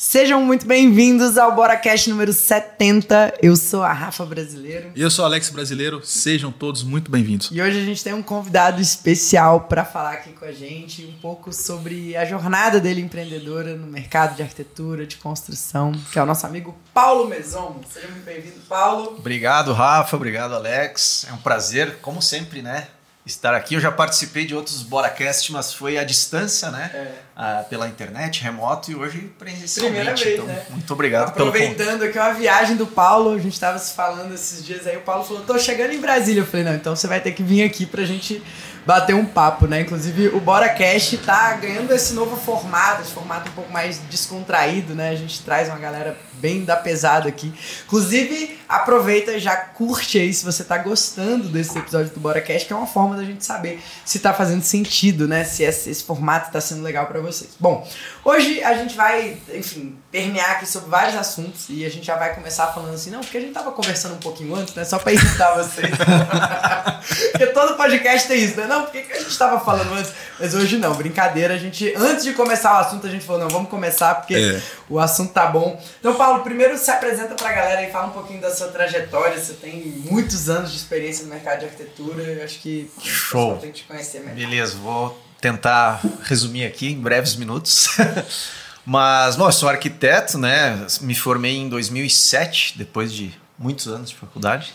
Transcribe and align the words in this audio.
Sejam 0.00 0.40
muito 0.40 0.64
bem-vindos 0.64 1.36
ao 1.36 1.56
BoraCast 1.56 2.08
número 2.08 2.32
70. 2.32 3.34
Eu 3.42 3.56
sou 3.56 3.82
a 3.82 3.92
Rafa 3.92 4.24
Brasileiro. 4.24 4.92
E 4.94 5.02
eu 5.02 5.10
sou 5.10 5.24
o 5.24 5.26
Alex 5.26 5.50
Brasileiro. 5.50 6.00
Sejam 6.04 6.52
todos 6.52 6.84
muito 6.84 7.10
bem-vindos. 7.10 7.50
E 7.50 7.60
hoje 7.60 7.80
a 7.80 7.84
gente 7.84 8.04
tem 8.04 8.14
um 8.14 8.22
convidado 8.22 8.80
especial 8.80 9.62
para 9.62 9.84
falar 9.84 10.12
aqui 10.12 10.30
com 10.34 10.44
a 10.44 10.52
gente 10.52 11.04
um 11.04 11.20
pouco 11.20 11.52
sobre 11.52 12.16
a 12.16 12.24
jornada 12.24 12.78
dele 12.78 13.00
empreendedora 13.00 13.74
no 13.74 13.88
mercado 13.88 14.36
de 14.36 14.42
arquitetura, 14.42 15.04
de 15.04 15.16
construção, 15.16 15.90
que 16.12 16.16
é 16.16 16.22
o 16.22 16.26
nosso 16.26 16.46
amigo 16.46 16.76
Paulo 16.94 17.26
Meson. 17.26 17.80
Seja 17.92 18.06
muito 18.06 18.24
bem-vindo, 18.24 18.60
Paulo. 18.68 19.16
Obrigado, 19.18 19.72
Rafa. 19.72 20.14
Obrigado, 20.14 20.54
Alex. 20.54 21.26
É 21.28 21.32
um 21.32 21.38
prazer, 21.38 21.96
como 22.00 22.22
sempre, 22.22 22.62
né? 22.62 22.86
Estar 23.28 23.54
aqui. 23.54 23.74
Eu 23.74 23.80
já 23.80 23.92
participei 23.92 24.44
de 24.44 24.54
outros 24.54 24.82
Boracast, 24.82 25.52
mas 25.52 25.72
foi 25.72 25.98
à 25.98 26.04
distância, 26.04 26.70
né? 26.70 26.90
É. 26.92 27.12
Ah, 27.36 27.64
pela 27.68 27.86
internet, 27.86 28.42
remoto, 28.42 28.90
e 28.90 28.96
hoje 28.96 29.30
presencialmente. 29.38 29.94
Primeira 29.94 30.16
vez, 30.16 30.34
então, 30.34 30.46
né? 30.46 30.66
Muito 30.70 30.92
obrigado 30.92 31.28
Aproveitando 31.28 32.02
aqui 32.02 32.18
uma 32.18 32.32
viagem 32.32 32.76
do 32.76 32.86
Paulo, 32.86 33.34
a 33.34 33.38
gente 33.38 33.52
estava 33.52 33.78
se 33.78 33.94
falando 33.94 34.34
esses 34.34 34.64
dias 34.64 34.86
aí, 34.86 34.96
o 34.96 35.02
Paulo 35.02 35.22
falou, 35.24 35.42
tô 35.42 35.56
chegando 35.58 35.92
em 35.92 36.00
Brasília. 36.00 36.40
Eu 36.40 36.46
falei, 36.46 36.64
não, 36.64 36.74
então 36.74 36.96
você 36.96 37.06
vai 37.06 37.20
ter 37.20 37.32
que 37.32 37.42
vir 37.42 37.62
aqui 37.62 37.86
pra 37.86 38.04
gente 38.04 38.42
bater 38.84 39.14
um 39.14 39.24
papo, 39.24 39.66
né? 39.66 39.82
Inclusive 39.82 40.28
o 40.28 40.40
BoraCast 40.40 41.18
tá 41.18 41.52
ganhando 41.54 41.92
esse 41.92 42.14
novo 42.14 42.36
formato, 42.36 43.02
esse 43.02 43.12
formato 43.12 43.50
um 43.50 43.52
pouco 43.52 43.70
mais 43.70 43.98
descontraído, 44.10 44.94
né? 44.94 45.10
A 45.10 45.14
gente 45.14 45.42
traz 45.42 45.68
uma 45.68 45.78
galera 45.78 46.16
bem 46.38 46.64
da 46.64 46.76
pesada 46.76 47.28
aqui. 47.28 47.52
Inclusive, 47.86 48.58
aproveita 48.68 49.32
e 49.32 49.40
já 49.40 49.56
curte 49.56 50.18
aí 50.18 50.32
se 50.32 50.44
você 50.44 50.62
tá 50.62 50.78
gostando 50.78 51.48
desse 51.48 51.78
episódio 51.78 52.12
do 52.12 52.20
BoraCast, 52.20 52.66
que 52.66 52.72
é 52.72 52.76
uma 52.76 52.86
forma 52.86 53.16
da 53.16 53.24
gente 53.24 53.44
saber 53.44 53.80
se 54.04 54.18
tá 54.18 54.32
fazendo 54.32 54.62
sentido, 54.62 55.26
né? 55.26 55.44
Se 55.44 55.62
esse, 55.62 55.90
esse 55.90 56.04
formato 56.04 56.52
tá 56.52 56.60
sendo 56.60 56.82
legal 56.82 57.06
para 57.06 57.20
vocês. 57.20 57.50
Bom, 57.58 57.86
hoje 58.24 58.62
a 58.62 58.74
gente 58.74 58.94
vai, 58.94 59.38
enfim, 59.54 59.96
permear 60.10 60.52
aqui 60.52 60.66
sobre 60.66 60.90
vários 60.90 61.16
assuntos 61.16 61.66
e 61.68 61.84
a 61.84 61.90
gente 61.90 62.06
já 62.06 62.16
vai 62.16 62.34
começar 62.34 62.68
falando 62.68 62.94
assim, 62.94 63.10
não, 63.10 63.20
porque 63.20 63.38
a 63.38 63.40
gente 63.40 63.52
tava 63.52 63.72
conversando 63.72 64.14
um 64.14 64.18
pouquinho 64.18 64.54
antes, 64.54 64.74
né? 64.74 64.84
Só 64.84 64.98
pra 64.98 65.12
irritar 65.12 65.54
vocês. 65.54 65.90
porque 67.32 67.46
todo 67.48 67.76
podcast 67.76 68.28
tem 68.28 68.42
isso, 68.42 68.56
né? 68.56 68.66
Não, 68.66 68.82
por 68.82 68.92
que, 68.92 69.02
que 69.02 69.12
a 69.12 69.18
gente 69.18 69.38
tava 69.38 69.60
falando 69.60 69.92
antes? 69.94 70.12
Mas 70.38 70.54
hoje 70.54 70.76
não, 70.76 70.94
brincadeira. 70.94 71.54
A 71.54 71.58
gente, 71.58 71.92
antes 71.96 72.24
de 72.24 72.32
começar 72.34 72.74
o 72.74 72.76
assunto, 72.78 73.06
a 73.06 73.10
gente 73.10 73.24
falou, 73.24 73.42
não, 73.42 73.48
vamos 73.48 73.70
começar 73.70 74.14
porque 74.16 74.34
é. 74.34 74.62
o 74.88 74.98
assunto 74.98 75.32
tá 75.32 75.46
bom. 75.46 75.80
Então, 75.98 76.14
Paulo, 76.14 76.27
primeiro 76.40 76.76
se 76.78 76.90
apresenta 76.90 77.34
pra 77.34 77.52
galera 77.52 77.82
e 77.82 77.90
fala 77.90 78.06
um 78.06 78.12
pouquinho 78.12 78.40
da 78.40 78.54
sua 78.54 78.68
trajetória. 78.68 79.38
Você 79.38 79.54
tem 79.54 79.80
muitos 80.10 80.48
anos 80.48 80.70
de 80.70 80.76
experiência 80.76 81.24
no 81.24 81.30
mercado 81.30 81.60
de 81.60 81.64
arquitetura. 81.66 82.22
Eu 82.22 82.44
acho 82.44 82.58
que 82.60 82.90
Show. 83.02 83.56
tem 83.58 83.72
que 83.72 83.80
te 83.80 83.84
conhecer 83.84 84.20
melhor. 84.20 84.34
Beleza, 84.34 84.76
vou 84.76 85.18
tentar 85.40 86.00
resumir 86.22 86.64
aqui 86.66 86.92
em 86.92 87.00
breves 87.00 87.36
minutos. 87.36 87.88
Mas, 88.84 89.36
bom, 89.36 89.46
eu 89.46 89.52
sou 89.52 89.68
arquiteto, 89.68 90.38
né? 90.38 90.86
Me 91.02 91.14
formei 91.14 91.56
em 91.56 91.68
2007, 91.68 92.78
depois 92.78 93.12
de 93.12 93.34
muitos 93.58 93.86
anos 93.88 94.10
de 94.10 94.16
faculdade. 94.16 94.74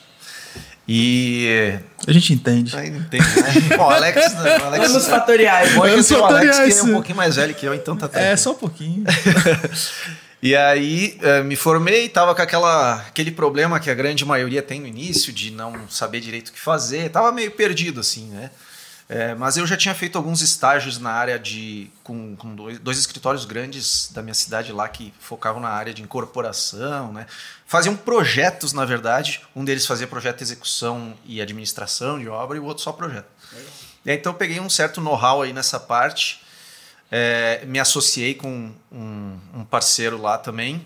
E. 0.88 1.80
A 2.06 2.12
gente 2.12 2.34
entende. 2.34 2.76
Aí 2.76 2.90
entende, 2.90 3.26
né? 3.42 3.54
Bom, 3.78 3.90
Alex. 3.90 4.36
Alex 4.36 4.90
Anos 4.90 5.08
fatoriais. 5.08 5.74
Bom, 5.74 5.84
Anos 5.84 6.12
o 6.12 6.24
Alex 6.24 6.58
que 6.60 6.80
é 6.80 6.84
um 6.84 6.94
pouquinho 6.94 7.18
mais 7.18 7.36
velho 7.38 7.56
que 7.56 7.66
eu, 7.66 7.74
então 7.74 7.96
tá 7.96 8.10
É, 8.20 8.36
só 8.36 8.52
um 8.52 8.56
pouquinho. 8.56 9.04
e 10.46 10.58
aí, 10.58 11.18
eh, 11.22 11.42
me 11.42 11.56
formei, 11.56 12.10
tava 12.10 12.36
com 12.36 12.42
aquela, 12.42 12.96
aquele 12.96 13.32
problema 13.32 13.80
que 13.80 13.90
a 13.90 13.94
grande 13.94 14.26
maioria 14.26 14.62
tem 14.62 14.82
no 14.82 14.88
início, 14.88 15.32
de 15.32 15.50
não 15.52 15.88
saber 15.90 16.20
direito 16.20 16.50
o 16.50 16.52
que 16.52 16.60
fazer. 16.60 17.10
Tava 17.10 17.32
meio 17.32 17.50
perdido, 17.52 18.02
assim, 18.02 18.26
né? 18.26 18.52
É, 19.08 19.34
mas 19.36 19.56
eu 19.56 19.66
já 19.66 19.78
tinha 19.78 19.96
feito 19.96 20.18
alguns 20.18 20.42
estágios 20.42 21.00
na 21.00 21.12
área 21.12 21.40
de. 21.40 21.90
com, 22.04 22.36
com 22.36 22.54
dois, 22.54 22.78
dois, 22.80 22.98
escritórios 22.98 23.46
grandes 23.46 24.12
da 24.12 24.22
minha 24.22 24.34
cidade 24.34 24.74
lá 24.74 24.90
que 24.90 25.14
focavam 25.18 25.62
na 25.62 25.70
área 25.70 25.94
de 25.94 26.02
incorporação, 26.02 27.14
né? 27.14 27.26
Faziam 27.66 27.96
projetos, 27.96 28.74
na 28.74 28.84
verdade. 28.84 29.40
Um 29.56 29.64
deles 29.64 29.86
fazia 29.86 30.08
projeto 30.08 30.40
de 30.40 30.44
execução 30.44 31.14
e 31.26 31.42
administração 31.42 32.20
de 32.20 32.28
obra 32.28 32.58
e 32.58 32.60
o 32.60 32.66
outro 32.66 32.84
só 32.84 32.92
projeto. 32.92 33.28
E 34.06 34.12
aí, 34.12 34.18
então 34.18 34.34
eu 34.34 34.38
peguei 34.38 34.60
um 34.60 34.70
certo 34.70 35.00
know-how 35.00 35.42
aí 35.42 35.54
nessa 35.54 35.80
parte. 35.80 36.43
É, 37.16 37.64
me 37.68 37.80
associei 37.80 38.34
com 38.34 38.72
um, 38.92 39.38
um, 39.54 39.64
parceiro 39.66 40.20
lá 40.20 40.38
também. 40.38 40.84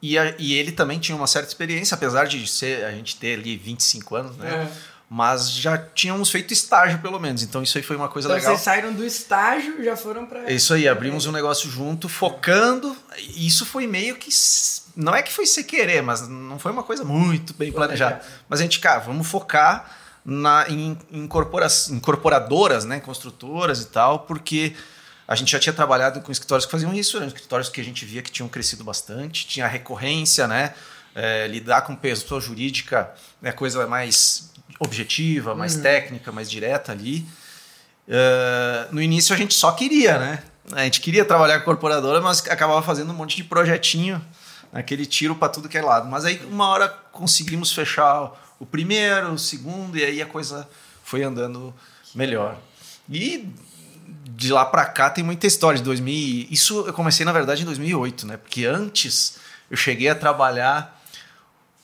E, 0.00 0.16
a, 0.18 0.34
e 0.38 0.54
ele 0.54 0.72
também 0.72 0.98
tinha 0.98 1.14
uma 1.14 1.26
certa 1.26 1.48
experiência, 1.48 1.94
apesar 1.94 2.24
de 2.24 2.46
ser, 2.46 2.84
a 2.84 2.90
gente 2.90 3.16
ter 3.16 3.38
ali 3.38 3.56
25 3.56 4.16
anos, 4.16 4.36
né? 4.38 4.48
É 4.50 4.92
mas 5.14 5.52
já 5.52 5.76
tínhamos 5.76 6.30
feito 6.30 6.54
estágio 6.54 6.98
pelo 7.00 7.20
menos, 7.20 7.42
então 7.42 7.62
isso 7.62 7.76
aí 7.76 7.84
foi 7.84 7.96
uma 7.96 8.08
coisa 8.08 8.28
então 8.28 8.34
legal. 8.34 8.54
Vocês 8.54 8.64
saíram 8.64 8.94
do 8.94 9.04
estágio 9.04 9.78
e 9.78 9.84
já 9.84 9.94
foram 9.94 10.24
para 10.24 10.50
Isso 10.50 10.72
aí, 10.72 10.88
abrimos 10.88 11.26
um 11.26 11.32
negócio 11.32 11.68
junto, 11.68 12.08
focando. 12.08 12.96
Isso 13.36 13.66
foi 13.66 13.86
meio 13.86 14.16
que 14.16 14.30
não 14.96 15.14
é 15.14 15.20
que 15.20 15.30
foi 15.30 15.44
sem 15.44 15.64
querer, 15.64 16.02
mas 16.02 16.26
não 16.26 16.58
foi 16.58 16.72
uma 16.72 16.82
coisa 16.82 17.04
muito 17.04 17.52
bem 17.52 17.70
planejada. 17.70 18.22
Mas 18.48 18.60
a 18.60 18.62
gente, 18.62 18.80
cara, 18.80 19.00
vamos 19.00 19.26
focar 19.26 19.98
na 20.24 20.64
em 20.70 20.96
incorpora, 21.10 21.66
incorporadoras, 21.90 22.86
né, 22.86 22.98
construtoras 22.98 23.82
e 23.82 23.88
tal, 23.88 24.20
porque 24.20 24.74
a 25.26 25.34
gente 25.34 25.52
já 25.52 25.58
tinha 25.58 25.72
trabalhado 25.72 26.20
com 26.20 26.32
escritórios 26.32 26.66
que 26.66 26.72
faziam 26.72 26.92
isso, 26.92 27.16
eram 27.16 27.26
escritórios 27.26 27.68
que 27.68 27.80
a 27.80 27.84
gente 27.84 28.04
via 28.04 28.22
que 28.22 28.30
tinham 28.30 28.48
crescido 28.48 28.82
bastante, 28.84 29.46
tinha 29.46 29.66
recorrência, 29.66 30.46
né? 30.46 30.74
É, 31.14 31.46
lidar 31.46 31.82
com 31.82 31.94
pessoa 31.94 32.40
jurídica 32.40 33.12
é 33.42 33.52
coisa 33.52 33.86
mais 33.86 34.50
objetiva, 34.78 35.54
mais 35.54 35.76
uhum. 35.76 35.82
técnica, 35.82 36.32
mais 36.32 36.50
direta 36.50 36.92
ali. 36.92 37.26
Uh, 38.08 38.92
no 38.92 39.00
início 39.00 39.34
a 39.34 39.38
gente 39.38 39.54
só 39.54 39.72
queria, 39.72 40.18
né? 40.18 40.42
A 40.72 40.84
gente 40.84 41.00
queria 41.00 41.24
trabalhar 41.24 41.58
com 41.60 41.66
corporadora, 41.66 42.20
mas 42.20 42.40
acabava 42.48 42.82
fazendo 42.82 43.10
um 43.12 43.14
monte 43.14 43.36
de 43.36 43.44
projetinho, 43.44 44.24
aquele 44.72 45.06
tiro 45.06 45.34
para 45.34 45.48
tudo 45.48 45.68
que 45.68 45.78
é 45.78 45.82
lado. 45.82 46.08
Mas 46.08 46.24
aí 46.24 46.40
uma 46.50 46.68
hora 46.68 46.88
conseguimos 46.88 47.72
fechar 47.72 48.32
o 48.58 48.66
primeiro, 48.66 49.32
o 49.32 49.38
segundo, 49.38 49.98
e 49.98 50.04
aí 50.04 50.22
a 50.22 50.26
coisa 50.26 50.68
foi 51.04 51.22
andando 51.22 51.74
melhor. 52.14 52.56
E 53.10 53.48
de 54.28 54.52
lá 54.52 54.64
para 54.64 54.84
cá 54.84 55.10
tem 55.10 55.22
muita 55.22 55.46
história. 55.46 55.78
De 55.78 55.84
2000, 55.84 56.48
isso 56.50 56.84
eu 56.86 56.92
comecei 56.92 57.24
na 57.24 57.32
verdade 57.32 57.62
em 57.62 57.64
2008, 57.64 58.26
né? 58.26 58.36
Porque 58.36 58.66
antes 58.66 59.36
eu 59.70 59.76
cheguei 59.76 60.08
a 60.08 60.14
trabalhar 60.14 61.00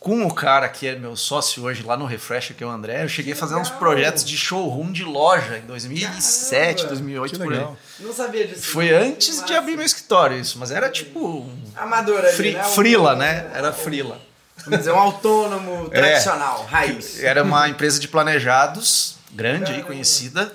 com 0.01 0.25
o 0.25 0.33
cara 0.33 0.69
que 0.69 0.87
é 0.87 0.95
meu 0.95 1.17
sócio 1.17 1.65
hoje 1.65 1.83
lá 1.83 1.97
no 1.97 2.07
Refresh, 2.07 2.53
que 2.57 2.63
é 2.63 2.67
o 2.67 2.71
André, 2.71 3.03
eu 3.03 3.09
cheguei 3.09 3.33
a 3.33 3.37
fazer 3.37 3.57
uns 3.57 3.69
projetos 3.69 4.25
de 4.25 4.37
showroom 4.37 4.93
de 4.93 5.03
loja 5.03 5.59
em 5.59 5.67
2007, 5.67 6.85
Caramba, 6.85 6.89
2008 6.89 7.41
por 7.41 7.53
aí. 7.53 7.67
Não 8.01 8.13
sabia 8.13 8.47
disso. 8.47 8.69
Foi 8.69 8.95
antes 8.95 9.45
de 9.45 9.55
abrir 9.55 9.77
meu 9.77 9.85
escritório 9.85 10.39
isso, 10.39 10.59
mas 10.59 10.71
era 10.71 10.89
tipo 10.89 11.51
amadora, 11.77 12.33
fri, 12.33 12.53
né? 12.53 12.63
frila, 12.63 13.17
né? 13.17 13.51
Era 13.53 13.73
frila. 13.73 14.21
Vamos 14.65 14.79
dizer, 14.81 14.93
um 14.93 14.99
autônomo 14.99 15.89
é. 15.93 16.01
tradicional, 16.01 16.65
é, 16.69 16.73
raiz. 16.73 17.23
Era 17.23 17.43
uma 17.43 17.69
empresa 17.69 17.99
de 17.99 18.07
planejados 18.07 19.17
grande 19.33 19.67
Caramba. 19.67 19.79
aí 19.79 19.85
conhecida 19.85 20.53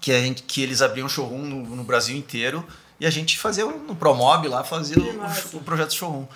que 0.00 0.12
a 0.12 0.20
gente 0.20 0.42
que 0.42 0.62
eles 0.62 0.82
abriam 0.82 1.08
showroom 1.08 1.42
no, 1.42 1.76
no 1.76 1.84
Brasil 1.84 2.16
inteiro 2.16 2.64
e 2.98 3.06
a 3.06 3.10
gente 3.10 3.38
fazia 3.38 3.64
no 3.64 3.94
Promob 3.94 4.46
lá, 4.48 4.62
fazia 4.62 4.98
o, 4.98 5.56
o 5.58 5.60
projeto 5.60 5.94
showroom. 5.94 6.26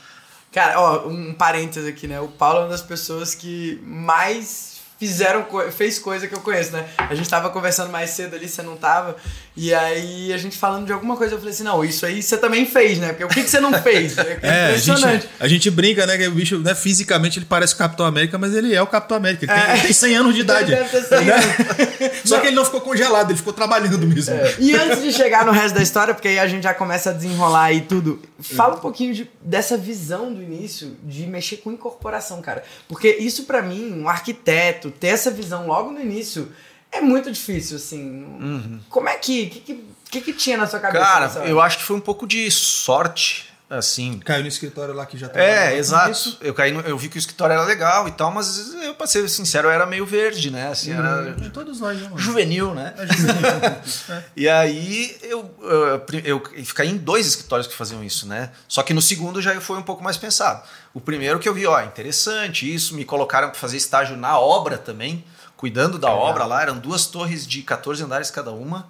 Cara, 0.52 0.80
ó, 0.80 1.08
um 1.08 1.34
parênteses 1.34 1.88
aqui, 1.88 2.06
né? 2.06 2.20
O 2.20 2.28
Paulo 2.28 2.60
é 2.60 2.62
uma 2.62 2.69
das 2.69 2.82
pessoas 2.82 3.34
que 3.34 3.80
mais 3.84 4.73
fizeram 5.06 5.47
fez 5.70 5.98
coisa 5.98 6.26
que 6.26 6.34
eu 6.34 6.41
conheço, 6.41 6.72
né? 6.72 6.87
A 6.97 7.15
gente 7.15 7.28
tava 7.28 7.50
conversando 7.50 7.91
mais 7.91 8.10
cedo 8.10 8.34
ali, 8.34 8.48
você 8.48 8.62
não 8.62 8.76
tava. 8.76 9.16
E 9.56 9.72
aí 9.72 10.32
a 10.32 10.38
gente 10.38 10.56
falando 10.56 10.87
de 10.87 10.92
alguma 10.92 11.16
coisa, 11.16 11.34
eu 11.34 11.38
falei 11.38 11.53
assim: 11.53 11.62
"Não, 11.62 11.84
isso 11.84 12.06
aí 12.06 12.22
você 12.22 12.38
também 12.38 12.66
fez, 12.66 12.98
né? 12.98 13.09
Porque 13.09 13.25
o 13.25 13.28
que, 13.28 13.42
que 13.42 13.50
você 13.50 13.60
não 13.60 13.72
fez?" 13.82 14.15
É, 14.42 14.48
é 14.48 14.69
impressionante. 14.70 15.06
A 15.06 15.12
gente, 15.12 15.28
a 15.41 15.48
gente, 15.48 15.70
brinca, 15.70 16.06
né, 16.06 16.16
que 16.16 16.26
o 16.26 16.32
bicho, 16.32 16.59
né, 16.59 16.75
fisicamente 16.75 17.38
ele 17.38 17.47
parece 17.47 17.75
o 17.75 17.76
Capitão 17.76 18.06
América, 18.06 18.38
mas 18.38 18.54
ele 18.54 18.75
é 18.75 18.81
o 18.81 18.87
Capitão 18.87 19.16
América. 19.16 19.44
Ele, 19.44 19.53
é. 19.53 19.65
tem, 19.65 19.72
ele 19.75 19.82
tem 19.82 19.92
100 19.92 20.16
anos 20.16 20.34
de 20.34 20.41
idade. 20.42 20.72
Ele 20.72 20.82
deve 20.82 20.91
ter 20.91 21.03
100 21.03 21.25
né? 21.25 21.34
anos. 21.34 22.21
Só 22.25 22.41
que 22.41 22.47
ele 22.48 22.56
não 22.56 22.65
ficou 22.65 22.81
congelado, 22.81 23.31
ele 23.31 23.38
ficou 23.38 23.53
trabalhando 23.53 24.06
mesmo. 24.06 24.34
É. 24.34 24.54
E 24.59 24.75
antes 24.75 25.03
de 25.03 25.12
chegar 25.12 25.44
no 25.44 25.53
resto 25.53 25.75
da 25.75 25.82
história, 25.82 26.15
porque 26.15 26.28
aí 26.28 26.38
a 26.38 26.47
gente 26.47 26.62
já 26.62 26.75
começa 26.75 27.10
a 27.10 27.12
desenrolar 27.12 27.72
e 27.72 27.82
tudo, 27.82 28.21
fala 28.41 28.76
um 28.76 28.81
pouquinho 28.81 29.15
de, 29.15 29.31
dessa 29.42 29.77
visão 29.77 30.33
do 30.33 30.42
início 30.42 30.97
de 31.03 31.27
mexer 31.27 31.59
com 31.59 31.72
incorporação, 31.72 32.41
cara. 32.42 32.62
Porque 32.89 33.09
isso 33.09 33.45
para 33.45 33.62
mim, 33.62 33.92
um 33.92 34.09
arquiteto 34.09 34.91
ter 34.98 35.08
essa 35.08 35.30
visão 35.30 35.66
logo 35.66 35.91
no 35.91 36.00
início 36.00 36.52
é 36.91 37.00
muito 37.00 37.30
difícil, 37.30 37.76
assim. 37.76 38.24
Uhum. 38.24 38.80
Como 38.88 39.08
é 39.08 39.16
que 39.16 39.46
que, 39.46 39.84
que, 40.10 40.20
que, 40.20 40.32
tinha 40.32 40.56
na 40.56 40.66
sua 40.66 40.80
cabeça? 40.80 41.04
Cara, 41.04 41.48
eu 41.48 41.60
acho 41.60 41.78
que 41.78 41.84
foi 41.84 41.96
um 41.96 42.00
pouco 42.00 42.26
de 42.26 42.50
sorte, 42.50 43.52
assim. 43.69 44.19
Caiu 44.19 44.43
no 44.43 44.49
escritório 44.49 44.95
lá 44.95 45.07
que 45.07 45.16
já 45.16 45.28
tava. 45.28 45.45
É, 45.45 45.77
exato. 45.77 46.37
Eu 46.41 46.55
caí 46.55 46.72
no, 46.72 46.81
eu 46.81 46.97
vi 46.97 47.09
que 47.09 47.16
o 47.16 47.19
escritório 47.19 47.55
era 47.55 47.65
legal 47.65 48.07
e 48.09 48.13
tal, 48.13 48.31
mas 48.31 48.75
eu, 48.75 48.95
pra 48.95 49.07
ser 49.07 49.28
sincero, 49.28 49.69
era 49.69 49.87
meio 49.87 50.05
verde, 50.05 50.51
né? 50.51 50.69
Assim, 50.69 50.93
era. 50.93 51.34
Todos 51.53 51.81
nós, 51.81 51.99
né, 52.01 52.11
Juvenil, 52.16 52.75
né? 52.75 52.95
É 52.97 53.07
juvenil. 53.07 53.47
é. 54.11 54.25
E 54.37 54.49
aí 54.49 55.16
eu, 55.22 55.55
eu, 55.63 56.07
eu, 56.25 56.43
eu 56.53 56.84
em 56.84 56.97
dois 56.97 57.27
escritórios 57.27 57.66
que 57.66 57.75
faziam 57.75 58.03
isso, 58.05 58.27
né? 58.27 58.51
Só 58.69 58.83
que 58.83 58.93
no 58.93 59.03
segundo 59.03 59.41
já 59.41 59.59
foi 59.61 59.78
um 59.78 59.83
pouco 59.83 60.03
mais 60.03 60.16
pensado. 60.16 60.63
O 60.93 61.01
primeiro 61.01 61.39
que 61.39 61.49
eu 61.49 61.55
vi, 61.55 61.66
ó, 61.66 61.81
interessante 61.83 62.72
isso, 62.72 62.95
me 62.95 63.05
colocaram 63.05 63.49
para 63.49 63.59
fazer 63.59 63.77
estágio 63.77 64.16
na 64.16 64.39
obra 64.39 64.78
também, 64.78 65.25
cuidando 65.57 65.99
da 65.99 66.09
é. 66.09 66.13
obra 66.13 66.45
lá, 66.45 66.63
eram 66.63 66.78
duas 66.78 67.07
torres 67.07 67.47
de 67.47 67.63
14 67.63 68.03
andares 68.03 68.31
cada 68.31 68.53
uma. 68.53 68.89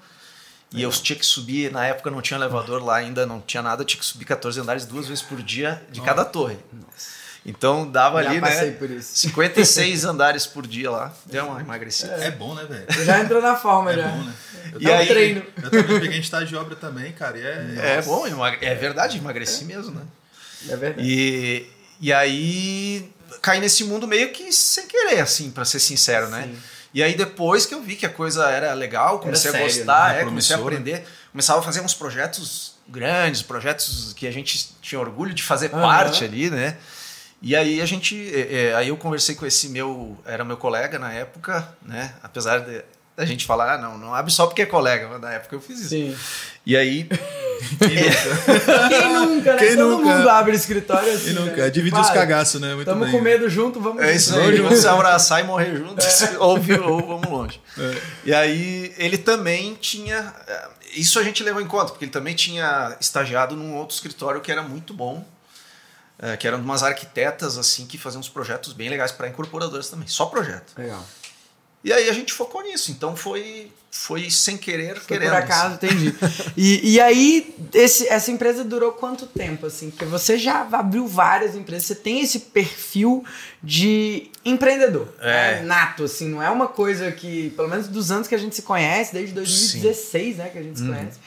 E 0.74 0.82
eu 0.82 0.90
tinha 0.90 1.18
que 1.18 1.24
subir, 1.24 1.70
na 1.70 1.86
época 1.86 2.10
não 2.10 2.20
tinha 2.20 2.36
elevador 2.38 2.82
lá 2.82 2.96
ainda, 2.96 3.24
não 3.24 3.40
tinha 3.40 3.62
nada, 3.62 3.82
eu 3.82 3.86
tinha 3.86 3.98
que 4.00 4.04
subir 4.06 4.24
14 4.24 4.58
andares 4.60 4.84
duas 4.84 5.06
vezes 5.06 5.22
por 5.22 5.40
dia 5.42 5.80
de 5.90 6.00
cada 6.00 6.24
torre. 6.24 6.56
Então 7.46 7.90
dava 7.90 8.22
Já 8.22 8.30
ali, 8.30 8.40
né? 8.40 8.70
por 8.72 8.90
isso. 8.90 9.16
56 9.18 10.04
andares 10.06 10.46
por 10.46 10.66
dia 10.66 10.90
lá. 10.90 11.14
Deu 11.26 11.46
uma 11.46 11.60
emagrecida. 11.60 12.12
É 12.14 12.30
bom, 12.30 12.54
né, 12.54 12.64
velho? 12.64 13.04
Já 13.04 13.20
entrou 13.20 13.42
na 13.42 13.54
forma 13.54 13.92
É 13.92 13.96
já. 13.96 14.08
bom, 14.08 14.22
né? 14.22 14.34
Eu 14.72 14.80
E 14.80 14.84
também- 14.84 14.96
aí- 14.98 15.06
treino. 15.08 15.42
Eu 15.62 15.70
também 15.70 16.00
peguei 16.00 16.18
estágio 16.20 16.48
de 16.48 16.56
obra 16.56 16.74
também, 16.74 17.12
cara. 17.12 17.38
E 17.38 17.42
é, 17.42 17.96
É 17.98 18.02
bom, 18.02 18.24
é 18.26 18.74
verdade, 18.74 19.18
emagreci 19.18 19.66
mesmo, 19.66 19.92
né? 19.92 20.02
É 20.70 20.76
verdade. 20.76 21.06
E, 21.06 21.70
e 22.00 22.12
aí 22.12 23.10
caí 23.42 23.60
nesse 23.60 23.84
mundo 23.84 24.08
meio 24.08 24.32
que 24.32 24.50
sem 24.50 24.86
querer, 24.86 25.20
assim, 25.20 25.50
pra 25.50 25.66
ser 25.66 25.80
sincero, 25.80 26.28
né? 26.28 26.48
E 26.94 27.02
aí 27.02 27.16
depois 27.16 27.66
que 27.66 27.74
eu 27.74 27.82
vi 27.82 27.96
que 27.96 28.06
a 28.06 28.08
coisa 28.08 28.48
era 28.48 28.72
legal, 28.72 29.18
comecei 29.18 29.50
Era 29.50 29.58
a 29.58 29.60
sério, 29.62 29.76
gostar, 29.76 30.14
né? 30.14 30.20
é, 30.20 30.24
comecei 30.24 30.54
a 30.54 30.58
aprender, 30.60 31.04
começava 31.32 31.58
a 31.58 31.62
fazer 31.62 31.80
uns 31.80 31.92
projetos 31.92 32.76
grandes, 32.88 33.42
projetos 33.42 34.12
que 34.14 34.28
a 34.28 34.30
gente 34.30 34.72
tinha 34.80 35.00
orgulho 35.00 35.34
de 35.34 35.42
fazer 35.42 35.70
parte 35.70 36.24
ali, 36.24 36.48
né? 36.50 36.76
E 37.42 37.56
aí 37.56 37.80
a 37.82 37.84
gente, 37.84 38.32
é, 38.32 38.68
é, 38.68 38.74
aí 38.74 38.88
eu 38.88 38.96
conversei 38.96 39.34
com 39.34 39.44
esse 39.44 39.68
meu, 39.68 40.16
era 40.24 40.44
meu 40.44 40.56
colega 40.56 40.98
na 40.98 41.12
época, 41.12 41.68
né? 41.82 42.14
Apesar 42.22 42.60
de 42.60 42.84
a 43.16 43.24
gente 43.24 43.46
falar, 43.46 43.74
ah, 43.74 43.78
não, 43.78 43.96
não 43.96 44.14
abre 44.14 44.32
só 44.32 44.46
porque 44.46 44.62
é 44.62 44.66
colega, 44.66 45.08
mas 45.08 45.20
na 45.20 45.32
época 45.32 45.54
eu 45.54 45.60
fiz 45.60 45.80
isso. 45.80 45.88
Sim. 45.90 46.16
E 46.66 46.76
aí, 46.76 47.08
Quem 47.78 49.12
nunca, 49.14 49.52
né? 49.52 49.58
Quem 49.58 49.76
Todo 49.76 49.88
nunca? 49.98 50.16
mundo 50.16 50.28
abre 50.30 50.56
escritório 50.56 51.12
assim. 51.12 51.30
E 51.30 51.32
nunca, 51.32 51.56
né? 51.62 51.70
divide 51.70 51.98
os 51.98 52.10
cagaços, 52.10 52.60
né? 52.60 52.74
Muito 52.74 52.86
Tamo 52.86 53.04
bem. 53.04 53.12
com 53.12 53.20
medo 53.20 53.48
junto, 53.48 53.80
vamos 53.80 54.02
É 54.02 54.14
isso 54.14 54.36
aí, 54.38 54.60
vamos 54.60 54.78
se 54.80 54.88
abraçar 54.88 55.40
e 55.40 55.44
morrer 55.44 55.76
juntos, 55.76 56.06
ou, 56.38 56.58
vi- 56.58 56.78
ou 56.78 57.06
vamos 57.06 57.28
longe. 57.30 57.60
E 58.24 58.34
aí 58.34 58.94
ele 58.98 59.18
também 59.18 59.74
tinha. 59.74 60.34
eh, 60.46 60.68
Isso 60.94 61.18
a 61.18 61.22
gente 61.22 61.42
levou 61.42 61.60
em 61.62 61.66
conta, 61.66 61.92
porque 61.92 62.04
ele 62.04 62.12
também 62.12 62.34
tinha 62.34 62.96
estagiado 63.00 63.54
num 63.56 63.74
outro 63.76 63.94
escritório 63.94 64.40
que 64.40 64.50
era 64.50 64.62
muito 64.62 64.92
bom, 64.94 65.24
eh, 66.18 66.36
que 66.36 66.46
eram 66.46 66.58
umas 66.58 66.82
arquitetas 66.82 67.58
assim 67.58 67.86
que 67.86 67.96
faziam 67.98 68.20
uns 68.20 68.28
projetos 68.28 68.72
bem 68.72 68.88
legais 68.88 69.12
para 69.12 69.28
incorporadoras 69.28 69.88
também, 69.88 70.08
só 70.08 70.26
projeto. 70.26 70.72
Legal. 70.76 71.04
E 71.84 71.92
aí 71.92 72.08
a 72.08 72.12
gente 72.14 72.32
focou 72.32 72.62
nisso, 72.62 72.90
então 72.90 73.14
foi, 73.14 73.70
foi 73.90 74.30
sem 74.30 74.56
querer, 74.56 74.94
Foi 74.96 75.04
querendo. 75.18 75.32
por 75.32 75.36
acaso, 75.38 75.74
entendi. 75.74 76.14
E, 76.56 76.94
e 76.94 77.00
aí, 77.00 77.54
esse, 77.74 78.08
essa 78.08 78.30
empresa 78.30 78.64
durou 78.64 78.92
quanto 78.92 79.26
tempo, 79.26 79.66
assim? 79.66 79.90
Porque 79.90 80.06
você 80.06 80.38
já 80.38 80.66
abriu 80.72 81.06
várias 81.06 81.54
empresas, 81.54 81.86
você 81.88 81.94
tem 81.94 82.22
esse 82.22 82.38
perfil 82.40 83.22
de 83.62 84.30
empreendedor, 84.44 85.12
É. 85.20 85.56
né? 85.56 85.62
nato, 85.62 86.04
assim, 86.04 86.28
não 86.28 86.42
é 86.42 86.48
uma 86.48 86.68
coisa 86.68 87.12
que, 87.12 87.50
pelo 87.50 87.68
menos 87.68 87.86
dos 87.88 88.10
anos 88.10 88.26
que 88.28 88.34
a 88.34 88.38
gente 88.38 88.54
se 88.56 88.62
conhece, 88.62 89.12
desde 89.12 89.34
2016, 89.34 90.36
né, 90.38 90.48
que 90.48 90.58
a 90.58 90.62
gente 90.62 90.78
se 90.78 90.86
conhece. 90.86 91.18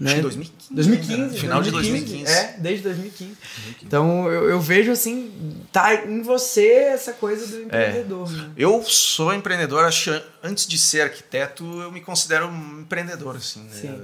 Acho 0.00 0.10
que 0.10 0.16
né? 0.16 0.22
2015. 0.22 0.74
2015, 0.74 1.16
né? 1.32 1.38
Final 1.40 1.62
de 1.62 1.70
2015. 1.72 2.30
É, 2.30 2.56
desde 2.58 2.82
2015. 2.84 3.36
Então 3.82 4.30
eu, 4.30 4.48
eu 4.50 4.60
vejo 4.60 4.92
assim, 4.92 5.64
tá 5.72 5.92
em 6.06 6.22
você 6.22 6.66
essa 6.68 7.12
coisa 7.12 7.46
do 7.46 7.62
empreendedor. 7.64 8.30
Né? 8.30 8.50
Eu 8.56 8.82
sou 8.84 9.34
empreendedor, 9.34 9.84
acho 9.84 10.10
antes 10.42 10.66
de 10.66 10.78
ser 10.78 11.00
arquiteto, 11.02 11.64
eu 11.82 11.90
me 11.90 12.00
considero 12.00 12.46
um 12.46 12.80
empreendedor, 12.80 13.36
assim. 13.36 13.64
né? 13.64 13.74
Sim. 13.74 14.02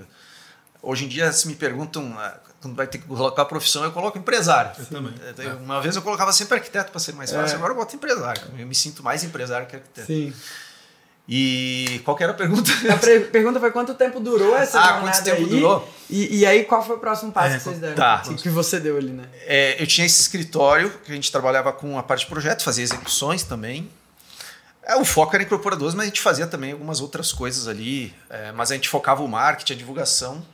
Hoje 0.82 1.04
em 1.04 1.08
dia, 1.08 1.32
se 1.32 1.46
me 1.48 1.54
perguntam 1.54 2.12
ah, 2.18 2.38
quando 2.60 2.74
vai 2.74 2.86
ter 2.86 2.98
que 2.98 3.06
colocar 3.06 3.42
a 3.42 3.44
profissão, 3.44 3.84
eu 3.84 3.92
coloco 3.92 4.18
empresário. 4.18 4.72
Eu 4.78 4.86
também. 4.86 5.14
É, 5.38 5.52
Uma 5.54 5.80
vez 5.80 5.96
eu 5.96 6.02
colocava 6.02 6.32
sempre 6.32 6.54
arquiteto 6.56 6.90
para 6.90 6.98
ser 7.00 7.12
mais 7.12 7.30
fácil, 7.30 7.54
É. 7.54 7.56
agora 7.56 7.72
eu 7.72 7.76
boto 7.76 7.94
empresário. 7.94 8.42
Eu 8.58 8.66
me 8.66 8.74
sinto 8.74 9.02
mais 9.02 9.22
empresário 9.22 9.66
que 9.66 9.76
arquiteto. 9.76 10.06
Sim. 10.06 10.32
E 11.26 12.02
qual 12.04 12.14
que 12.16 12.22
era 12.22 12.32
a 12.32 12.36
pergunta? 12.36 12.70
A 12.92 12.96
pergunta 13.30 13.58
foi 13.58 13.70
quanto 13.70 13.94
tempo 13.94 14.20
durou 14.20 14.54
essa 14.54 14.78
Ah, 14.78 14.82
jornada 14.88 15.00
quanto 15.10 15.24
tempo 15.24 15.40
aí? 15.42 15.46
durou? 15.46 15.88
E, 16.10 16.40
e 16.40 16.46
aí, 16.46 16.64
qual 16.64 16.84
foi 16.84 16.96
o 16.96 16.98
próximo 16.98 17.32
passo 17.32 17.54
É, 17.54 17.58
que 17.58 17.64
vocês 17.64 17.78
deram? 17.78 17.94
tá. 17.94 18.18
Que, 18.18 18.34
que 18.34 18.48
você 18.50 18.78
deu 18.78 18.98
ali, 18.98 19.08
né? 19.10 19.24
É, 19.46 19.82
eu 19.82 19.86
tinha 19.86 20.06
esse 20.06 20.20
escritório 20.20 20.90
que 21.02 21.10
a 21.10 21.14
gente 21.14 21.32
trabalhava 21.32 21.72
com 21.72 21.98
a 21.98 22.02
parte 22.02 22.20
de 22.20 22.26
projeto, 22.26 22.62
fazia 22.62 22.84
execuções 22.84 23.42
também. 23.42 23.88
É, 24.82 24.96
o 24.96 25.04
foco 25.04 25.34
era 25.34 25.42
em 25.42 25.46
incorporadores, 25.46 25.94
mas 25.94 26.02
a 26.02 26.06
gente 26.08 26.20
fazia 26.20 26.46
também 26.46 26.72
algumas 26.72 27.00
outras 27.00 27.32
coisas 27.32 27.66
ali. 27.68 28.12
é, 28.28 28.52
mas 28.52 28.70
a 28.70 28.74
gente 28.74 28.90
focava 28.90 29.22
o 29.22 29.28
marketing, 29.28 29.72
a 29.72 29.76
divulgação, 29.76 30.44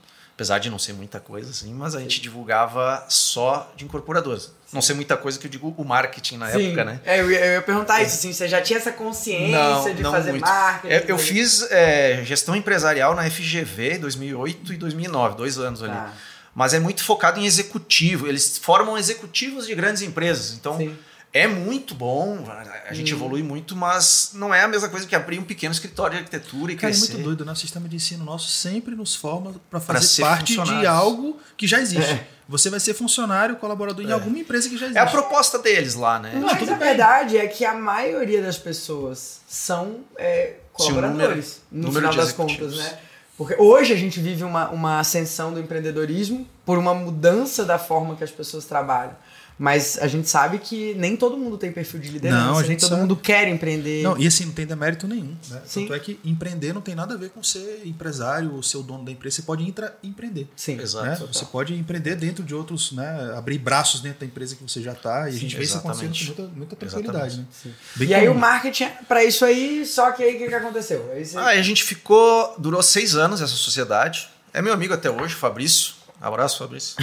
apesar 0.41 0.59
de 0.59 0.71
não 0.71 0.79
ser 0.79 0.95
muita 0.95 1.21
coisa 1.21 1.51
assim, 1.51 1.75
mas 1.75 1.95
a 1.95 2.01
gente 2.01 2.19
divulgava 2.19 3.05
só 3.11 3.71
de 3.77 3.85
incorporadores. 3.85 4.51
Não 4.73 4.81
ser 4.81 4.95
muita 4.95 5.15
coisa 5.15 5.39
que 5.39 5.47
eu 5.47 5.51
digo 5.51 5.75
o 5.77 5.85
marketing 5.85 6.39
na 6.39 6.49
época, 6.49 6.83
né? 6.83 6.99
É, 7.05 7.21
eu, 7.21 7.31
ia, 7.31 7.61
perguntar 7.61 8.01
isso, 8.01 8.15
assim, 8.15 8.33
você 8.33 8.49
já 8.49 8.63
tinha 8.63 8.79
essa 8.79 8.91
consciência 8.91 9.95
de 9.95 10.03
fazer 10.03 10.31
muito. 10.31 10.43
marketing? 10.47 10.95
É, 10.95 11.05
eu 11.07 11.17
de- 11.17 11.23
fiz 11.23 11.71
é, 11.71 12.23
gestão 12.25 12.57
empresarial 12.57 13.15
na 13.15 13.29
FGV 13.29 13.97
em 13.97 14.01
2008 14.01 14.73
e 14.73 14.77
2009, 14.79 15.37
dois 15.37 15.59
anos 15.59 15.83
ali. 15.83 15.93
Tá. 15.93 16.15
Mas 16.55 16.73
é 16.73 16.81
muito 16.81 17.05
focado 17.05 17.39
em 17.39 17.45
executivo. 17.45 18.27
Eles 18.27 18.57
formam 18.57 18.97
executivos 18.97 19.67
de 19.67 19.75
grandes 19.75 20.01
empresas. 20.01 20.55
Então, 20.55 20.79
Sim. 20.79 20.97
É 21.33 21.47
muito 21.47 21.95
bom, 21.95 22.45
a 22.89 22.93
gente 22.93 23.13
Hum. 23.15 23.17
evolui 23.17 23.43
muito, 23.43 23.77
mas 23.77 24.31
não 24.35 24.53
é 24.53 24.63
a 24.63 24.69
mesma 24.69 24.89
coisa 24.89 25.07
que 25.07 25.15
abrir 25.15 25.39
um 25.39 25.45
pequeno 25.45 25.73
escritório 25.73 26.13
de 26.17 26.19
arquitetura 26.25 26.73
e 26.73 26.77
Cara, 26.77 26.93
é 26.93 26.97
crescer. 26.97 27.13
muito 27.15 27.25
doido, 27.25 27.45
né? 27.45 27.53
O 27.53 27.57
sistema 27.57 27.89
de 27.89 27.97
ensino 27.97 28.25
nosso 28.25 28.49
sempre 28.49 28.95
nos 28.97 29.15
forma 29.15 29.55
para 29.71 29.79
fazer 29.81 30.07
ser 30.07 30.23
parte 30.23 30.57
de 30.61 30.87
algo 30.87 31.39
que 31.57 31.67
já 31.67 31.81
existe. 31.81 32.11
É. 32.13 32.27
Você 32.49 32.69
vai 32.69 32.81
ser 32.81 32.95
funcionário, 32.95 33.55
colaborador 33.57 34.05
em 34.05 34.11
alguma 34.11 34.37
empresa 34.39 34.69
que 34.69 34.77
já 34.77 34.87
existe. 34.87 34.99
É 34.99 35.03
a 35.03 35.07
proposta 35.07 35.57
deles 35.61 35.95
lá, 35.95 36.19
né? 36.19 36.33
Mas 36.43 36.59
tudo 36.59 36.73
a 36.73 36.75
bem. 36.75 36.89
verdade 36.89 37.39
é 37.39 37.47
que 37.47 37.65
a 37.65 37.75
maioria 37.75 38.43
das 38.43 38.59
pessoas 38.59 39.41
são 39.49 40.01
é, 40.19 40.55
colaboradores, 40.73 41.61
número- 41.71 41.71
no 41.71 41.83
número 42.01 42.09
final 42.13 42.25
das 42.27 42.33
contas, 42.33 42.77
né? 42.77 42.99
Porque 43.39 43.55
hoje 43.57 43.93
a 43.93 43.97
gente 43.97 44.19
vive 44.21 44.43
uma, 44.43 44.69
uma 44.71 44.99
ascensão 44.99 45.53
do 45.55 45.61
empreendedorismo 45.61 46.47
por 46.67 46.77
uma 46.77 46.93
mudança 46.93 47.65
da 47.65 47.79
forma 47.79 48.17
que 48.17 48.25
as 48.25 48.31
pessoas 48.33 48.65
trabalham. 48.65 49.17
Mas 49.63 49.99
a 50.01 50.07
gente 50.09 50.27
sabe 50.27 50.59
que 50.59 50.95
nem 50.95 51.15
todo 51.19 51.37
mundo 51.37 51.59
tem 51.59 51.71
perfil 51.71 52.01
de 52.01 52.09
liderança, 52.09 52.45
Não, 52.47 52.57
a 52.57 52.61
nem 52.63 52.71
gente 52.71 52.81
todo 52.81 52.89
sabe. 52.89 53.03
mundo 53.03 53.15
quer 53.15 53.47
empreender. 53.47 54.03
Não, 54.03 54.17
e 54.19 54.27
assim, 54.27 54.47
não 54.47 54.55
tem 54.55 54.65
demérito 54.67 55.07
nenhum. 55.07 55.37
Né? 55.51 55.61
Sim. 55.67 55.83
Tanto 55.83 55.93
é 55.93 55.99
que 55.99 56.19
empreender 56.25 56.73
não 56.73 56.81
tem 56.81 56.95
nada 56.95 57.13
a 57.13 57.17
ver 57.19 57.29
com 57.29 57.43
ser 57.43 57.83
empresário 57.85 58.55
ou 58.55 58.63
ser 58.63 58.79
o 58.79 58.83
dono 58.83 59.05
da 59.05 59.13
empresa. 59.13 59.37
Você 59.37 59.43
pode 59.43 59.63
intra 59.63 59.95
empreender. 60.03 60.49
Sim. 60.57 60.81
Exato. 60.81 61.05
Né? 61.05 61.13
total. 61.15 61.35
Você 61.35 61.45
pode 61.45 61.75
empreender 61.75 62.15
dentro 62.17 62.43
de 62.43 62.55
outros, 62.55 62.93
né? 62.93 63.35
abrir 63.37 63.59
braços 63.59 64.01
dentro 64.01 64.21
da 64.21 64.25
empresa 64.25 64.57
que 64.57 64.63
você 64.63 64.81
já 64.81 64.93
está. 64.93 65.29
E 65.29 65.35
a 65.35 65.39
gente 65.39 65.55
vê 65.55 65.63
isso 65.63 65.77
acontecendo 65.77 66.09
com 66.09 66.15
exatamente. 66.15 66.41
muita, 66.41 66.57
muita 66.57 66.77
tranquilidade. 66.77 67.37
Né? 67.41 67.45
Sim. 67.53 67.75
E 68.01 68.15
aí 68.15 68.25
o 68.27 68.29
comum. 68.29 68.41
marketing 68.41 68.85
é 68.85 68.99
pra 69.07 69.23
isso 69.23 69.45
aí, 69.45 69.85
só 69.85 70.11
que 70.13 70.23
aí 70.23 70.37
o 70.37 70.39
que, 70.39 70.49
que 70.49 70.55
aconteceu? 70.55 71.11
Aí 71.13 71.23
você- 71.23 71.37
Ah, 71.37 71.49
a 71.49 71.61
gente 71.61 71.85
ficou, 71.85 72.55
durou 72.57 72.83
seis 72.83 73.15
anos 73.15 73.43
essa 73.43 73.53
sociedade. 73.55 74.31
É 74.55 74.63
meu 74.63 74.73
amigo 74.73 74.95
até 74.95 75.11
hoje, 75.11 75.35
Fabrício. 75.35 76.00
Abraço, 76.21 76.59
Fabrício. 76.59 76.97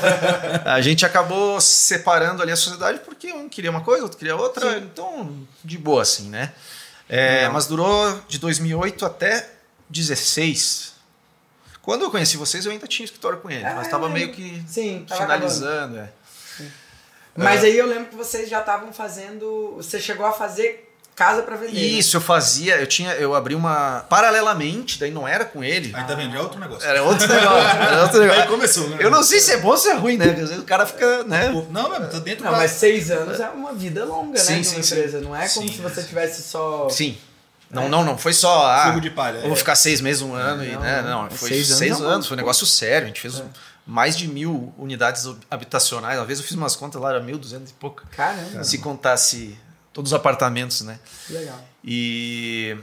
a 0.64 0.80
gente 0.80 1.04
acabou 1.04 1.60
se 1.60 1.76
separando 1.94 2.42
ali 2.42 2.50
a 2.52 2.56
sociedade 2.56 3.00
porque 3.00 3.30
um 3.32 3.48
queria 3.48 3.70
uma 3.70 3.82
coisa, 3.82 4.04
outro 4.04 4.18
queria 4.18 4.34
outra. 4.34 4.78
Então, 4.78 5.46
de 5.62 5.76
boa 5.76 6.00
assim, 6.02 6.30
né? 6.30 6.52
É, 7.08 7.48
mas 7.50 7.66
durou 7.66 8.18
de 8.26 8.38
2008 8.38 9.04
até 9.04 9.50
16. 9.90 10.94
Quando 11.82 12.02
eu 12.02 12.10
conheci 12.10 12.36
vocês, 12.36 12.64
eu 12.66 12.72
ainda 12.72 12.86
tinha 12.86 13.04
escritório 13.04 13.38
com 13.38 13.50
ele, 13.50 13.64
Ah, 13.64 13.74
mas 13.76 13.86
estava 13.86 14.08
meio 14.08 14.32
que 14.32 14.64
Sim, 14.66 15.06
finalizando. 15.06 15.98
é. 15.98 16.10
Mas 17.36 17.62
aí 17.62 17.76
eu 17.76 17.86
lembro 17.86 18.06
que 18.06 18.16
vocês 18.16 18.48
já 18.48 18.60
estavam 18.60 18.92
fazendo. 18.92 19.74
Você 19.76 20.00
chegou 20.00 20.24
a 20.24 20.32
fazer 20.32 20.85
casa 21.16 21.42
pra 21.42 21.56
vender. 21.56 21.72
né? 21.72 21.80
Isso, 21.80 22.16
eu 22.16 22.20
fazia, 22.20 22.76
eu 22.76 22.86
tinha, 22.86 23.12
eu 23.14 23.34
abri 23.34 23.54
uma. 23.54 24.04
Paralelamente, 24.08 24.98
daí 25.00 25.10
não 25.10 25.26
era 25.26 25.44
com 25.44 25.64
ele. 25.64 25.90
Aí 25.96 26.04
tá 26.04 26.14
vendo? 26.14 26.36
É 26.36 26.40
outro 26.40 26.60
negócio. 26.60 26.86
Era 26.88 27.02
outro 27.02 27.26
negócio. 27.26 27.58
Era 27.58 28.02
outro 28.02 28.20
negócio. 28.22 28.42
Aí 28.42 28.48
começou, 28.48 28.88
né? 28.90 28.96
Eu 29.00 29.10
não 29.10 29.22
sei 29.22 29.40
se 29.40 29.52
é 29.52 29.56
bom 29.56 29.68
ou 29.70 29.76
se 29.78 29.88
é 29.88 29.94
ruim, 29.94 30.16
né? 30.18 30.26
Às 30.30 30.36
vezes 30.36 30.58
o 30.58 30.62
cara 30.64 30.84
fica, 30.86 31.24
né? 31.24 31.48
Não, 31.70 31.88
mas 31.88 32.12
tá 32.12 32.18
dentro 32.18 32.44
Não, 32.44 32.52
da- 32.52 32.58
mas 32.58 32.70
seis 32.72 33.10
anos 33.10 33.40
é 33.40 33.48
uma 33.48 33.72
vida 33.72 34.04
longa, 34.04 34.38
Sim, 34.38 34.52
né? 34.54 34.60
De 34.60 34.66
sim, 34.66 34.76
uma 34.76 34.82
sim. 34.82 34.94
empresa. 34.94 35.20
Não 35.20 35.34
é 35.34 35.48
como 35.48 35.66
Sim, 35.68 35.74
se 35.74 35.80
você 35.80 36.02
sim. 36.02 36.06
tivesse 36.08 36.42
só. 36.42 36.88
Sim. 36.90 37.16
Não, 37.70 37.88
não, 37.88 38.04
não 38.04 38.16
foi 38.16 38.32
só. 38.32 38.66
Ah, 38.66 38.84
Fogo 38.88 39.00
de 39.00 39.10
palha, 39.10 39.38
eu 39.38 39.44
é. 39.44 39.48
vou 39.48 39.56
ficar 39.56 39.74
seis 39.74 40.00
meses, 40.00 40.22
um 40.22 40.34
ano 40.34 40.64
e, 40.64 40.72
Não, 40.72 40.80
né? 40.80 41.02
não. 41.02 41.22
Não, 41.24 41.30
foi 41.30 41.48
Seis 41.48 41.66
seis, 41.68 41.92
anos 41.96 42.02
é 42.04 42.06
anos, 42.12 42.26
um- 42.26 42.28
foi 42.28 42.34
um 42.36 42.38
negócio 42.38 42.64
sério. 42.66 43.04
A 43.06 43.08
gente 43.08 43.20
fez 43.20 43.42
mais 43.86 44.16
de 44.16 44.28
mil 44.28 44.72
unidades 44.78 45.26
habitacionais. 45.50 46.18
Às 46.18 46.26
vezes 46.26 46.42
eu 46.42 46.46
fiz 46.48 46.56
umas 46.56 46.76
contas 46.76 47.00
lá, 47.00 47.10
era 47.10 47.20
mil 47.20 47.38
duzentos 47.38 47.70
e 47.70 47.74
pouco. 47.74 48.02
Caramba, 48.14 48.62
Se 48.62 48.78
contasse 48.78 49.56
todos 49.96 50.12
os 50.12 50.14
apartamentos, 50.14 50.82
né? 50.82 50.98
legal. 51.30 51.58
E 51.82 52.76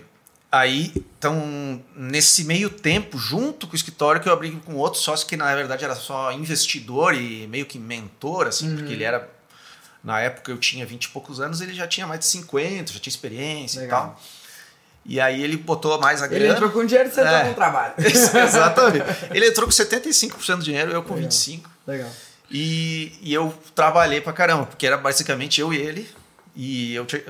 aí, 0.51 0.91
então, 1.19 1.79
nesse 1.95 2.43
meio 2.43 2.71
tempo, 2.71 3.19
junto 3.19 3.67
com 3.67 3.73
o 3.73 3.75
escritório, 3.75 4.19
que 4.19 4.27
eu 4.27 4.33
abri 4.33 4.49
com 4.65 4.73
outro 4.75 4.99
sócio 4.99 5.27
que 5.27 5.37
na 5.37 5.53
verdade 5.55 5.83
era 5.85 5.93
só 5.95 6.31
investidor 6.31 7.13
e 7.13 7.45
meio 7.47 7.67
que 7.67 7.77
mentor, 7.77 8.47
assim, 8.47 8.67
Uhum. 8.69 8.77
porque 8.77 8.93
ele 8.93 9.03
era. 9.03 9.29
Na 10.03 10.19
época 10.19 10.51
eu 10.51 10.57
tinha 10.57 10.85
20 10.87 11.05
e 11.05 11.09
poucos 11.09 11.39
anos, 11.39 11.61
ele 11.61 11.73
já 11.73 11.87
tinha 11.87 12.07
mais 12.07 12.19
de 12.21 12.25
50, 12.25 12.91
já 12.91 12.99
tinha 12.99 13.11
experiência 13.11 13.81
Legal. 13.81 13.99
e 13.99 14.03
tal. 14.09 14.21
E 15.05 15.19
aí 15.21 15.43
ele 15.43 15.55
botou 15.57 15.99
mais 15.99 16.21
a 16.21 16.25
Ele 16.25 16.39
grana. 16.39 16.53
entrou 16.55 16.71
com 16.71 16.83
dinheiro 16.85 17.09
e 17.09 17.11
você 17.13 17.21
entrou 17.21 17.35
É. 17.37 17.43
com 17.49 17.53
trabalho. 17.53 17.93
Exatamente. 17.99 19.05
Ele 19.31 19.47
entrou 19.47 19.67
com 19.67 19.71
75% 19.71 20.57
do 20.57 20.63
dinheiro, 20.63 20.91
eu 20.91 21.03
com 21.03 21.13
Legal. 21.13 21.29
25%. 21.29 21.61
Legal. 21.85 22.09
E, 22.51 23.13
e 23.21 23.33
eu 23.33 23.53
trabalhei 23.75 24.19
pra 24.19 24.33
caramba, 24.33 24.65
porque 24.65 24.85
era 24.87 24.97
basicamente 24.97 25.61
eu 25.61 25.71
e 25.73 25.77
ele. 25.77 26.09
E 26.55 26.93
eu 26.95 27.05
tinha, 27.05 27.21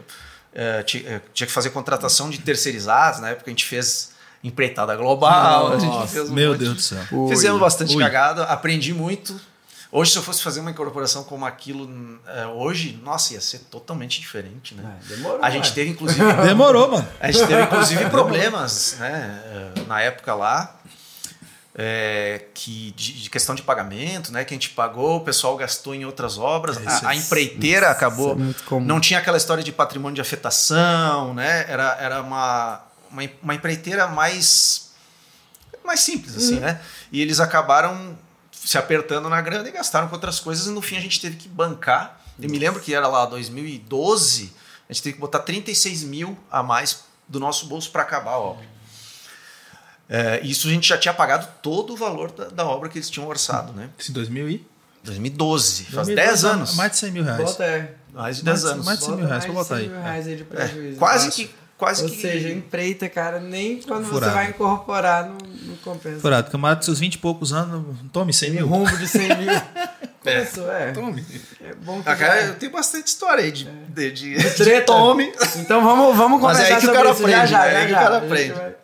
ti- 0.86 1.06
eh, 1.08 1.22
tinha 1.34 1.48
que 1.48 1.54
fazer 1.54 1.70
contratação 1.72 2.30
de 2.30 2.40
terceirizados. 2.40 3.20
Na 3.20 3.30
época 3.30 3.50
a 3.50 3.52
gente 3.52 3.66
fez 3.66 4.12
empreitada 4.44 4.96
global. 4.96 5.70
Nossa, 5.70 5.76
a 5.76 5.80
gente 6.02 6.12
fez 6.12 6.30
um 6.30 6.34
meu 6.34 6.52
monte, 6.52 6.60
Deus 6.60 6.74
do 6.76 6.82
céu. 6.82 7.04
Fizemos 7.30 7.60
bastante 7.60 7.96
Ui. 7.96 8.04
cagada, 8.04 8.44
aprendi 8.44 8.94
muito. 8.94 9.40
Hoje, 9.92 10.12
se 10.12 10.18
eu 10.18 10.24
fosse 10.24 10.42
fazer 10.42 10.60
uma 10.60 10.72
incorporação 10.72 11.24
como 11.24 11.46
aquilo 11.46 11.88
é, 12.28 12.48
hoje, 12.48 13.00
nossa, 13.04 13.34
ia 13.36 13.40
ser 13.42 13.60
totalmente 13.70 14.20
diferente, 14.20 14.74
né? 14.74 14.98
É, 15.04 15.08
demorou, 15.16 15.40
a 15.44 15.50
gente 15.52 15.70
ué. 15.70 15.76
teve, 15.76 15.92
inclusive, 15.92 16.34
Demorou, 16.44 16.92
mano. 16.92 17.08
a 17.20 17.32
gente 17.32 17.46
teve, 17.48 17.62
inclusive, 17.62 18.06
problemas, 18.10 18.98
né? 19.00 19.40
Na 19.88 20.02
época 20.02 20.34
lá, 20.34 20.76
é, 21.76 22.46
que 22.54 22.92
de, 22.92 23.14
de 23.14 23.30
questão 23.30 23.56
de 23.56 23.64
pagamento, 23.64 24.32
né? 24.32 24.46
Que 24.46 24.54
a 24.54 24.56
gente 24.56 24.70
pagou, 24.70 25.18
o 25.18 25.22
pessoal 25.22 25.58
gastou 25.58 25.96
em 25.96 26.06
outras 26.06 26.38
obras. 26.38 26.78
Isso 26.78 27.06
a, 27.06 27.10
a 27.10 27.16
é- 27.16 27.18
empreiteira 27.18 27.90
acabou. 27.90 28.34
é 28.34 28.36
muito 28.36 28.64
comum. 28.64 28.86
Não 28.86 29.00
tinha 29.00 29.20
aquela 29.20 29.38
história 29.38 29.64
de 29.64 29.72
patrimônio 29.72 30.16
de 30.16 30.22
afetação, 30.22 31.34
né? 31.34 31.66
Era, 31.68 31.98
era 32.00 32.22
uma, 32.22 32.82
uma, 33.10 33.24
uma 33.42 33.56
empreiteira 33.56 34.08
mais, 34.08 34.92
mais 35.84 36.02
simples, 36.02 36.36
assim, 36.36 36.60
né? 36.60 36.80
E 37.12 37.22
eles 37.22 37.40
acabaram 37.40 38.18
se 38.52 38.78
apertando 38.78 39.28
na 39.28 39.42
grana 39.42 39.68
e 39.68 39.72
gastaram 39.72 40.08
com 40.08 40.16
outras 40.16 40.40
coisas, 40.40 40.68
e 40.68 40.70
no 40.70 40.82
fim 40.82 40.96
a 40.96 41.02
gente 41.02 41.20
teve 41.20 41.36
que 41.36 41.50
bancar. 41.50 42.22
Eu 42.40 42.50
me 42.50 42.58
lembro 42.58 42.82
que 42.82 42.94
era 42.94 43.08
lá 43.08 43.26
2012, 43.26 44.54
a 44.90 44.94
gente 44.94 45.04
teve 45.04 45.14
que 45.16 45.20
botar 45.20 45.40
36 45.40 46.04
mil 46.04 46.38
a 46.50 46.64
mais 46.64 47.04
do 47.28 47.40
nosso 47.40 47.66
bolso 47.66 47.92
para 47.92 48.04
acabar 48.04 48.32
a 48.32 48.40
obra. 48.40 48.73
É, 50.16 50.40
isso 50.44 50.68
a 50.68 50.72
gente 50.72 50.88
já 50.88 50.96
tinha 50.98 51.14
pagado 51.14 51.48
todo 51.62 51.94
o 51.94 51.98
valor 51.98 52.32
da, 52.32 52.46
da 52.50 52.66
obra 52.68 52.88
que 52.88 53.00
eles 53.00 53.10
tinham 53.10 53.28
orçado, 53.28 53.74
né? 53.74 53.90
Esse 54.00 54.12
2000 54.12 54.48
e... 54.50 54.68
2012, 55.04 55.84
faz 55.86 56.08
2012, 56.08 56.16
10 56.16 56.46
anos. 56.46 56.76
Mais 56.76 56.92
de 56.92 56.98
100 56.98 57.12
mil 57.12 57.24
reais. 57.24 57.42
Bota, 57.42 57.64
é. 57.64 57.94
Mais 58.14 58.38
de 58.38 58.44
10 58.44 58.64
mais- 58.64 58.74
anos. 58.74 58.86
mais 58.86 59.00
de 59.00 59.06
100 59.06 59.16
mil 59.16 59.26
reais, 59.28 59.46
vou 59.46 59.56
mais 59.56 59.68
botar 59.68 59.80
de 59.80 59.82
aí. 59.82 59.88
100 59.90 59.96
mil 59.98 60.04
reais 60.06 60.28
aí 60.28 60.36
de 60.38 60.44
prejuízo. 60.44 60.98
Quase 60.98 61.26
Fácil. 61.26 61.48
que. 61.48 61.56
Quase 61.76 62.04
Ou 62.04 62.10
que. 62.10 62.22
seja, 62.22 62.50
empreita, 62.50 63.10
cara, 63.10 63.40
nem 63.40 63.82
quando 63.82 64.06
Furado. 64.06 64.32
você 64.32 64.36
vai 64.38 64.50
incorporar 64.52 65.26
não, 65.26 65.38
não 65.64 65.76
compensa. 65.78 66.20
Furado, 66.22 66.50
camarada 66.52 66.78
dos 66.78 66.86
seus 66.86 67.00
20 67.00 67.16
e 67.16 67.18
poucos 67.18 67.52
anos, 67.52 67.84
tome 68.14 68.32
100 68.32 68.52
Tem 68.52 68.60
mil. 68.60 68.68
rombo 68.70 68.96
de 68.96 69.08
100 69.08 69.28
mil. 69.38 69.62
Começou, 70.24 70.72
é. 70.72 70.92
Tome. 70.94 71.26
É 71.62 71.74
bom 71.74 72.02
que 72.02 72.08
Ah, 72.08 72.16
cara, 72.16 72.42
já- 72.42 72.48
eu 72.48 72.56
tenho 72.56 72.72
bastante 72.72 73.08
história 73.08 73.44
aí 73.44 73.52
de, 73.52 73.66
de, 73.90 74.12
de, 74.12 74.36
de 74.38 74.50
Treta. 74.52 74.86
tome. 74.86 75.34
Então 75.58 75.84
vamos, 75.84 76.16
vamos 76.16 76.40
Mas 76.42 76.52
conversar 76.58 76.64
é 76.72 76.76
aí 76.76 76.80
que 76.80 76.86
o 76.86 76.90
sobre 76.90 76.98
cara 76.98 77.10
isso 77.12 77.22
aprende, 77.24 77.40
já 77.42 77.46
já? 77.46 77.66
É 77.68 77.72
já 77.74 77.78
aí 77.80 77.86
que 77.88 77.92
o 77.92 77.96
já. 77.96 78.02
cara 78.02 78.18
aprende. 78.20 78.54
vai- 78.54 78.76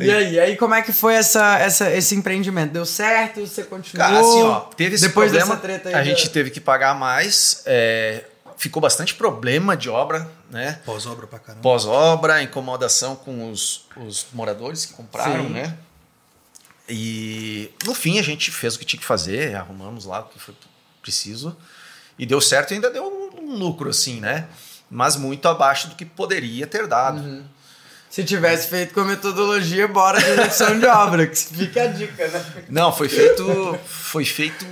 E 0.00 0.10
aí, 0.10 0.40
aí 0.40 0.56
como 0.56 0.74
é 0.74 0.82
que 0.82 0.92
foi 0.92 1.14
essa, 1.14 1.58
essa, 1.58 1.90
esse 1.90 2.14
empreendimento? 2.14 2.72
Deu 2.72 2.86
certo? 2.86 3.40
Você 3.46 3.62
continuou? 3.64 4.08
Cara, 4.08 4.20
assim, 4.20 4.42
ó, 4.42 4.60
teve 4.60 4.94
esse 4.94 5.06
Depois 5.06 5.30
problema. 5.30 5.54
dessa 5.54 5.60
treta 5.60 5.88
aí 5.90 5.94
a 5.94 6.04
gente 6.04 6.30
teve 6.30 6.50
que 6.50 6.60
pagar 6.60 6.94
mais. 6.94 7.62
é, 7.66 8.24
ficou 8.56 8.80
bastante 8.80 9.14
problema 9.14 9.76
de 9.76 9.90
obra, 9.90 10.30
né? 10.48 10.80
Pós-obra 10.84 11.26
pra 11.26 11.38
caramba. 11.38 11.62
Pós-obra, 11.62 12.42
incomodação 12.42 13.16
com 13.16 13.50
os, 13.50 13.86
os 13.96 14.26
moradores 14.32 14.86
que 14.86 14.94
compraram, 14.94 15.48
Sim. 15.48 15.52
né? 15.52 15.76
E 16.88 17.70
no 17.84 17.94
fim 17.94 18.18
a 18.18 18.22
gente 18.22 18.50
fez 18.50 18.76
o 18.76 18.78
que 18.78 18.84
tinha 18.84 19.00
que 19.00 19.06
fazer, 19.06 19.54
arrumamos 19.56 20.04
lá 20.04 20.20
o 20.20 20.24
que 20.24 20.38
foi 20.38 20.54
preciso. 21.00 21.56
E 22.18 22.24
deu 22.24 22.40
certo 22.40 22.70
e 22.70 22.74
ainda 22.74 22.90
deu 22.90 23.04
um 23.36 23.56
lucro, 23.56 23.90
assim, 23.90 24.20
né? 24.20 24.46
Mas 24.90 25.16
muito 25.16 25.48
abaixo 25.48 25.88
do 25.88 25.96
que 25.96 26.04
poderia 26.04 26.66
ter 26.66 26.86
dado. 26.86 27.20
Uhum. 27.20 27.44
Se 28.12 28.22
tivesse 28.22 28.68
feito 28.68 28.92
com 28.92 29.00
a 29.00 29.04
metodologia, 29.06 29.88
bora 29.88 30.20
de 30.20 30.28
execução 30.32 30.78
de 30.78 30.84
obra, 30.84 31.26
que 31.26 31.34
fica 31.34 31.84
a 31.84 31.86
dica, 31.86 32.28
né? 32.28 32.44
Não, 32.68 32.92
foi 32.94 33.08
feito. 33.08 33.78
Foi 33.86 34.22
feito. 34.26 34.66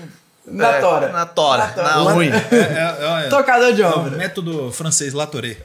Na 0.45 0.73
é, 0.73 0.81
tora. 0.83 1.09
Na 1.09 1.25
tora, 1.25 1.67
Na 1.69 1.73
tora. 1.73 1.89
na 1.89 2.15
unha. 2.17 2.35
É, 2.35 2.55
é, 2.55 3.23
é, 3.23 3.27
é. 3.27 3.29
Tocador 3.31 3.73
de 3.73 3.81
É 3.81 3.87
obra. 3.87 4.11
método 4.15 4.71
francês 4.71 5.15
Latoré. 5.15 5.57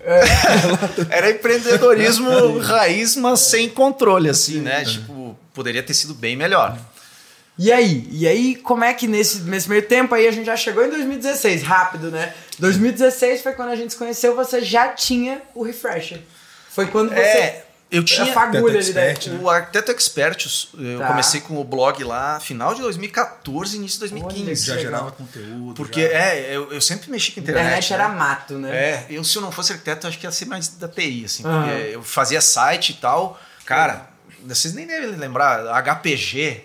Era 1.12 1.32
empreendedorismo 1.32 2.60
raiz, 2.60 3.17
mas 3.17 3.41
sem 3.41 3.67
controle, 3.67 4.29
assim, 4.29 4.62
né? 4.62 4.86
Tipo, 4.86 5.38
poderia 5.53 5.84
ter 5.84 5.94
sido 5.94 6.13
bem 6.13 6.38
melhor. 6.38 6.77
E 7.60 7.74
aí? 7.74 8.08
E 8.10 8.25
aí, 8.25 8.55
como 8.55 8.86
é 8.86 8.94
que 8.94 9.05
nesse, 9.05 9.41
nesse 9.41 9.67
meio 9.67 9.82
tempo 9.82 10.15
aí 10.15 10.29
a 10.29 10.32
gente 10.32 10.46
já 10.46 10.55
chegou 10.55 10.86
em 10.86 10.89
2016? 10.91 11.63
Rápido, 11.63 12.10
né? 12.10 12.34
2016 12.58 13.41
foi 13.41 13.51
quando 13.51 13.72
a 13.72 13.75
gente 13.75 13.91
se 13.91 14.00
conheceu, 14.00 14.34
você 14.34 14.62
já 14.62 14.88
tinha 14.94 15.41
o 15.53 15.62
Refresher. 15.62 16.22
Foi 16.70 16.88
quando 16.88 17.10
você. 17.10 17.22
É, 17.22 17.64
eu 17.98 18.04
tinha. 18.04 18.24
a 18.24 18.34
fagulha. 18.34 18.78
Expert, 18.80 19.28
né? 19.30 19.40
O 19.42 19.50
Arquiteto 19.50 19.92
Expertos, 19.92 20.70
eu 20.78 21.00
Tá. 21.00 21.08
comecei 21.08 21.42
com 21.42 21.60
o 21.60 21.64
blog 21.64 22.04
lá 22.04 22.40
final 22.40 22.74
de 22.75 22.82
2014, 22.82 23.78
início 23.78 24.00
de 24.08 24.14
Olha 24.14 24.24
2015. 24.24 24.66
Já 24.66 24.78
gerava 24.78 25.12
conteúdo. 25.12 25.74
Porque, 25.75 26.02
já. 26.02 26.14
é, 26.14 26.56
eu, 26.56 26.72
eu 26.72 26.82
sempre 26.82 27.10
mexi 27.12 27.32
com 27.32 27.40
A 27.40 27.44
internet. 27.44 27.64
internet 27.66 27.90
né? 27.92 27.96
era 27.96 28.10
mato, 28.10 28.54
né? 28.58 28.75
É, 28.75 29.06
eu 29.10 29.24
se 29.24 29.36
eu 29.38 29.42
não 29.42 29.52
fosse 29.52 29.72
arquiteto, 29.72 30.06
eu 30.06 30.10
acho 30.10 30.20
que 30.20 30.25
ia 30.25 30.32
ser 30.32 30.46
mais 30.46 30.68
da 30.70 30.88
TI, 30.88 31.24
assim, 31.25 31.44
Aham. 31.46 31.64
porque 31.68 31.82
eu 31.96 32.04
fazia 32.04 32.42
site 32.42 32.90
e 32.92 32.96
tal. 32.96 33.40
Cara, 33.66 34.08
vocês 34.46 34.74
nem 34.74 34.86
devem 34.86 35.12
lembrar, 35.16 35.66
HPG, 35.82 36.62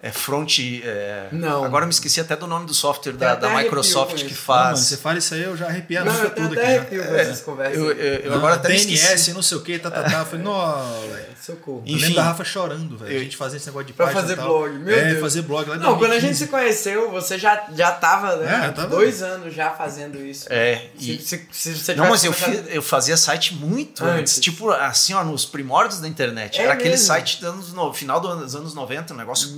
é 0.00 0.10
front. 0.12 0.58
é, 0.84 1.28
Não. 1.32 1.64
Agora 1.64 1.82
eu 1.82 1.86
me 1.88 1.92
esqueci 1.92 2.20
até 2.20 2.36
do 2.36 2.46
nome 2.46 2.66
do 2.66 2.74
software 2.74 3.12
da, 3.14 3.34
da 3.34 3.50
Microsoft 3.50 4.14
que 4.14 4.32
isso. 4.32 4.44
Ah, 4.52 4.54
mano, 4.56 4.66
faz. 4.76 4.78
você 4.80 4.96
fala 4.96 5.18
isso 5.18 5.34
aí, 5.34 5.42
eu 5.42 5.56
já 5.56 5.66
arrepiado 5.66 6.10
Não, 6.10 6.22
eu 6.22 6.30
tudo 6.30 6.52
aqui. 6.52 6.60
arrepio 6.62 7.02
essas 7.02 7.40
conversas. 7.40 7.76
eu, 7.78 7.90
eu, 7.92 8.14
eu 8.20 8.34
agora 8.34 8.54
até 8.54 8.68
me 8.68 8.76
esqueci. 8.76 9.32
Não 9.32 9.42
sei 9.42 9.58
o 9.58 9.60
que, 9.62 9.78
tá, 9.78 9.90
tá, 9.90 10.02
tá. 10.04 10.18
Eu 10.20 10.26
falei, 10.26 10.44
nossa. 10.44 11.28
Socorro. 11.48 11.82
Eu 11.86 11.92
Enfim. 11.94 12.00
lembro 12.02 12.16
da 12.16 12.22
Rafa 12.24 12.44
chorando, 12.44 12.98
velho. 12.98 13.10
Eu- 13.12 13.20
A 13.20 13.24
gente 13.24 13.36
fazia 13.36 13.56
esse 13.56 13.66
negócio 13.66 13.86
de 13.86 13.92
Pra 13.94 14.06
página 14.06 14.20
fazer 14.22 14.34
e 14.34 14.36
tal. 14.36 14.46
blog, 14.46 14.78
meu 14.78 14.94
é, 14.98 15.04
Deus. 15.06 15.20
fazer 15.20 15.42
blog 15.42 15.68
lá 15.70 15.76
Não, 15.76 15.96
quando 15.98 16.12
a 16.12 16.20
gente 16.20 16.36
2015. 16.36 16.44
se 16.44 16.48
conheceu, 16.50 17.10
você 17.10 17.38
já, 17.38 17.66
já 17.74 17.90
tava, 17.92 18.36
né? 18.36 18.64
É, 18.64 18.68
eu 18.68 18.72
tava- 18.74 18.88
dois 18.88 19.22
anos 19.22 19.54
já 19.54 19.70
fazendo 19.70 20.18
isso. 20.22 20.46
É, 20.50 20.88
Se, 20.98 21.12
e, 21.12 21.22
se, 21.22 21.48
se 21.50 21.74
você 21.74 21.94
não, 21.94 22.08
mas 22.10 22.22
eu, 22.24 22.32
fiz- 22.34 22.64
eu 22.68 22.82
fazia 22.82 23.16
site 23.16 23.54
muito 23.54 24.04
Antes. 24.04 24.18
antes. 24.20 24.40
Tipo, 24.40 24.70
assim, 24.72 25.14
ó, 25.14 25.24
nos 25.24 25.46
primórdios 25.46 26.00
da 26.00 26.08
internet. 26.08 26.60
É 26.60 26.64
Era 26.64 26.74
aquele 26.74 26.98
site 26.98 27.40
dos 27.40 27.48
anos, 27.48 27.72
no, 27.72 27.94
final 27.94 28.20
dos 28.20 28.54
anos 28.54 28.74
90, 28.74 29.14
um 29.14 29.16
negócio 29.16 29.48
Meu 29.48 29.56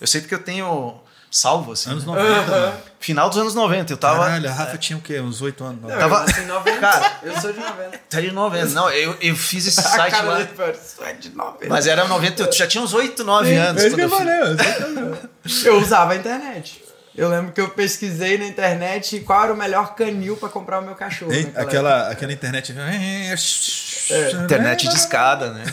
Eu 0.00 0.06
sei 0.06 0.20
porque 0.20 0.34
eu 0.34 0.42
tenho 0.42 1.00
salvo, 1.30 1.72
assim. 1.72 1.90
Anos 1.90 2.04
né? 2.04 2.12
90. 2.12 2.30
Aham. 2.30 2.60
mano. 2.60 2.74
Final 3.00 3.28
dos 3.28 3.38
anos 3.38 3.54
90, 3.54 3.92
eu 3.92 3.96
tava. 3.96 4.24
Caralho, 4.24 4.48
a 4.48 4.52
Rafa 4.52 4.78
tinha 4.78 4.96
o 4.96 5.00
quê? 5.02 5.20
Uns 5.20 5.42
8 5.42 5.64
anos. 5.64 5.82
Não. 5.82 5.88
Tava- 5.90 6.14
eu 6.16 6.20
nasci 6.26 6.40
em 6.40 6.46
90. 6.46 6.78
Cara. 6.80 7.12
eu 7.22 7.40
sou 7.40 7.52
de 7.52 7.58
90. 7.60 7.98
Tá 8.08 8.20
de 8.20 8.30
90. 8.30 8.66
Não, 8.66 8.90
eu, 8.90 9.16
eu 9.20 9.36
fiz 9.36 9.66
esse 9.66 9.82
site 9.82 10.10
cara 10.12 10.22
lá. 10.28 10.40
é 10.40 11.12
de 11.14 11.30
90. 11.30 11.66
Mas 11.68 11.86
era 11.86 12.06
90, 12.06 12.42
eu 12.44 12.52
já 12.52 12.66
tinha 12.66 12.82
uns 12.82 12.94
8, 12.94 13.22
9 13.24 13.54
anos. 13.54 13.82
É 13.82 13.86
isso 13.88 13.96
quando 13.96 14.08
que 14.08 14.14
eu 14.14 14.38
eu 14.40 14.56
fiz. 14.56 14.66
falei. 14.66 15.14
Eu 15.74 15.78
usava 15.78 16.12
a 16.14 16.16
internet. 16.16 16.82
Eu 17.14 17.28
lembro 17.28 17.52
que 17.52 17.60
eu 17.60 17.68
pesquisei 17.68 18.36
na 18.38 18.46
internet 18.46 19.20
qual 19.20 19.44
era 19.44 19.52
o 19.52 19.56
melhor 19.56 19.94
canil 19.94 20.36
pra 20.36 20.48
comprar 20.48 20.80
o 20.80 20.82
meu 20.82 20.94
cachorro. 20.96 21.30
Naquela 21.30 21.62
Aquela, 21.62 22.08
aquela 22.10 22.32
internet. 22.32 22.74
É, 22.76 24.32
Internet 24.42 24.88
de 24.88 24.94
escada, 24.96 25.50
né? 25.52 25.64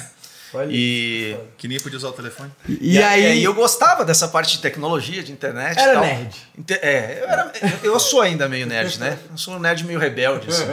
Olha. 0.53 0.69
E, 0.71 1.37
Que 1.57 1.67
nem 1.67 1.79
podia 1.79 1.97
usar 1.97 2.09
o 2.09 2.13
telefone. 2.13 2.51
E, 2.67 3.01
aí, 3.01 3.43
eu 3.43 3.53
gostava 3.53 4.03
dessa 4.03 4.27
parte 4.27 4.53
de 4.57 4.61
tecnologia, 4.61 5.23
de 5.23 5.31
internet. 5.31 5.77
e 5.77 5.81
Era 5.81 5.93
tal. 5.93 6.03
nerd. 6.03 6.35
É, 6.81 7.19
eu, 7.21 7.27
era- 7.29 7.53
eu 7.83 7.99
sou 7.99 8.21
ainda 8.21 8.47
meio 8.49 8.65
nerd, 8.67 8.99
né? 8.99 9.17
Eu 9.31 9.37
sou 9.37 9.55
um 9.55 9.59
nerd 9.59 9.83
meio 9.85 9.99
rebelde. 9.99 10.47
assim. 10.49 10.65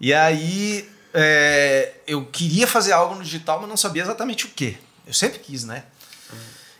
E 0.00 0.12
aí 0.12 0.88
é, 1.14 1.92
eu 2.06 2.24
queria 2.26 2.66
fazer 2.66 2.92
algo 2.92 3.14
no 3.14 3.22
digital, 3.22 3.58
mas 3.60 3.68
não 3.68 3.76
sabia 3.76 4.02
exatamente 4.02 4.44
o 4.44 4.48
que. 4.48 4.76
Eu 5.06 5.14
sempre 5.14 5.38
quis, 5.38 5.64
né? 5.64 5.84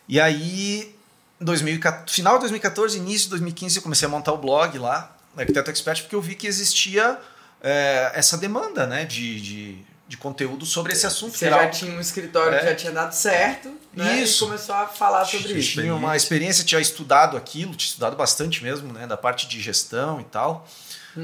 E 0.09 0.21
aí, 0.21 0.95
2014, 1.41 2.13
final 2.15 2.35
de 2.35 2.41
2014, 2.41 2.97
início 2.99 3.25
de 3.25 3.31
2015, 3.31 3.77
eu 3.77 3.83
comecei 3.83 4.07
a 4.07 4.09
montar 4.11 4.33
o 4.33 4.37
blog 4.39 4.79
lá, 4.79 5.17
no 5.35 5.41
Arquiteto 5.41 5.71
Expert, 5.71 6.03
porque 6.03 6.15
eu 6.15 6.21
vi 6.23 6.35
que 6.35 6.47
existia 6.47 7.19
é, 7.63 8.13
essa 8.15 8.37
demanda 8.39 8.87
né, 8.87 9.05
de, 9.05 9.41
de, 9.41 9.79
de 10.09 10.17
conteúdo 10.17 10.65
sobre 10.65 10.93
esse 10.93 11.05
assunto. 11.07 11.37
você 11.37 11.47
era 11.47 11.65
já 11.65 11.71
tinha 11.71 11.93
um 11.93 12.01
escritório 12.01 12.55
É. 12.55 12.61
que 12.61 12.67
já 12.67 12.75
tinha 12.77 12.93
dado 12.93 13.13
certo, 13.13 13.73
né? 13.93 14.21
Isso. 14.23 14.45
E 14.45 14.47
começou 14.49 14.75
a 14.75 14.87
falar 14.87 15.25
sobre 15.25 15.47
Tinha 15.49 15.59
isso. 15.59 15.73
tinha 15.81 15.95
uma 15.95 16.17
experiência, 16.17 16.65
tinha 16.65 16.81
estudado 16.81 17.37
aquilo, 17.37 17.75
tinha 17.75 17.89
estudado 17.89 18.15
bastante 18.17 18.63
mesmo, 18.63 18.93
né, 18.93 19.07
da 19.07 19.17
parte 19.17 19.49
de 19.49 19.61
gestão 19.61 20.21
e 20.21 20.25
tal. 20.25 20.67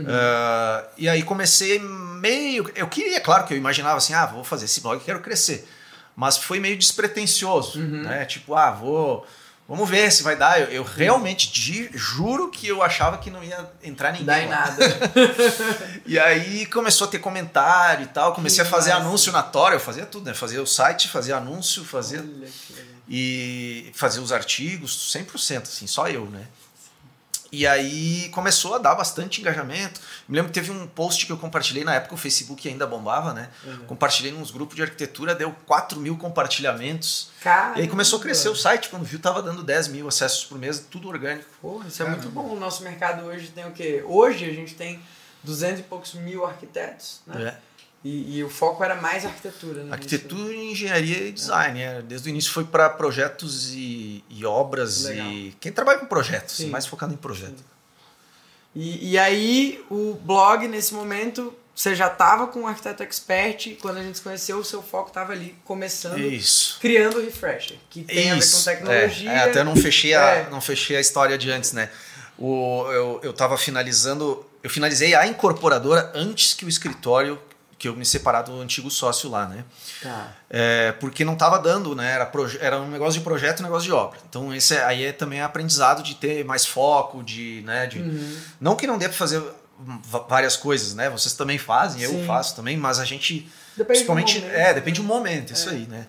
Ah, 0.08 0.84
e 0.96 1.08
aí 1.08 1.22
comecei 1.22 1.78
meio. 1.78 2.70
Eu 2.74 2.88
queria, 2.88 3.20
claro 3.20 3.44
que 3.46 3.54
eu 3.54 3.58
imaginava 3.58 3.98
assim, 3.98 4.14
ah, 4.14 4.26
vou 4.26 4.42
fazer 4.42 4.64
esse 4.64 4.80
blog, 4.80 5.02
quero 5.04 5.20
crescer. 5.20 5.68
Mas 6.16 6.36
foi 6.36 6.58
meio 6.60 6.76
despretensioso, 6.76 7.78
né? 7.78 8.24
Tipo, 8.24 8.54
ah, 8.54 8.70
vou. 8.70 9.26
Vamos 9.68 9.88
ver 9.88 10.10
se 10.12 10.22
vai 10.22 10.36
dar. 10.36 10.60
Eu, 10.60 10.66
eu 10.68 10.82
realmente 10.82 11.50
di- 11.50 11.88
juro 11.94 12.50
que 12.50 12.66
eu 12.68 12.82
achava 12.82 13.16
que 13.18 13.30
não 13.30 13.42
ia 13.42 13.70
entrar 13.82 14.10
ninguém. 14.12 14.26
Dá 14.26 14.40
em 14.42 14.48
nada. 14.48 14.76
E 16.04 16.18
aí 16.18 16.66
começou 16.66 17.06
a 17.06 17.10
ter 17.10 17.20
comentário 17.20 18.04
e 18.04 18.08
tal. 18.08 18.34
Comecei 18.34 18.62
Que 18.62 18.68
a 18.68 18.70
fazer 18.70 18.90
massa. 18.90 19.02
anúncio 19.06 19.32
na 19.32 19.42
Tora, 19.42 19.74
eu 19.76 19.80
fazia 19.80 20.04
tudo, 20.04 20.26
né? 20.26 20.34
Fazia 20.34 20.60
o 20.62 20.66
site, 20.66 21.08
fazia 21.08 21.36
anúncio, 21.36 21.84
fazia 21.84 22.22
e 23.08 23.90
fazer 23.94 24.20
os 24.20 24.32
artigos 24.32 25.12
100%, 25.14 25.62
assim, 25.62 25.86
só 25.86 26.08
eu, 26.08 26.26
né? 26.26 26.46
E 27.52 27.66
aí 27.66 28.30
começou 28.30 28.74
a 28.74 28.78
dar 28.78 28.94
bastante 28.94 29.42
engajamento. 29.42 30.00
Me 30.26 30.36
lembro 30.36 30.50
que 30.50 30.58
teve 30.58 30.70
um 30.70 30.86
post 30.86 31.26
que 31.26 31.30
eu 31.30 31.36
compartilhei 31.36 31.84
na 31.84 31.94
época, 31.94 32.14
o 32.14 32.16
Facebook 32.16 32.66
ainda 32.66 32.86
bombava, 32.86 33.34
né? 33.34 33.50
Uhum. 33.62 33.84
Compartilhei 33.88 34.32
nos 34.32 34.50
grupos 34.50 34.74
de 34.74 34.82
arquitetura, 34.82 35.34
deu 35.34 35.54
4 35.66 36.00
mil 36.00 36.16
compartilhamentos. 36.16 37.28
Caramba. 37.42 37.78
E 37.78 37.82
aí 37.82 37.88
começou 37.88 38.18
a 38.18 38.22
crescer 38.22 38.48
o 38.48 38.56
site, 38.56 38.88
quando 38.88 39.04
viu, 39.04 39.18
tava 39.18 39.42
dando 39.42 39.62
10 39.62 39.88
mil 39.88 40.08
acessos 40.08 40.46
por 40.46 40.58
mês, 40.58 40.80
tudo 40.90 41.08
orgânico. 41.08 41.44
Porra, 41.60 41.86
isso 41.88 42.02
é 42.02 42.08
muito 42.08 42.30
bom. 42.30 42.54
O 42.54 42.58
nosso 42.58 42.82
mercado 42.82 43.26
hoje 43.26 43.48
tem 43.48 43.66
o 43.66 43.72
quê? 43.72 44.02
Hoje 44.06 44.46
a 44.46 44.52
gente 44.54 44.74
tem 44.74 44.98
200 45.44 45.80
e 45.80 45.82
poucos 45.82 46.14
mil 46.14 46.46
arquitetos, 46.46 47.20
né? 47.26 47.48
É. 47.48 47.71
E, 48.04 48.38
e, 48.38 48.44
o 48.44 48.50
foco 48.50 48.82
era 48.82 48.96
mais 48.96 49.24
arquitetura, 49.24 49.84
né? 49.84 49.92
Arquitetura, 49.92 50.52
engenharia 50.52 51.28
e 51.28 51.32
design. 51.32 51.80
É. 51.80 52.02
Desde 52.02 52.28
o 52.28 52.30
início 52.30 52.50
foi 52.50 52.64
para 52.64 52.90
projetos 52.90 53.72
e, 53.72 54.24
e 54.28 54.44
obras 54.44 55.04
Legal. 55.04 55.26
e 55.28 55.56
quem 55.60 55.70
trabalha 55.70 56.00
com 56.00 56.06
projetos, 56.06 56.56
Sim. 56.56 56.70
mais 56.70 56.84
focado 56.84 57.14
em 57.14 57.16
projeto. 57.16 57.62
E, 58.74 59.12
e 59.12 59.18
aí 59.18 59.84
o 59.88 60.14
blog 60.14 60.66
nesse 60.66 60.94
momento 60.94 61.54
você 61.74 61.94
já 61.94 62.06
estava 62.08 62.46
com 62.48 62.62
o 62.62 62.66
Arquiteto 62.66 63.02
Expert 63.02 63.76
quando 63.80 63.98
a 63.98 64.02
gente 64.02 64.18
se 64.18 64.22
conheceu, 64.22 64.58
o 64.58 64.64
seu 64.64 64.82
foco 64.82 65.08
estava 65.08 65.32
ali 65.32 65.56
começando, 65.64 66.18
Isso. 66.18 66.78
criando 66.80 67.18
o 67.18 67.24
Refresher, 67.24 67.78
que 67.88 68.02
tem 68.02 68.36
Isso. 68.36 68.68
a 68.68 68.72
ver 68.72 68.78
com 68.78 68.84
tecnologia. 68.86 69.30
É, 69.30 69.34
é, 69.34 69.38
até 69.44 69.64
não 69.64 69.74
fechei, 69.74 70.14
a, 70.14 70.26
é. 70.26 70.50
não 70.50 70.60
fechei 70.60 70.96
a 70.96 71.00
história 71.00 71.38
de 71.38 71.50
antes, 71.50 71.72
né? 71.72 71.88
O, 72.38 72.84
eu, 72.90 73.20
eu 73.22 73.32
tava 73.32 73.56
finalizando, 73.56 74.44
eu 74.62 74.68
finalizei 74.68 75.14
a 75.14 75.26
incorporadora 75.26 76.12
antes 76.14 76.52
que 76.52 76.64
o 76.64 76.68
escritório 76.68 77.38
que 77.82 77.88
eu 77.88 77.96
me 77.96 78.06
separar 78.06 78.42
do 78.42 78.60
antigo 78.60 78.88
sócio 78.88 79.28
lá, 79.28 79.44
né? 79.44 79.64
Tá. 80.00 80.28
É, 80.48 80.92
porque 81.00 81.24
não 81.24 81.32
estava 81.32 81.58
dando, 81.58 81.96
né? 81.96 82.12
Era, 82.12 82.30
era 82.60 82.80
um 82.80 82.88
negócio 82.88 83.14
de 83.18 83.24
projeto 83.24 83.58
e 83.58 83.62
um 83.62 83.64
negócio 83.64 83.86
de 83.86 83.92
obra. 83.92 84.20
Então, 84.28 84.54
esse 84.54 84.76
é, 84.76 84.84
aí 84.84 85.04
é 85.06 85.10
também 85.10 85.40
aprendizado 85.40 86.00
de 86.00 86.14
ter 86.14 86.44
mais 86.44 86.64
foco, 86.64 87.24
de, 87.24 87.60
né? 87.66 87.88
De, 87.88 87.98
uhum. 87.98 88.38
Não 88.60 88.76
que 88.76 88.86
não 88.86 88.96
dê 88.96 89.08
para 89.08 89.18
fazer 89.18 89.42
várias 90.28 90.56
coisas, 90.56 90.94
né? 90.94 91.10
Vocês 91.10 91.34
também 91.34 91.58
fazem, 91.58 92.06
Sim. 92.06 92.20
eu 92.20 92.24
faço 92.24 92.54
também, 92.54 92.76
mas 92.76 93.00
a 93.00 93.04
gente. 93.04 93.50
Depende 93.76 93.84
principalmente. 93.84 94.38
Do 94.38 94.46
momento, 94.46 94.60
é, 94.60 94.74
depende 94.74 95.00
do 95.00 95.06
momento, 95.08 95.52
isso 95.52 95.68
é. 95.68 95.72
aí, 95.72 95.86
né? 95.88 96.06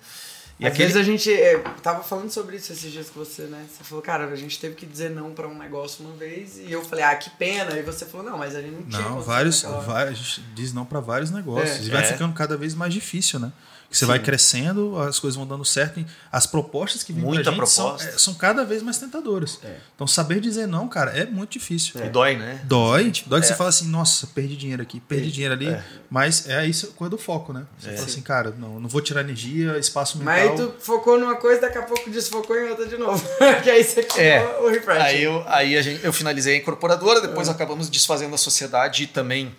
E 0.63 0.65
Às 0.65 0.73
aquele... 0.73 0.93
vezes 0.93 1.01
a 1.01 1.03
gente 1.03 1.33
é, 1.33 1.59
tava 1.81 2.03
falando 2.03 2.31
sobre 2.31 2.55
isso 2.55 2.71
esses 2.71 2.89
dias 2.89 3.09
com 3.09 3.19
você, 3.19 3.43
né? 3.43 3.65
Você 3.69 3.83
falou, 3.83 4.01
cara, 4.01 4.25
a 4.27 4.35
gente 4.37 4.57
teve 4.57 4.75
que 4.75 4.85
dizer 4.85 5.09
não 5.09 5.33
para 5.33 5.45
um 5.45 5.57
negócio 5.57 6.05
uma 6.05 6.15
vez 6.15 6.57
e 6.57 6.71
eu 6.71 6.81
falei, 6.85 7.03
ah, 7.03 7.13
que 7.17 7.29
pena. 7.31 7.77
E 7.77 7.81
você 7.81 8.05
falou, 8.05 8.25
não, 8.25 8.37
mas 8.37 8.55
a 8.55 8.61
gente 8.61 8.75
não 8.75 8.83
tinha. 8.83 9.01
Não, 9.01 9.21
vários, 9.21 9.63
vários, 9.63 10.19
a 10.19 10.23
gente 10.23 10.41
diz 10.55 10.71
não 10.71 10.85
para 10.85 11.01
vários 11.01 11.31
negócios. 11.31 11.81
É. 11.81 11.83
E 11.83 11.89
vai 11.89 12.03
é. 12.03 12.05
ficando 12.05 12.33
cada 12.33 12.55
vez 12.55 12.73
mais 12.73 12.93
difícil, 12.93 13.41
né? 13.41 13.51
que 13.93 13.97
você 13.99 14.05
Sim. 14.05 14.09
vai 14.09 14.19
crescendo, 14.19 14.99
as 14.99 15.19
coisas 15.19 15.37
vão 15.37 15.45
dando 15.45 15.63
certo. 15.63 16.03
as 16.31 16.47
propostas 16.47 17.03
que 17.03 17.13
vêm 17.13 17.23
Muita 17.23 17.51
pra 17.51 17.65
gente 17.65 17.69
são, 17.69 17.95
é, 17.95 17.99
são, 18.17 18.33
cada 18.33 18.65
vez 18.65 18.81
mais 18.81 18.97
tentadoras. 18.97 19.59
É. 19.63 19.75
Então, 19.93 20.07
saber 20.07 20.39
dizer 20.39 20.67
não, 20.67 20.87
cara, 20.87 21.11
é 21.11 21.27
muito 21.27 21.51
difícil. 21.51 22.01
É. 22.01 22.07
E 22.07 22.09
dói, 22.09 22.35
né? 22.35 22.59
Dói. 22.63 23.13
Dói 23.27 23.39
que 23.39 23.45
você 23.45 23.53
é. 23.53 23.55
fala 23.55 23.69
assim, 23.69 23.87
nossa, 23.87 24.25
perdi 24.25 24.57
dinheiro 24.57 24.81
aqui, 24.81 24.99
perdi 24.99 25.31
dinheiro 25.31 25.53
ali. 25.53 25.67
É. 25.67 25.83
Mas 26.09 26.49
é 26.49 26.65
isso 26.65 26.87
coisa 26.93 27.11
do 27.11 27.19
foco, 27.19 27.53
né? 27.53 27.65
Você 27.77 27.91
fala 27.91 28.07
assim, 28.07 28.21
cara, 28.21 28.55
não, 28.57 28.79
não 28.79 28.89
vou 28.89 28.99
tirar 28.99 29.21
energia, 29.21 29.77
espaço 29.77 30.17
mental. 30.17 30.33
Mas 30.33 30.52
tu 30.55 30.75
focou 30.79 31.19
numa 31.19 31.35
coisa, 31.35 31.61
daqui 31.61 31.77
a 31.77 31.83
pouco 31.83 32.09
desfocou 32.09 32.57
em 32.57 32.69
outra 32.69 32.85
de 32.85 32.97
novo. 32.97 33.23
que 33.63 33.69
aí 33.69 33.83
você 33.83 34.07
é. 34.17 34.59
o 34.61 34.69
refresh. 34.69 35.01
Aí, 35.01 35.23
eu, 35.23 35.43
aí 35.47 35.77
a 35.77 35.81
gente, 35.81 36.03
eu 36.03 36.13
finalizei 36.13 36.55
a 36.55 36.57
incorporadora, 36.57 37.21
depois 37.21 37.49
acabamos 37.49 37.89
desfazendo 37.89 38.33
a 38.35 38.37
sociedade 38.37 39.07
também 39.07 39.55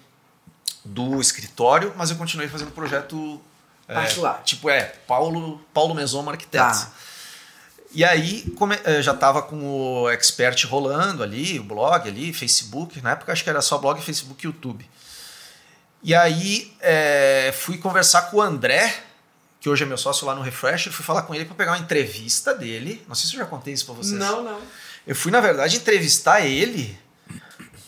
do 0.85 1.21
escritório, 1.21 1.93
mas 1.97 2.11
eu 2.11 2.17
continuei 2.17 2.49
fazendo 2.49 2.71
projeto 2.71 3.41
Particular. 3.87 4.39
É, 4.41 4.43
tipo, 4.43 4.71
é, 4.71 4.83
Paulo, 5.07 5.61
Paulo 5.73 5.95
Mesoma 5.95 6.33
Arquitetos. 6.33 6.85
Tá. 6.85 6.93
E 7.93 8.05
aí 8.05 8.51
come, 8.59 8.77
eh, 8.85 9.01
já 9.03 9.13
estava 9.13 9.41
com 9.41 10.03
o 10.03 10.11
Expert 10.11 10.65
rolando 10.65 11.23
ali, 11.23 11.61
o 11.61 11.65
blog 11.65 12.09
ali, 12.09 12.33
Facebook. 12.33 13.01
Na 13.01 13.13
época 13.13 13.33
acho 13.33 13.45
que 13.45 13.51
era 13.51 13.63
só 13.63 13.79
blog, 13.79 14.01
Facebook 14.01 14.45
e 14.45 14.49
YouTube. 14.49 14.89
E 16.03 16.15
aí 16.15 16.75
é, 16.81 17.55
fui 17.57 17.79
conversar 17.79 18.23
com 18.23 18.39
o 18.39 18.43
André, 18.43 18.93
que 19.65 19.71
hoje 19.71 19.83
é 19.83 19.87
meu 19.87 19.97
sócio 19.97 20.27
lá 20.27 20.35
no 20.35 20.43
Refresh, 20.43 20.89
fui 20.93 21.03
falar 21.03 21.23
com 21.23 21.35
ele 21.35 21.47
para 21.47 21.55
pegar 21.55 21.73
uma 21.73 21.79
entrevista 21.79 22.55
dele. 22.55 23.03
Não 23.09 23.15
sei 23.15 23.31
se 23.31 23.35
eu 23.35 23.41
já 23.41 23.47
contei 23.47 23.73
isso 23.73 23.87
para 23.87 23.95
vocês. 23.95 24.21
Não, 24.21 24.43
não. 24.43 24.61
Eu 25.07 25.17
fui, 25.17 25.33
na 25.33 25.41
verdade, 25.41 25.79
entrevistar 25.79 26.43
ele 26.43 26.95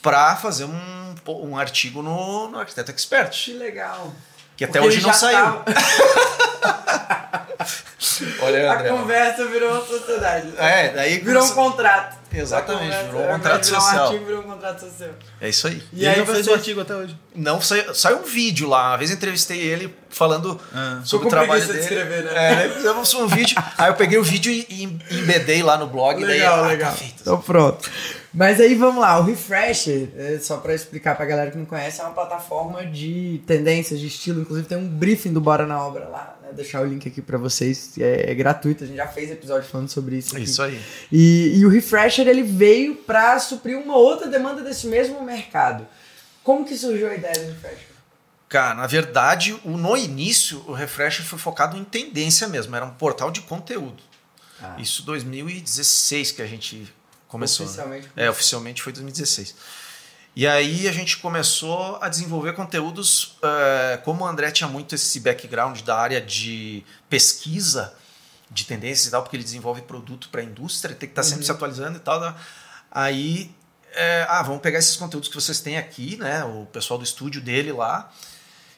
para 0.00 0.35
fazer 0.37 0.64
um, 0.64 1.14
um 1.28 1.59
artigo 1.59 2.00
no, 2.00 2.49
no 2.49 2.59
Arquiteto 2.59 2.90
Expert. 2.90 3.45
Que 3.45 3.52
legal. 3.52 4.11
Que 4.56 4.64
até 4.64 4.80
Porque 4.80 4.97
hoje 4.97 5.06
não 5.06 5.12
saiu. 5.12 5.62
Olha, 8.40 8.73
André. 8.73 8.88
A 8.88 8.92
conversa 8.92 9.45
virou 9.45 9.73
uma 9.73 9.85
sociedade. 9.85 10.54
É, 10.56 10.95
daí 10.95 11.18
virou 11.18 11.45
um 11.45 11.50
contrato. 11.50 12.16
Exatamente, 12.40 12.96
virou 13.06 13.22
um 13.22 13.28
contrato 13.28 13.66
social. 13.66 13.96
Um 13.96 14.06
artigo 14.08 14.24
virou 14.24 14.40
um 14.40 14.44
contrato 14.44 14.80
social. 14.80 15.10
É 15.40 15.48
isso 15.48 15.66
aí. 15.66 15.82
E, 15.92 16.02
e 16.02 16.06
aí 16.06 16.18
não 16.18 16.26
fez 16.26 16.46
o 16.46 16.52
artigo 16.52 16.80
até 16.80 16.94
hoje? 16.94 17.16
Não, 17.34 17.60
saiu, 17.60 17.94
saiu 17.94 18.18
um 18.18 18.25
vídeo 18.25 18.68
lá. 18.68 18.90
Uma 18.90 18.99
vez 18.99 19.10
entrevistei 19.10 19.58
ele 19.60 19.94
falando 20.10 20.60
ah. 20.75 21.00
sobre 21.04 21.26
o 21.26 21.30
trabalho 21.30 21.66
dele. 21.66 21.78
De 21.78 21.84
escrever, 21.84 22.25
né? 22.25 22.64
É, 22.64 22.68
fizemos 22.68 23.14
um 23.14 23.26
vídeo. 23.26 23.56
aí 23.76 23.90
eu 23.90 23.94
peguei 23.94 24.18
o 24.18 24.22
vídeo 24.22 24.52
e 24.52 24.84
embedei 25.10 25.62
lá 25.62 25.76
no 25.76 25.86
blog. 25.86 26.22
Legal, 26.22 26.62
daí, 26.62 26.68
legal. 26.68 26.88
Ah, 26.88 26.92
tá 26.92 26.99
feito. 26.99 27.20
Então 27.20 27.40
pronto. 27.40 27.90
Mas 28.36 28.60
aí 28.60 28.75
vamos 28.75 29.00
lá, 29.00 29.18
o 29.18 29.22
Refresher, 29.22 30.10
é, 30.14 30.38
só 30.38 30.58
para 30.58 30.75
explicar 30.75 31.16
pra 31.16 31.25
galera 31.25 31.50
que 31.50 31.56
não 31.56 31.64
conhece, 31.64 32.02
é 32.02 32.04
uma 32.04 32.12
plataforma 32.12 32.84
de 32.84 33.40
tendências, 33.46 33.99
de 33.99 34.08
estilo. 34.08 34.42
Inclusive 34.42 34.68
tem 34.68 34.76
um 34.76 34.86
briefing 34.86 35.32
do 35.32 35.40
Bora 35.40 35.66
na 35.66 35.82
Obra 35.82 36.06
lá, 36.06 36.38
né? 36.42 36.50
Deixar 36.52 36.82
o 36.82 36.84
link 36.84 37.08
aqui 37.08 37.22
para 37.22 37.38
vocês, 37.38 37.96
é, 37.96 38.30
é, 38.30 38.34
gratuito. 38.34 38.84
A 38.84 38.86
gente 38.86 38.99
já 38.99 39.08
fez 39.08 39.30
episódio 39.30 39.66
falando 39.66 39.88
sobre 39.88 40.16
isso. 40.16 40.36
Aqui. 40.36 40.44
Isso 40.44 40.60
aí. 40.60 40.78
E, 41.10 41.56
e 41.56 41.64
o 41.64 41.70
Refresher 41.70 42.28
ele 42.28 42.42
veio 42.42 42.96
para 42.96 43.38
suprir 43.38 43.78
uma 43.78 43.96
outra 43.96 44.28
demanda 44.28 44.62
desse 44.62 44.86
mesmo 44.86 45.25
mercado. 45.25 45.88
Como 46.44 46.66
que 46.66 46.76
surgiu 46.76 47.08
a 47.08 47.14
ideia 47.14 47.38
do 47.38 47.52
Refresher? 47.52 47.88
Cara, 48.50 48.75
na 48.75 48.86
verdade, 48.86 49.58
o, 49.64 49.78
no 49.78 49.96
início, 49.96 50.62
o 50.66 50.75
Refresher 50.75 51.25
foi 51.25 51.38
focado 51.38 51.75
em 51.78 51.84
tendência 51.84 52.46
mesmo. 52.46 52.76
Era 52.76 52.84
um 52.84 52.90
portal 52.90 53.30
de 53.30 53.40
conteúdo. 53.40 54.02
Ah. 54.60 54.76
Isso 54.78 55.02
2016 55.06 56.32
que 56.32 56.42
a 56.42 56.46
gente 56.46 56.86
Começou. 57.28 57.67
Oficialmente. 57.67 58.06
Né? 58.15 58.25
É, 58.25 58.30
oficialmente 58.30 58.82
foi 58.82 58.93
2016. 58.93 59.54
E 60.36 60.47
aí 60.47 60.86
a 60.86 60.93
gente 60.93 61.17
começou 61.17 61.99
a 62.02 62.10
desenvolver 62.10 62.52
conteúdos, 62.52 63.39
uh, 63.39 64.02
como 64.04 64.23
o 64.23 64.26
André 64.26 64.50
tinha 64.50 64.69
muito 64.69 64.95
esse 64.95 65.19
background 65.21 65.80
da 65.80 65.97
área 65.99 66.21
de 66.21 66.84
pesquisa 67.08 67.95
de 68.50 68.67
tendências 68.67 69.08
e 69.08 69.10
tal, 69.10 69.23
porque 69.23 69.34
ele 69.34 69.43
desenvolve 69.43 69.80
produto 69.82 70.28
para 70.28 70.43
a 70.43 70.45
indústria, 70.45 70.95
tem 70.95 71.08
que 71.08 71.12
estar 71.12 71.23
tá 71.23 71.26
sempre 71.26 71.41
uhum. 71.41 71.47
se 71.47 71.52
atualizando 71.52 71.97
e 71.97 72.00
tal. 72.00 72.21
Né? 72.21 72.34
Aí, 72.91 73.50
é, 73.95 74.26
ah, 74.28 74.43
vamos 74.43 74.60
pegar 74.60 74.78
esses 74.78 74.97
conteúdos 74.97 75.28
que 75.28 75.34
vocês 75.34 75.58
têm 75.60 75.78
aqui, 75.78 76.17
né? 76.19 76.45
O 76.45 76.67
pessoal 76.67 76.99
do 76.99 77.04
estúdio 77.04 77.41
dele 77.41 77.73
lá. 77.73 78.12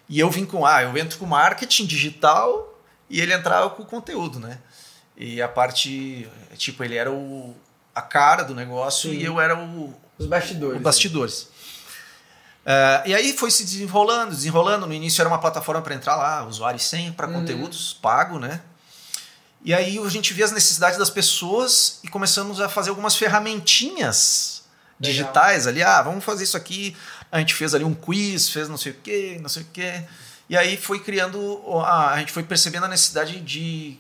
E 0.09 0.21
eu 0.21 0.31
vim 0.31 0.47
com, 0.47 0.65
ah, 0.65 0.83
eu 0.83 0.97
entro 0.97 1.19
com 1.19 1.27
marketing 1.27 1.87
digital 1.87 2.81
e 3.11 3.21
ele 3.21 3.35
entrava 3.35 3.69
com 3.71 3.83
o 3.83 3.87
conteúdo, 3.87 4.39
né? 4.39 4.59
E 5.17 5.43
a 5.43 5.49
parte, 5.49 6.29
tipo, 6.57 6.85
ele 6.85 6.95
era 6.95 7.11
o, 7.11 7.57
a 7.99 8.03
cara 8.03 8.43
do 8.43 8.55
negócio 8.55 9.11
Sim. 9.11 9.17
e 9.17 9.25
eu 9.25 9.41
era 9.41 9.57
o. 9.57 9.95
Os 10.19 10.27
bastidores. 10.27 10.77
O 10.77 10.81
bastidores. 10.81 11.43
Uh, 11.43 13.07
e 13.07 13.15
aí 13.15 13.33
foi 13.33 13.51
se 13.51 13.65
desenrolando, 13.65 14.35
desenrolando. 14.35 14.87
No 14.87 14.93
início 14.93 15.23
era 15.23 15.29
uma 15.29 15.39
plataforma 15.39 15.81
para 15.81 15.95
entrar 15.95 16.17
lá, 16.17 16.45
usuário 16.45 16.79
senha 16.79 17.13
para 17.13 17.27
uhum. 17.27 17.35
conteúdos 17.35 17.99
pago, 18.01 18.39
né? 18.39 18.61
E 19.65 19.75
aí 19.75 19.99
a 19.99 20.09
gente 20.09 20.33
via 20.33 20.45
as 20.45 20.53
necessidades 20.53 20.99
das 20.99 21.11
pessoas 21.11 21.99
e 22.05 22.09
começamos 22.09 22.61
a 22.61 22.69
fazer 22.69 22.91
algumas 22.91 23.17
ferramentinhas 23.17 24.65
Legal. 25.01 25.13
digitais 25.13 25.67
ali. 25.67 25.83
Ah, 25.83 26.03
vamos 26.03 26.25
fazer 26.25 26.45
isso 26.45 26.57
aqui. 26.57 26.97
A 27.31 27.39
gente 27.39 27.55
fez 27.55 27.75
ali 27.75 27.85
um 27.85 27.95
quiz, 27.95 28.49
fez 28.51 28.69
não 28.69 28.77
sei 28.77 28.93
o 28.93 28.97
quê, 28.97 29.39
não 29.41 29.49
sei 29.49 29.63
o 29.63 29.67
quê. 29.73 30.05
E 30.49 30.57
aí 30.57 30.77
foi 30.77 31.01
criando, 31.01 31.61
a 31.85 32.17
gente 32.19 32.33
foi 32.33 32.43
percebendo 32.43 32.85
a 32.85 32.89
necessidade 32.89 33.41
de 33.41 33.99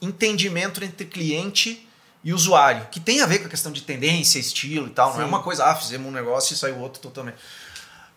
entendimento 0.00 0.82
entre 0.82 1.06
cliente 1.06 1.88
e 2.24 2.32
usuário, 2.32 2.86
que 2.90 3.00
tem 3.00 3.20
a 3.20 3.26
ver 3.26 3.40
com 3.40 3.46
a 3.46 3.50
questão 3.50 3.72
de 3.72 3.82
tendência, 3.82 4.38
estilo 4.38 4.86
e 4.86 4.90
tal. 4.90 5.10
Sim. 5.10 5.18
Não 5.18 5.24
é 5.24 5.28
uma 5.28 5.42
coisa, 5.42 5.64
ah, 5.64 5.74
fizemos 5.74 6.06
um 6.06 6.12
negócio 6.12 6.54
e 6.54 6.56
saiu 6.56 6.78
outro 6.78 7.00
totalmente. 7.00 7.36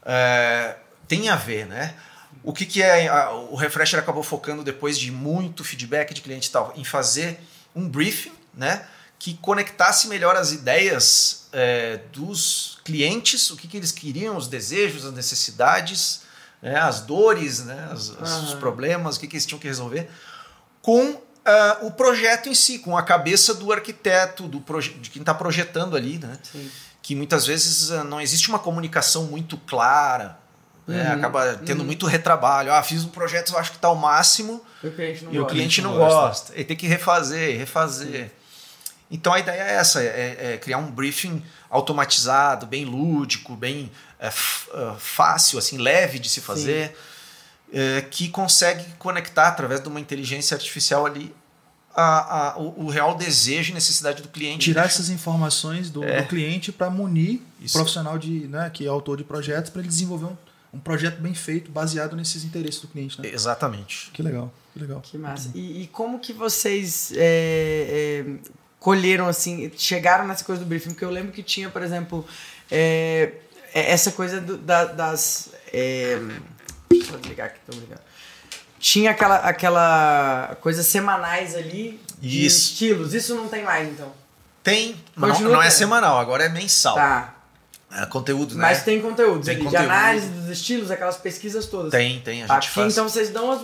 É, 0.06 0.76
tem 1.08 1.30
a 1.30 1.36
ver, 1.36 1.65
né? 1.65 1.96
O 2.44 2.54
que, 2.54 2.65
que 2.65 2.82
é. 2.82 3.08
A, 3.08 3.32
o 3.32 3.56
Refresher 3.56 4.00
acabou 4.00 4.22
focando 4.22 4.63
depois 4.63 5.00
de 5.00 5.12
muito 5.12 5.63
feedback 5.63 6.13
de 6.13 6.22
cliente 6.22 6.50
e 6.50 6.52
tal, 6.52 6.74
em 6.76 6.84
fazer 6.84 7.39
um 7.76 7.89
briefing, 7.89 8.34
né? 8.54 8.86
Que 9.18 9.34
conectasse 9.36 10.08
melhor 10.08 10.36
as 10.36 10.52
ideias 10.52 11.48
é, 11.52 12.02
dos 12.12 12.78
clientes, 12.84 13.50
o 13.50 13.56
que, 13.56 13.68
que 13.68 13.78
eles 13.78 13.91
queriam, 13.91 14.38
os 14.38 14.48
desejos, 14.48 15.06
as 15.06 15.13
necessidades, 15.13 16.22
né, 16.62 16.78
as 16.78 17.02
dores, 17.02 17.63
né, 17.63 17.89
as, 17.91 18.10
os 18.10 18.54
problemas, 18.56 19.15
o 19.15 19.20
que, 19.20 19.28
que 19.28 19.36
eles 19.36 19.46
tinham 19.46 19.60
que 19.60 19.68
resolver, 19.68 20.10
com 20.82 21.22
uh, 21.45 21.86
o 21.86 21.91
projeto 21.91 22.49
em 22.49 22.55
si, 22.55 22.79
com 22.79 22.97
a 22.97 23.03
cabeça 23.03 23.53
do 23.53 23.71
arquiteto, 23.71 24.47
do 24.47 24.63
de 24.99 25.10
quem 25.10 25.21
está 25.21 25.34
projetando 25.34 25.95
ali, 25.95 26.17
né? 26.17 26.38
Sim. 26.43 26.69
Que 27.01 27.15
muitas 27.15 27.45
vezes 27.45 27.89
uh, 27.89 28.03
não 28.03 28.19
existe 28.19 28.49
uma 28.49 28.60
comunicação 28.60 29.25
muito 29.25 29.58
clara, 29.58 30.38
né? 30.88 30.97
uhum. 30.97 31.03
né? 31.03 31.12
acaba 31.13 31.55
tendo 31.65 31.79
uhum. 31.79 31.86
muito 31.86 32.05
retrabalho. 32.05 32.73
Ah, 32.73 32.81
fiz 32.81 33.03
um 33.03 33.10
projeto, 33.10 33.53
eu 33.53 33.60
acho 33.60 33.71
que 33.71 33.77
está 33.77 33.88
ao 33.88 33.95
máximo 33.95 34.63
e 34.84 34.88
o 34.88 34.91
cliente 34.91 35.23
não, 35.23 35.31
e 35.31 35.36
gosta. 35.36 35.43
O 35.43 35.45
cliente 35.45 35.81
não 35.81 35.95
gosta. 35.95 36.53
Ele 36.53 36.65
tem 36.65 36.77
que 36.77 36.88
refazer, 36.88 37.58
refazer. 37.58 38.25
Sim. 38.25 38.31
Então 39.12 39.31
a 39.34 39.39
ideia 39.39 39.62
é 39.62 39.75
essa, 39.75 40.01
é, 40.01 40.53
é, 40.53 40.58
criar 40.58 40.79
um 40.79 40.89
briefing 40.89 41.43
automatizado, 41.69 42.65
bem 42.65 42.86
lúdico, 42.86 43.55
bem 43.55 43.91
é, 44.19 44.31
fácil, 44.97 45.60
assim, 45.60 45.77
leve 45.77 46.17
de 46.17 46.27
se 46.27 46.41
fazer. 46.41 46.89
Sim 46.89 47.14
é, 47.73 48.01
que 48.01 48.30
consegue 48.30 48.86
conectar 48.97 49.47
através 49.47 49.82
de 49.82 49.88
uma 49.88 49.99
inteligência 49.99 50.56
artificial 50.56 51.06
ali 51.06 51.34
a, 51.95 52.49
a, 52.51 52.60
o, 52.60 52.86
o, 52.86 52.89
real 52.89 53.15
desejo 53.15 53.71
e 53.71 53.73
necessidade 53.73 54.21
do 54.21 54.28
cliente. 54.28 54.65
Tirar 54.65 54.86
essas 54.86 55.10
informações 55.10 55.89
do, 55.89 56.04
é. 56.04 56.21
do 56.21 56.28
cliente 56.28 56.71
para 56.71 56.89
munir 56.89 57.39
o 57.63 57.71
profissional 57.71 58.17
de, 58.17 58.47
né, 58.47 58.69
que 58.73 58.86
é 58.86 58.89
autor 58.89 59.17
de 59.17 59.23
projetos 59.23 59.69
para 59.69 59.80
ele 59.80 59.88
desenvolver 59.88 60.25
um, 60.25 60.38
um 60.73 60.80
projeto 60.80 61.21
bem 61.21 61.34
feito, 61.34 61.71
baseado 61.71 62.15
nesses 62.15 62.43
interesses 62.43 62.82
do 62.82 62.88
cliente. 62.89 63.21
Né? 63.21 63.30
Exatamente. 63.30 64.12
Que 64.12 64.21
legal, 64.21 64.54
que 64.73 64.80
legal. 64.80 65.01
Que 65.01 65.17
massa. 65.17 65.51
E, 65.56 65.84
e 65.84 65.88
como 65.88 66.19
que 66.19 66.34
vocês 66.34 67.13
é, 67.15 68.25
é, 68.25 68.49
colheram, 68.78 69.28
assim, 69.28 69.71
chegaram 69.78 70.28
nessa 70.28 70.43
coisa 70.43 70.62
do 70.62 70.67
briefing? 70.67 70.89
Porque 70.89 71.06
eu 71.06 71.10
lembro 71.10 71.32
que 71.32 71.41
tinha, 71.41 71.69
por 71.69 71.82
exemplo, 71.82 72.25
é, 72.69 73.32
é 73.73 73.91
essa 73.91 74.12
coisa 74.12 74.41
do, 74.41 74.58
da, 74.58 74.84
das... 74.84 75.49
É, 76.91 76.95
deixa 76.95 77.13
eu 77.13 77.19
ligar 77.19 77.45
aqui, 77.48 77.60
tô 77.65 77.78
ligando 77.78 78.02
tinha 78.86 79.10
aquela, 79.10 79.38
aquela 79.38 80.58
coisa 80.62 80.84
semanais 80.84 81.56
ali 81.56 82.00
de 82.19 82.45
Isso. 82.45 82.71
estilos. 82.71 83.13
Isso 83.15 83.34
não 83.34 83.48
tem 83.48 83.63
mais, 83.63 83.89
então? 83.89 84.13
Tem, 84.62 84.95
mas 85.15 85.39
não, 85.39 85.54
não 85.54 85.62
é 85.62 85.71
semanal, 85.71 86.19
agora 86.19 86.43
é 86.43 86.50
mensal. 86.50 86.93
Tá. 86.93 87.34
É, 87.91 88.06
conteúdo, 88.06 88.56
né? 88.56 88.62
Mas 88.62 88.84
tem 88.84 89.02
conteúdos 89.02 89.45
tem 89.45 89.56
ali, 89.56 89.63
conteúdo. 89.63 89.84
de 89.84 89.89
análise 89.89 90.28
dos 90.28 90.50
estilos, 90.50 90.91
aquelas 90.91 91.17
pesquisas 91.17 91.65
todas. 91.65 91.91
Tem, 91.91 92.19
tem, 92.21 92.43
a 92.43 92.48
gente 92.48 92.52
Aqui, 92.52 92.69
faz. 92.69 92.93
Então 92.93 93.10
vocês 93.10 93.30
dão 93.30 93.52
as, 93.52 93.62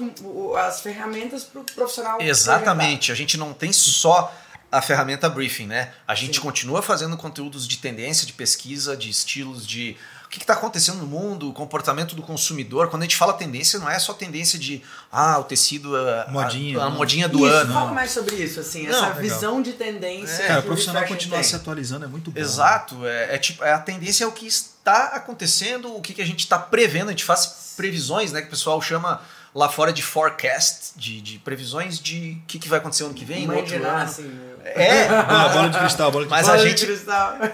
as 0.65 0.81
ferramentas 0.81 1.43
para 1.43 1.62
o 1.62 1.63
profissional. 1.65 2.19
Exatamente, 2.19 3.12
a 3.12 3.15
gente 3.15 3.38
não 3.38 3.53
tem 3.53 3.71
só 3.71 4.34
a 4.71 4.81
ferramenta 4.81 5.29
briefing, 5.29 5.67
né? 5.67 5.91
A 6.07 6.15
gente 6.15 6.38
Sim. 6.38 6.41
continua 6.41 6.81
fazendo 6.81 7.15
conteúdos 7.15 7.67
de 7.67 7.77
tendência, 7.77 8.25
de 8.25 8.34
pesquisa, 8.34 8.97
de 8.97 9.10
estilos, 9.10 9.67
de 9.67 9.97
que 10.31 10.37
está 10.39 10.53
acontecendo 10.53 10.99
no 10.99 11.05
mundo, 11.05 11.49
o 11.49 11.53
comportamento 11.53 12.15
do 12.15 12.21
consumidor. 12.21 12.87
Quando 12.89 13.01
a 13.01 13.05
gente 13.05 13.17
fala 13.17 13.33
tendência, 13.33 13.77
não 13.77 13.89
é 13.89 13.99
só 13.99 14.13
tendência 14.13 14.57
de 14.57 14.81
ah, 15.11 15.37
o 15.37 15.43
tecido, 15.43 15.93
a 15.95 16.27
modinha, 16.29 16.79
a, 16.79 16.85
a 16.85 16.89
modinha 16.89 17.27
do 17.27 17.45
isso, 17.45 17.53
ano. 17.53 17.73
Fala 17.73 17.91
mais 17.91 18.11
sobre 18.11 18.35
isso, 18.37 18.61
assim, 18.61 18.87
não, 18.87 18.95
essa 18.95 19.07
legal. 19.07 19.21
visão 19.21 19.61
de 19.61 19.73
tendência. 19.73 20.43
É, 20.43 20.47
cara, 20.47 20.59
o 20.61 20.63
profissional 20.63 21.05
continuar 21.05 21.43
se 21.43 21.53
atualizando 21.53 22.05
é 22.05 22.07
muito 22.07 22.31
bom. 22.31 22.39
Exato, 22.39 22.95
né? 22.95 23.09
é, 23.09 23.35
é, 23.35 23.37
tipo, 23.37 23.61
é 23.61 23.73
a 23.73 23.79
tendência 23.79 24.23
é 24.23 24.27
o 24.27 24.31
que 24.31 24.47
está 24.47 25.07
acontecendo, 25.07 25.93
o 25.93 26.01
que, 26.01 26.13
que 26.13 26.21
a 26.21 26.25
gente 26.25 26.39
está 26.39 26.57
prevendo, 26.57 27.09
a 27.09 27.11
gente 27.11 27.25
faz 27.25 27.73
previsões, 27.75 28.31
né? 28.31 28.39
Que 28.39 28.47
o 28.47 28.51
pessoal 28.51 28.81
chama 28.81 29.21
lá 29.53 29.67
fora 29.67 29.91
de 29.91 30.01
forecast, 30.01 30.93
de, 30.95 31.21
de 31.21 31.37
previsões 31.39 31.99
de 31.99 32.37
o 32.43 32.47
que, 32.47 32.57
que 32.57 32.69
vai 32.69 32.79
acontecer 32.79 33.03
ano 33.03 33.13
que 33.13 33.25
vem, 33.25 33.45
no 33.45 33.55
outro 33.55 33.75
ano. 33.75 33.87
Assim, 33.87 34.31
é, 34.63 35.07
bola, 35.25 35.49
bola 35.49 35.69
de 35.69 35.79
cristal, 35.79 36.11
bola 36.11 36.25
de 36.25 36.29
Mas 36.29 36.47
bola 36.47 36.59
a 36.59 36.65
gente. 36.65 36.87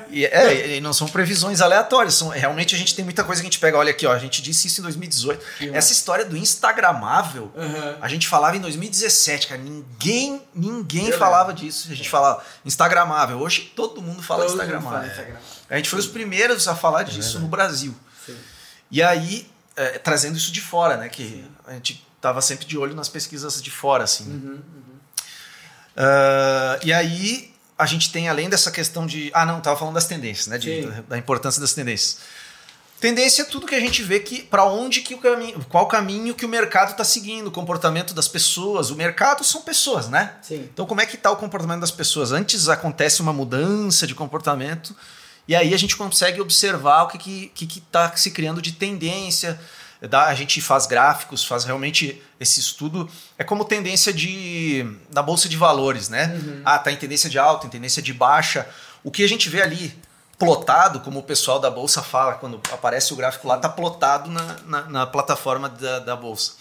E, 0.09 0.25
é, 0.25 0.77
e 0.77 0.81
não 0.81 0.93
são 0.93 1.07
previsões 1.07 1.59
aleatórias. 1.59 2.13
São, 2.13 2.29
realmente 2.29 2.75
a 2.75 2.77
gente 2.77 2.95
tem 2.95 3.03
muita 3.03 3.23
coisa 3.23 3.41
que 3.41 3.47
a 3.47 3.49
gente 3.49 3.59
pega. 3.59 3.77
Olha 3.77 3.91
aqui, 3.91 4.05
ó, 4.05 4.13
a 4.13 4.19
gente 4.19 4.41
disse 4.41 4.67
isso 4.67 4.81
em 4.81 4.83
2018. 4.83 5.43
Essa 5.73 5.91
história 5.91 6.23
do 6.23 6.37
Instagramável, 6.37 7.51
uhum. 7.55 7.95
a 7.99 8.07
gente 8.07 8.27
falava 8.27 8.55
em 8.55 8.61
2017, 8.61 9.47
cara. 9.47 9.61
Ninguém, 9.61 10.41
ninguém 10.53 11.11
falava 11.11 11.53
disso. 11.53 11.87
A 11.91 11.95
gente 11.95 12.09
falava 12.09 12.43
Instagramável. 12.63 13.39
Hoje 13.39 13.71
todo 13.75 14.01
mundo 14.01 14.21
fala 14.21 14.43
todo 14.43 14.53
Instagramável. 14.53 15.01
Mundo 15.01 15.15
fala 15.15 15.39
A 15.69 15.77
gente 15.77 15.89
foi 15.89 15.99
os 15.99 16.07
primeiros 16.07 16.67
a 16.67 16.75
falar 16.75 17.03
disso 17.03 17.39
no 17.39 17.47
Brasil. 17.47 17.95
Sim. 18.25 18.37
E 18.91 19.01
aí, 19.01 19.49
é, 19.75 19.97
trazendo 19.97 20.37
isso 20.37 20.51
de 20.51 20.61
fora, 20.61 20.97
né? 20.97 21.09
Que 21.09 21.23
Sim. 21.23 21.56
A 21.67 21.73
gente 21.73 22.05
tava 22.19 22.41
sempre 22.41 22.65
de 22.65 22.77
olho 22.77 22.95
nas 22.95 23.09
pesquisas 23.09 23.61
de 23.61 23.69
fora, 23.69 24.03
assim. 24.05 24.25
Uhum, 24.25 24.51
uhum. 24.53 24.97
Uh, 25.97 26.79
e 26.83 26.93
aí 26.93 27.53
a 27.77 27.85
gente 27.85 28.11
tem, 28.11 28.29
além 28.29 28.49
dessa 28.49 28.71
questão 28.71 29.05
de. 29.05 29.29
Ah, 29.33 29.45
não, 29.45 29.59
estava 29.59 29.77
falando 29.77 29.95
das 29.95 30.05
tendências, 30.05 30.47
né? 30.47 30.57
De, 30.57 30.81
da, 30.81 31.01
da, 31.01 31.17
importância 31.17 31.61
das 31.61 31.73
tendências. 31.73 32.19
Tendência 32.99 33.43
é 33.43 33.45
tudo 33.45 33.67
que 33.67 33.75
a 33.75 33.79
gente 33.79 34.01
vê 34.01 34.19
que 34.19 34.41
para 34.41 34.65
onde 34.65 35.01
que 35.01 35.13
o 35.13 35.19
caminho, 35.19 35.63
qual 35.69 35.87
caminho 35.87 36.33
que 36.33 36.45
o 36.45 36.49
mercado 36.49 36.91
está 36.91 37.03
seguindo, 37.03 37.47
o 37.47 37.51
comportamento 37.51 38.11
das 38.11 38.27
pessoas. 38.27 38.89
O 38.89 38.95
mercado 38.95 39.43
são 39.43 39.61
pessoas, 39.61 40.09
né? 40.09 40.33
Sim. 40.41 40.67
Então 40.73 40.87
como 40.87 40.99
é 40.99 41.05
que 41.05 41.15
está 41.15 41.29
o 41.29 41.35
comportamento 41.35 41.81
das 41.81 41.91
pessoas? 41.91 42.31
Antes 42.31 42.67
acontece 42.69 43.21
uma 43.21 43.31
mudança 43.31 44.07
de 44.07 44.15
comportamento 44.15 44.95
e 45.47 45.55
aí 45.55 45.75
a 45.75 45.77
gente 45.77 45.95
consegue 45.95 46.41
observar 46.41 47.03
o 47.03 47.07
que 47.07 47.17
está 47.17 47.23
que, 47.23 47.47
que, 47.53 47.67
que 47.67 47.81
tá 47.81 48.17
se 48.17 48.31
criando 48.31 48.63
de 48.63 48.71
tendência 48.71 49.59
a 50.01 50.33
gente 50.33 50.61
faz 50.61 50.85
gráficos, 50.85 51.43
faz 51.43 51.63
realmente 51.63 52.21
esse 52.39 52.59
estudo. 52.59 53.09
É 53.37 53.43
como 53.43 53.65
tendência 53.65 54.13
de, 54.13 54.85
da 55.09 55.21
bolsa 55.23 55.49
de 55.49 55.57
valores, 55.57 56.09
né? 56.09 56.27
Uhum. 56.27 56.61
Ah, 56.63 56.77
tá 56.77 56.91
em 56.91 56.95
tendência 56.95 57.29
de 57.29 57.39
alta, 57.39 57.65
em 57.65 57.69
tendência 57.69 58.01
de 58.01 58.13
baixa. 58.13 58.67
O 59.03 59.09
que 59.09 59.23
a 59.23 59.27
gente 59.27 59.49
vê 59.49 59.61
ali 59.61 59.97
plotado, 60.37 60.99
como 60.99 61.19
o 61.19 61.23
pessoal 61.23 61.59
da 61.59 61.69
bolsa 61.69 62.03
fala, 62.03 62.35
quando 62.35 62.61
aparece 62.71 63.11
o 63.11 63.15
gráfico 63.15 63.47
lá, 63.47 63.57
tá 63.57 63.69
plotado 63.69 64.29
na, 64.29 64.55
na, 64.65 64.81
na 64.83 65.07
plataforma 65.07 65.67
da, 65.67 65.99
da 65.99 66.15
bolsa. 66.15 66.53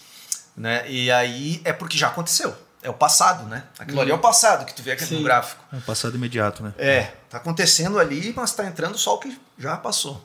Né? 0.55 0.89
E 0.89 1.11
aí 1.11 1.61
é 1.63 1.71
porque 1.71 1.97
já 1.97 2.07
aconteceu. 2.07 2.55
É 2.81 2.89
o 2.89 2.93
passado, 2.93 3.45
né? 3.45 3.63
Aquilo 3.77 3.97
uhum. 3.97 4.03
ali 4.03 4.11
é 4.11 4.15
o 4.15 4.19
passado 4.19 4.65
que 4.65 4.73
tu 4.73 4.81
vê 4.81 4.91
aqui 4.91 5.05
Sim. 5.05 5.17
no 5.17 5.23
gráfico. 5.23 5.63
É 5.73 5.77
o 5.77 5.81
passado 5.81 6.15
imediato, 6.15 6.63
né? 6.63 6.73
É, 6.77 7.11
tá 7.29 7.37
acontecendo 7.37 7.99
ali, 7.99 8.33
mas 8.35 8.53
tá 8.53 8.65
entrando 8.65 8.97
só 8.97 9.15
o 9.15 9.19
que 9.19 9.37
já 9.57 9.75
passou. 9.77 10.23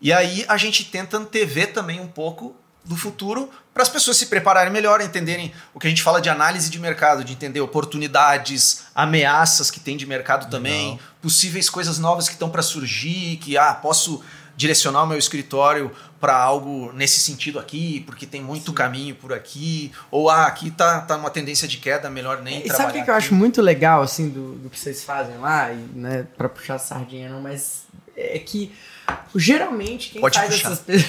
E 0.00 0.12
aí 0.12 0.44
a 0.48 0.56
gente 0.56 0.84
tenta 0.84 1.16
antever 1.16 1.72
também 1.72 2.00
um 2.00 2.08
pouco 2.08 2.54
do 2.84 2.96
futuro 2.96 3.50
para 3.74 3.82
as 3.82 3.88
pessoas 3.88 4.16
se 4.16 4.26
prepararem 4.26 4.72
melhor, 4.72 5.00
entenderem 5.00 5.52
o 5.74 5.78
que 5.78 5.86
a 5.86 5.90
gente 5.90 6.02
fala 6.02 6.20
de 6.20 6.30
análise 6.30 6.70
de 6.70 6.80
mercado, 6.80 7.22
de 7.22 7.32
entender 7.32 7.60
oportunidades, 7.60 8.86
ameaças 8.94 9.70
que 9.70 9.78
tem 9.78 9.96
de 9.96 10.06
mercado 10.06 10.46
Legal. 10.46 10.50
também, 10.50 11.00
possíveis 11.20 11.68
coisas 11.68 11.98
novas 11.98 12.26
que 12.26 12.34
estão 12.34 12.48
para 12.48 12.62
surgir, 12.62 13.36
que 13.36 13.56
ah, 13.58 13.74
posso 13.74 14.22
direcionar 14.56 15.04
o 15.04 15.06
meu 15.06 15.18
escritório 15.18 15.92
para 16.18 16.36
algo 16.36 16.92
nesse 16.92 17.20
sentido 17.20 17.60
aqui, 17.60 18.00
porque 18.00 18.26
tem 18.26 18.42
muito 18.42 18.70
Sim. 18.70 18.74
caminho 18.74 19.14
por 19.14 19.32
aqui, 19.32 19.92
ou 20.10 20.28
ah, 20.28 20.46
aqui 20.46 20.72
tá, 20.72 21.02
tá 21.02 21.16
uma 21.16 21.30
tendência 21.30 21.68
de 21.68 21.76
queda, 21.76 22.10
melhor 22.10 22.42
nem 22.42 22.58
e 22.58 22.62
trabalhar. 22.62 22.88
Sabe 22.88 23.00
o 23.00 23.04
que, 23.04 23.10
eu 23.10 23.14
acho 23.14 23.34
muito 23.34 23.62
legal 23.62 24.02
assim 24.02 24.28
do, 24.28 24.54
do 24.54 24.68
que 24.68 24.78
vocês 24.78 25.04
fazem 25.04 25.38
lá, 25.38 25.72
e, 25.72 25.76
né, 25.76 26.26
para 26.36 26.48
puxar 26.48 26.74
a 26.74 26.78
sardinha, 26.80 27.28
não, 27.28 27.40
mas 27.40 27.84
é 28.16 28.40
que 28.40 28.72
Geralmente 29.34 30.10
quem 30.10 30.20
Pode 30.20 30.38
faz 30.38 30.54
puxar. 30.54 30.72
essas 30.72 31.04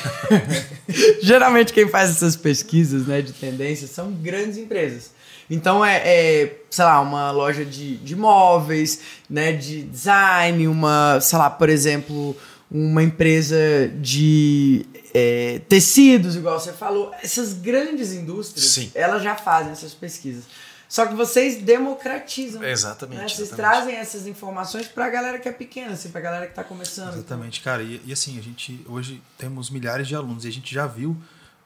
geralmente 1.24 1.74
quem 1.74 1.88
faz 1.88 2.10
essas 2.10 2.36
pesquisas, 2.36 3.08
né, 3.08 3.22
de 3.22 3.34
tendências 3.34 3.92
são 3.92 4.12
grandes 4.12 4.58
empresas. 4.58 5.12
Então 5.50 5.84
é, 5.84 5.98
é, 6.06 6.58
sei 6.70 6.86
lá, 6.86 7.00
uma 7.02 7.32
loja 7.32 7.66
de, 7.66 7.98
de 7.98 8.16
móveis, 8.16 9.00
né, 9.30 9.52
de 9.52 9.84
design, 9.84 10.68
uma, 10.68 11.20
sei 11.22 11.40
lá, 11.40 11.50
por 11.50 11.70
exemplo, 11.70 12.36
uma 12.70 13.02
empresa 13.02 13.58
de 14.00 14.86
é, 15.14 15.62
tecidos, 15.68 16.36
igual 16.36 16.60
você 16.60 16.72
falou. 16.72 17.12
Essas 17.24 17.54
grandes 17.54 18.14
indústrias, 18.14 18.70
Sim. 18.70 18.92
elas 18.94 19.24
já 19.24 19.36
fazem 19.36 19.72
essas 19.72 19.94
pesquisas. 19.94 20.44
Só 20.90 21.06
que 21.06 21.14
vocês 21.14 21.62
democratizam. 21.62 22.64
Exatamente. 22.64 23.20
Né? 23.20 23.28
Vocês 23.28 23.50
exatamente. 23.50 23.72
trazem 23.72 23.96
essas 23.96 24.26
informações 24.26 24.88
para 24.88 25.06
a 25.06 25.10
galera 25.10 25.38
que 25.38 25.48
é 25.48 25.52
pequena, 25.52 25.94
assim, 25.94 26.10
para 26.10 26.20
a 26.20 26.24
galera 26.24 26.46
que 26.48 26.52
está 26.52 26.64
começando. 26.64 27.14
Exatamente, 27.14 27.62
cara. 27.62 27.84
E, 27.84 28.02
e, 28.04 28.12
assim, 28.12 28.40
a 28.40 28.42
gente 28.42 28.84
hoje 28.90 29.22
temos 29.38 29.70
milhares 29.70 30.08
de 30.08 30.16
alunos 30.16 30.46
e 30.46 30.48
a 30.48 30.52
gente 30.52 30.74
já 30.74 30.88
viu 30.88 31.16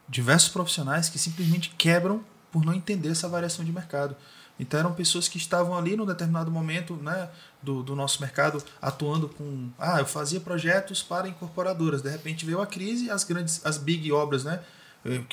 diversos 0.10 0.50
profissionais 0.50 1.08
que 1.08 1.18
simplesmente 1.18 1.74
quebram 1.78 2.22
por 2.52 2.66
não 2.66 2.74
entender 2.74 3.10
essa 3.10 3.30
variação 3.30 3.64
de 3.64 3.72
mercado. 3.72 4.14
Então 4.60 4.78
eram 4.78 4.94
pessoas 4.94 5.30
que 5.30 5.38
estavam 5.38 5.76
ali 5.76 5.96
num 5.96 6.06
determinado 6.06 6.52
momento 6.52 6.96
né, 6.98 7.30
do, 7.62 7.82
do 7.82 7.96
nosso 7.96 8.22
mercado 8.22 8.62
atuando 8.82 9.30
com. 9.30 9.70
Ah, 9.80 10.00
eu 10.00 10.06
fazia 10.06 10.40
projetos 10.42 11.02
para 11.02 11.30
incorporadoras. 11.30 12.02
De 12.02 12.10
repente 12.10 12.46
veio 12.46 12.62
a 12.62 12.68
crise, 12.68 13.10
as 13.10 13.24
grandes, 13.24 13.66
as 13.66 13.78
big 13.78 14.12
obras, 14.12 14.44
né? 14.44 14.60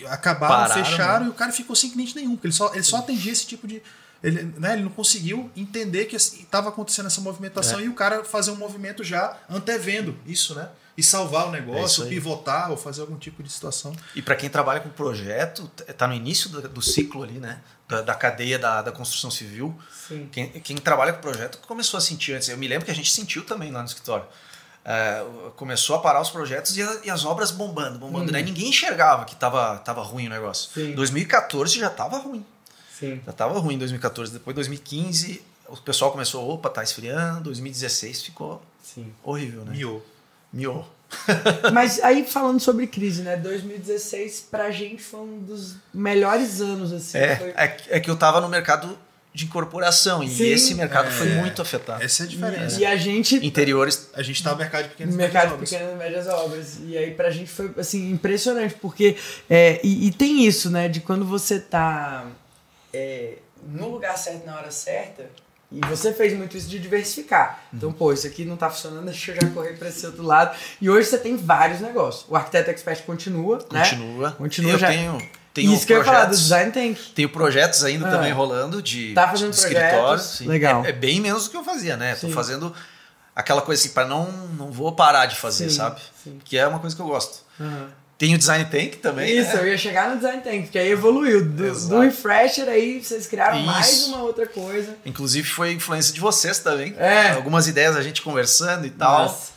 Acabaram, 0.08 0.68
Pararam, 0.68 0.84
fecharam 0.84 1.20
né? 1.20 1.26
e 1.26 1.30
o 1.30 1.34
cara 1.34 1.52
ficou 1.52 1.76
sem 1.76 1.90
cliente 1.90 2.14
nenhum, 2.16 2.32
porque 2.32 2.48
ele 2.48 2.54
só, 2.54 2.74
ele 2.74 2.82
só 2.82 2.96
atendia 2.96 3.32
esse 3.32 3.46
tipo 3.46 3.66
de. 3.66 3.82
Ele, 4.22 4.42
né, 4.58 4.74
ele 4.74 4.82
não 4.82 4.90
conseguiu 4.90 5.50
entender 5.56 6.04
que 6.04 6.16
estava 6.16 6.68
acontecendo 6.68 7.06
essa 7.06 7.22
movimentação 7.22 7.80
é. 7.80 7.84
e 7.84 7.88
o 7.88 7.94
cara 7.94 8.22
fazer 8.22 8.50
um 8.50 8.56
movimento 8.56 9.02
já 9.02 9.38
antevendo 9.48 10.14
isso, 10.26 10.54
né? 10.54 10.68
E 10.96 11.02
salvar 11.02 11.46
o 11.46 11.50
negócio, 11.50 12.04
é 12.04 12.08
pivotar 12.08 12.70
ou 12.70 12.76
fazer 12.76 13.00
algum 13.00 13.16
tipo 13.16 13.42
de 13.42 13.50
situação. 13.50 13.96
E 14.14 14.20
para 14.20 14.36
quem 14.36 14.50
trabalha 14.50 14.80
com 14.80 14.90
projeto, 14.90 15.70
está 15.88 16.06
no 16.06 16.12
início 16.12 16.50
do, 16.50 16.68
do, 16.68 16.82
ciclo 16.82 17.22
ali, 17.22 17.38
né? 17.38 17.60
Da, 17.88 18.02
da 18.02 18.14
cadeia 18.14 18.58
da, 18.58 18.82
da, 18.82 18.92
construção 18.92 19.30
civil. 19.30 19.74
Quem, 20.30 20.48
quem 20.60 20.76
trabalha 20.76 21.14
com 21.14 21.22
projeto 21.22 21.58
começou 21.66 21.96
a 21.96 22.00
sentir 22.00 22.34
antes. 22.34 22.48
Eu 22.50 22.58
me 22.58 22.68
lembro 22.68 22.84
que 22.84 22.90
a 22.90 22.94
gente 22.94 23.10
sentiu 23.10 23.42
também 23.44 23.70
lá 23.70 23.80
no 23.80 23.86
escritório 23.86 24.26
é, 24.84 25.24
começou 25.56 25.96
a 25.96 25.98
parar 25.98 26.20
os 26.20 26.30
projetos 26.30 26.76
e, 26.76 26.82
a, 26.82 27.00
e 27.04 27.10
as 27.10 27.24
obras 27.24 27.50
bombando, 27.50 27.98
bombando. 27.98 28.32
Né? 28.32 28.40
Uhum. 28.40 28.46
Ninguém 28.46 28.68
enxergava 28.68 29.24
que 29.24 29.34
estava 29.34 29.78
tava 29.78 30.02
ruim 30.02 30.26
o 30.26 30.30
negócio. 30.30 30.70
Sim. 30.72 30.94
2014 30.94 31.78
já 31.78 31.88
estava 31.88 32.18
ruim. 32.18 32.44
Sim. 32.98 33.20
Já 33.24 33.30
estava 33.30 33.58
ruim 33.58 33.74
em 33.74 33.78
2014. 33.78 34.32
Depois 34.32 34.54
2015 34.54 35.42
o 35.68 35.76
pessoal 35.76 36.10
começou, 36.10 36.48
opa, 36.50 36.68
tá 36.68 36.82
esfriando. 36.82 37.42
2016 37.44 38.22
ficou 38.22 38.60
Sim. 38.82 39.12
horrível, 39.22 39.64
né? 39.64 39.72
Miou. 39.72 40.04
Miou. 40.52 40.88
Mas 41.72 42.00
aí 42.02 42.24
falando 42.24 42.60
sobre 42.60 42.86
crise, 42.86 43.22
né? 43.22 43.36
2016 43.36 44.48
pra 44.50 44.70
gente 44.70 45.02
foi 45.02 45.20
um 45.20 45.38
dos 45.40 45.76
melhores 45.92 46.60
anos, 46.60 46.92
assim. 46.92 47.18
É, 47.18 47.36
foi... 47.36 47.48
é, 47.50 47.76
é 47.88 48.00
que 48.00 48.10
eu 48.10 48.16
tava 48.16 48.40
no 48.40 48.48
mercado 48.48 48.96
de 49.40 49.46
incorporação. 49.46 50.26
Sim, 50.26 50.44
e 50.44 50.52
esse 50.52 50.74
mercado 50.74 51.08
é, 51.08 51.10
foi 51.10 51.28
muito 51.28 51.62
afetado. 51.62 52.02
Essa 52.02 52.22
é 52.22 52.26
a 52.26 52.28
diferença. 52.28 52.78
E, 52.78 52.82
e 52.82 52.86
a 52.86 52.96
gente. 52.96 53.36
Interiores. 53.44 54.08
A 54.14 54.22
gente 54.22 54.36
está 54.36 54.52
no 54.52 54.58
mercado 54.58 54.84
de 54.84 54.88
pequenas 54.90 55.14
mercado 55.14 55.52
de 55.54 55.58
pequenas 55.58 55.92
e 55.92 55.96
médias 55.96 56.26
obras. 56.28 56.78
E 56.84 56.96
aí 56.96 57.12
pra 57.12 57.30
gente 57.30 57.50
foi 57.50 57.72
assim, 57.78 58.10
impressionante, 58.10 58.74
porque. 58.74 59.16
É, 59.48 59.80
e, 59.82 60.08
e, 60.08 60.12
tem 60.12 60.46
isso, 60.46 60.70
né? 60.70 60.88
De 60.88 61.00
quando 61.00 61.24
você 61.24 61.58
tá 61.58 62.26
é, 62.92 63.38
no 63.66 63.88
lugar 63.88 64.16
certo 64.16 64.44
na 64.44 64.56
hora 64.56 64.70
certa, 64.70 65.24
E 65.72 65.80
você 65.86 66.12
fez 66.12 66.36
muito 66.36 66.56
isso 66.56 66.68
de 66.68 66.78
diversificar. 66.78 67.62
Então, 67.72 67.92
pô, 67.92 68.12
isso 68.12 68.26
aqui 68.26 68.44
não 68.44 68.56
tá 68.56 68.68
funcionando, 68.68 69.04
deixa 69.10 69.32
eu 69.32 69.36
já 69.40 69.50
correr 69.50 69.74
para 69.74 69.88
esse 69.88 70.04
outro 70.04 70.22
lado. 70.22 70.56
E 70.80 70.90
hoje 70.90 71.08
você 71.08 71.18
tem 71.18 71.36
vários 71.36 71.80
negócios. 71.80 72.26
O 72.28 72.36
Arquiteto 72.36 72.70
Expert 72.70 73.02
continua, 73.04 73.58
continua. 73.58 73.78
né? 73.78 73.90
Continua. 73.90 74.30
Continua. 74.32 74.72
Eu 74.72 74.78
já. 74.78 74.88
tenho 74.88 75.39
tenho 75.52 75.72
Isso 75.72 75.86
que 75.86 75.94
projetos, 75.94 76.06
eu 76.06 76.12
ia 76.12 76.18
falar 76.18 76.24
do 76.26 76.36
Design 76.36 76.72
Tank. 76.72 77.12
Tenho 77.14 77.28
projetos 77.28 77.84
ainda 77.84 78.08
ah. 78.08 78.10
também 78.10 78.32
rolando 78.32 78.80
de, 78.80 79.12
tá 79.14 79.28
fazendo 79.28 79.50
de 79.50 79.56
escritório. 79.56 80.22
Sim. 80.22 80.46
Legal. 80.46 80.84
É, 80.84 80.90
é, 80.90 80.92
bem 80.92 81.20
menos 81.20 81.44
do 81.44 81.50
que 81.50 81.56
eu 81.56 81.64
fazia, 81.64 81.96
né? 81.96 82.14
Sim. 82.14 82.28
Tô 82.28 82.32
fazendo 82.32 82.74
aquela 83.34 83.62
coisa 83.62 83.80
assim, 83.80 83.92
para 83.92 84.06
não, 84.06 84.30
não 84.56 84.70
vou 84.70 84.92
parar 84.92 85.26
de 85.26 85.36
fazer, 85.36 85.68
sim, 85.68 85.76
sabe? 85.76 86.00
Sim. 86.22 86.38
Que 86.44 86.56
é 86.56 86.66
uma 86.66 86.78
coisa 86.78 86.94
que 86.94 87.02
eu 87.02 87.06
gosto. 87.06 87.44
Uhum. 87.58 87.88
Tem 88.16 88.34
o 88.34 88.38
Design 88.38 88.66
Tank 88.66 88.96
também. 88.96 89.34
Isso, 89.34 89.56
né? 89.56 89.62
eu 89.62 89.68
ia 89.68 89.78
chegar 89.78 90.10
no 90.10 90.16
Design 90.16 90.42
Tank, 90.42 90.68
que 90.70 90.78
aí 90.78 90.90
evoluiu. 90.90 91.42
Do, 91.42 91.88
do 91.88 92.00
Refresher 92.00 92.68
aí 92.68 93.02
vocês 93.02 93.26
criaram 93.26 93.56
Isso. 93.56 93.66
mais 93.66 94.06
uma 94.08 94.22
outra 94.22 94.46
coisa. 94.46 94.94
Inclusive 95.06 95.48
foi 95.48 95.72
influência 95.72 96.12
de 96.12 96.20
vocês 96.20 96.58
também. 96.58 96.94
É. 96.98 97.30
Algumas 97.30 97.66
ideias 97.66 97.96
a 97.96 98.02
gente 98.02 98.20
conversando 98.20 98.86
e 98.86 98.90
tal. 98.90 99.22
Nossa. 99.22 99.52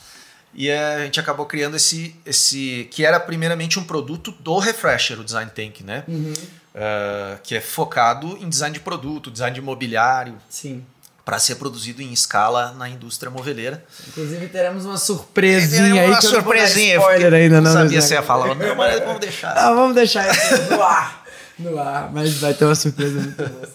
E 0.55 0.71
a 0.71 1.03
gente 1.05 1.19
acabou 1.19 1.45
criando 1.45 1.75
esse, 1.75 2.15
esse. 2.25 2.87
que 2.91 3.05
era 3.05 3.19
primeiramente 3.19 3.79
um 3.79 3.83
produto 3.83 4.31
do 4.39 4.57
Refresher, 4.59 5.19
o 5.19 5.23
Design 5.23 5.51
Tank, 5.53 5.81
né? 5.81 6.03
Uhum. 6.07 6.33
Uh, 6.33 7.39
que 7.43 7.55
é 7.55 7.61
focado 7.61 8.37
em 8.41 8.49
design 8.49 8.73
de 8.73 8.79
produto, 8.79 9.29
design 9.29 9.53
de 9.53 9.61
mobiliário. 9.61 10.35
Sim 10.49 10.83
para 11.25 11.39
ser 11.39 11.55
produzido 11.55 12.01
em 12.01 12.11
escala 12.11 12.73
na 12.77 12.89
indústria 12.89 13.31
moveleira. 13.31 13.83
Inclusive 14.09 14.47
teremos 14.49 14.85
uma 14.85 14.97
surpresinha 14.97 16.01
aí. 16.01 16.09
Uma 16.09 16.21
surpresinha. 16.21 16.95
Spoiler 16.97 17.33
ainda, 17.33 17.61
não. 17.61 17.73
Não 17.73 17.81
sabia 17.81 18.01
se 18.01 18.13
ia 18.13 18.21
falar. 18.21 18.53
Não, 18.53 18.75
mas 18.75 18.99
vamos 18.99 19.19
deixar. 19.21 19.53
Ah, 19.57 19.73
vamos 19.73 19.95
deixar 19.95 20.29
isso 20.29 20.63
no 20.69 20.83
ar. 20.83 21.23
No 21.57 21.79
ar. 21.79 22.11
Mas 22.11 22.33
vai 22.39 22.53
ter 22.53 22.65
uma 22.65 22.75
surpresa 22.75 23.21
muito 23.21 23.37
boa. 23.37 23.69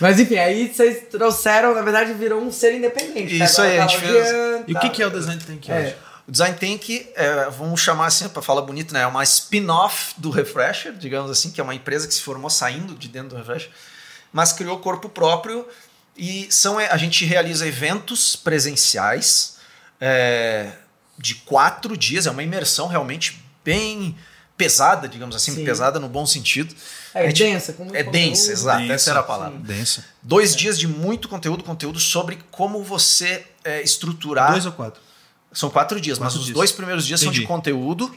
Mas 0.00 0.18
enfim, 0.20 0.36
aí 0.36 0.72
vocês 0.72 1.04
trouxeram, 1.10 1.74
na 1.74 1.80
verdade, 1.80 2.12
virou 2.12 2.42
um 2.42 2.52
ser 2.52 2.74
independente. 2.74 3.38
Tá? 3.38 3.44
Isso 3.44 3.56
tá? 3.56 3.62
aí, 3.62 3.78
a 3.78 3.86
gente 3.86 4.00
fez. 4.00 4.28
E 4.66 4.72
o 4.74 4.80
que, 4.80 4.90
que 4.90 5.02
é 5.02 5.06
o 5.06 5.10
Design 5.10 5.40
Tank 5.42 5.70
é. 5.70 5.80
hoje? 5.80 5.96
O 6.26 6.30
Design 6.30 6.56
Tank, 6.56 6.88
é, 7.14 7.50
vamos 7.50 7.80
chamar 7.80 8.06
assim, 8.06 8.28
para 8.28 8.42
falar 8.42 8.62
bonito, 8.62 8.94
né? 8.94 9.02
É 9.02 9.06
uma 9.06 9.24
spin-off 9.24 10.14
do 10.16 10.30
Refresher, 10.30 10.92
digamos 10.92 11.30
assim, 11.30 11.50
que 11.50 11.60
é 11.60 11.64
uma 11.64 11.74
empresa 11.74 12.06
que 12.06 12.14
se 12.14 12.22
formou 12.22 12.48
saindo 12.48 12.94
de 12.94 13.08
dentro 13.08 13.30
do 13.30 13.36
Refresher, 13.36 13.70
mas 14.32 14.52
criou 14.52 14.78
corpo 14.78 15.08
próprio 15.08 15.66
e 16.16 16.46
são, 16.50 16.78
a 16.78 16.96
gente 16.96 17.24
realiza 17.24 17.66
eventos 17.66 18.36
presenciais 18.36 19.56
é, 20.00 20.72
de 21.18 21.34
quatro 21.36 21.96
dias, 21.96 22.26
é 22.26 22.30
uma 22.30 22.42
imersão 22.42 22.86
realmente 22.86 23.42
bem 23.64 24.16
pesada, 24.56 25.08
digamos 25.08 25.34
assim, 25.34 25.54
Sim. 25.54 25.64
pesada 25.64 25.98
no 25.98 26.08
bom 26.08 26.24
sentido. 26.24 26.74
É, 27.14 27.26
gente, 27.26 27.44
densa. 27.44 27.72
Com 27.72 27.88
é 27.94 28.02
densa, 28.04 28.52
exato, 28.52 28.80
densa, 28.80 28.94
essa 28.94 29.10
era 29.10 29.20
a 29.20 29.22
palavra. 29.24 29.58
Sim. 29.58 29.64
Densa. 29.64 30.04
Dois 30.22 30.52
é. 30.54 30.56
dias 30.56 30.78
de 30.78 30.86
muito 30.86 31.28
conteúdo, 31.28 31.64
conteúdo 31.64 31.98
sobre 31.98 32.38
como 32.50 32.82
você 32.82 33.44
é, 33.64 33.82
estruturar... 33.82 34.52
Dois 34.52 34.66
ou 34.66 34.72
quatro? 34.72 35.00
São 35.52 35.70
quatro 35.70 36.00
dias, 36.00 36.18
quatro 36.18 36.24
mas 36.36 36.44
dias. 36.44 36.48
os 36.48 36.54
dois 36.54 36.72
primeiros 36.72 37.06
dias 37.06 37.22
Entendi. 37.22 37.36
são 37.36 37.42
de 37.42 37.46
conteúdo 37.46 38.14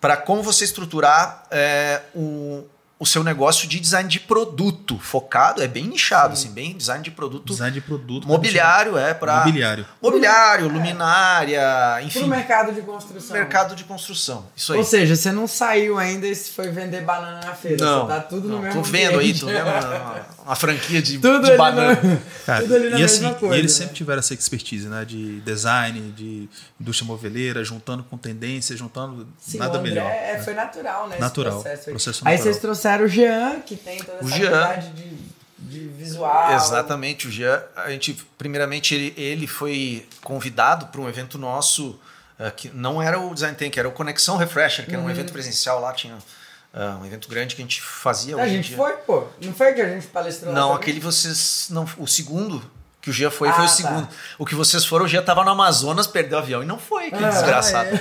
para 0.00 0.16
como 0.16 0.42
você 0.42 0.64
estruturar 0.64 1.44
é, 1.50 2.02
o, 2.14 2.64
o 2.96 3.04
seu 3.04 3.24
negócio 3.24 3.66
de 3.68 3.80
design 3.80 4.08
de 4.08 4.20
produto 4.20 4.98
focado, 4.98 5.60
é 5.60 5.66
bem 5.66 5.84
nichado, 5.84 6.36
Sim. 6.36 6.46
assim, 6.46 6.54
bem 6.54 6.76
design 6.76 7.02
de 7.02 7.10
produto. 7.10 7.44
Design 7.44 7.74
de 7.74 7.80
produto. 7.80 8.26
Mobiliário, 8.26 8.96
é, 8.96 9.12
para. 9.12 9.38
Mobiliário. 9.38 9.84
Mobiliário, 10.00 10.68
luminária, 10.68 12.00
enfim. 12.02 12.20
Pro 12.20 12.28
mercado 12.28 12.72
de 12.72 12.82
construção. 12.82 13.36
Mercado 13.36 13.74
de 13.74 13.84
construção. 13.84 14.46
Isso 14.56 14.72
aí. 14.72 14.78
Ou 14.78 14.84
seja, 14.84 15.16
você 15.16 15.32
não 15.32 15.48
saiu 15.48 15.98
ainda 15.98 16.26
e 16.26 16.34
foi 16.36 16.70
vender 16.70 17.02
banana 17.02 17.40
na 17.44 17.54
feira. 17.54 17.84
Não. 17.84 18.06
Você 18.06 18.14
tá 18.14 18.20
tudo 18.20 18.48
não, 18.48 18.56
no 18.56 18.62
mesmo 18.62 18.82
Tô 18.82 18.88
vendo 18.88 19.18
aí, 19.18 19.38
tô 19.38 19.46
vendo 19.46 19.62
uma, 19.62 20.26
uma 20.44 20.54
franquia 20.54 21.02
de, 21.02 21.18
tudo 21.18 21.44
de 21.44 21.56
banana. 21.56 22.00
No... 22.00 22.20
Cara, 22.46 22.62
tudo 22.62 22.74
ali 22.76 22.90
na 22.90 22.98
e, 22.98 23.00
mesma 23.00 23.28
assim, 23.28 23.38
coisa. 23.40 23.56
E 23.56 23.58
eles 23.58 23.72
sempre 23.72 23.94
tiveram 23.94 24.20
essa 24.20 24.34
expertise, 24.34 24.86
né? 24.86 25.04
De 25.04 25.40
design, 25.40 26.12
de 26.12 26.48
indústria 26.80 27.06
moveleira, 27.06 27.64
juntando 27.64 28.04
com 28.04 28.16
tendência, 28.16 28.76
juntando 28.76 29.26
Sim, 29.40 29.58
nada 29.58 29.80
melhor. 29.80 30.08
É, 30.08 30.40
foi 30.42 30.54
natural, 30.54 31.08
né? 31.08 31.18
Natural. 31.18 31.60
processo, 31.60 31.90
processo 31.90 32.08
aí. 32.20 32.32
natural. 32.32 32.32
aí 32.32 32.38
vocês 32.38 32.58
trouxeram 32.58 32.83
o 33.00 33.08
Jean, 33.08 33.60
que 33.60 33.76
tem 33.76 33.98
toda 34.02 34.18
essa 34.18 34.28
Jean. 34.28 34.78
de, 34.94 35.16
de 35.58 35.88
visual. 35.88 36.52
Exatamente, 36.54 37.28
o 37.28 37.30
Jean, 37.30 37.62
a 37.76 37.90
gente, 37.90 38.14
primeiramente, 38.36 38.94
ele, 38.94 39.14
ele 39.16 39.46
foi 39.46 40.06
convidado 40.22 40.86
para 40.86 41.00
um 41.00 41.08
evento 41.08 41.38
nosso, 41.38 41.98
uh, 42.38 42.50
que 42.56 42.68
não 42.68 43.02
era 43.02 43.18
o 43.18 43.32
Design 43.32 43.56
Tank, 43.56 43.76
era 43.76 43.88
o 43.88 43.92
Conexão 43.92 44.36
Refresher, 44.36 44.84
que 44.84 44.92
era 44.92 45.00
um 45.00 45.04
uhum. 45.04 45.10
evento 45.10 45.32
presencial 45.32 45.80
lá, 45.80 45.92
tinha 45.92 46.14
uh, 46.14 47.00
um 47.00 47.06
evento 47.06 47.28
grande 47.28 47.54
que 47.54 47.62
a 47.62 47.64
gente 47.64 47.80
fazia. 47.80 48.36
A 48.36 48.48
gente 48.48 48.74
foi, 48.74 48.92
pô. 48.98 49.26
Não 49.40 49.54
foi 49.54 49.72
que 49.72 49.80
a 49.80 49.88
gente 49.88 50.06
palestrou 50.08 50.52
Não, 50.52 50.74
aquele 50.74 51.00
vocês. 51.00 51.68
Não, 51.70 51.88
o 51.98 52.06
segundo 52.06 52.62
que 53.04 53.10
o 53.10 53.12
Gia 53.12 53.30
foi, 53.30 53.50
ah, 53.50 53.52
foi 53.52 53.64
o 53.64 53.68
tá. 53.68 53.74
segundo. 53.74 54.08
O 54.38 54.46
que 54.46 54.54
vocês 54.54 54.82
foram, 54.86 55.04
o 55.04 55.08
Gia 55.08 55.20
tava 55.20 55.44
no 55.44 55.50
Amazonas, 55.50 56.06
perdeu 56.06 56.38
o 56.38 56.40
avião 56.40 56.62
e 56.62 56.66
não 56.66 56.78
foi, 56.78 57.10
que 57.10 57.22
ah, 57.22 57.28
desgraçado. 57.28 57.90
É. 57.90 58.00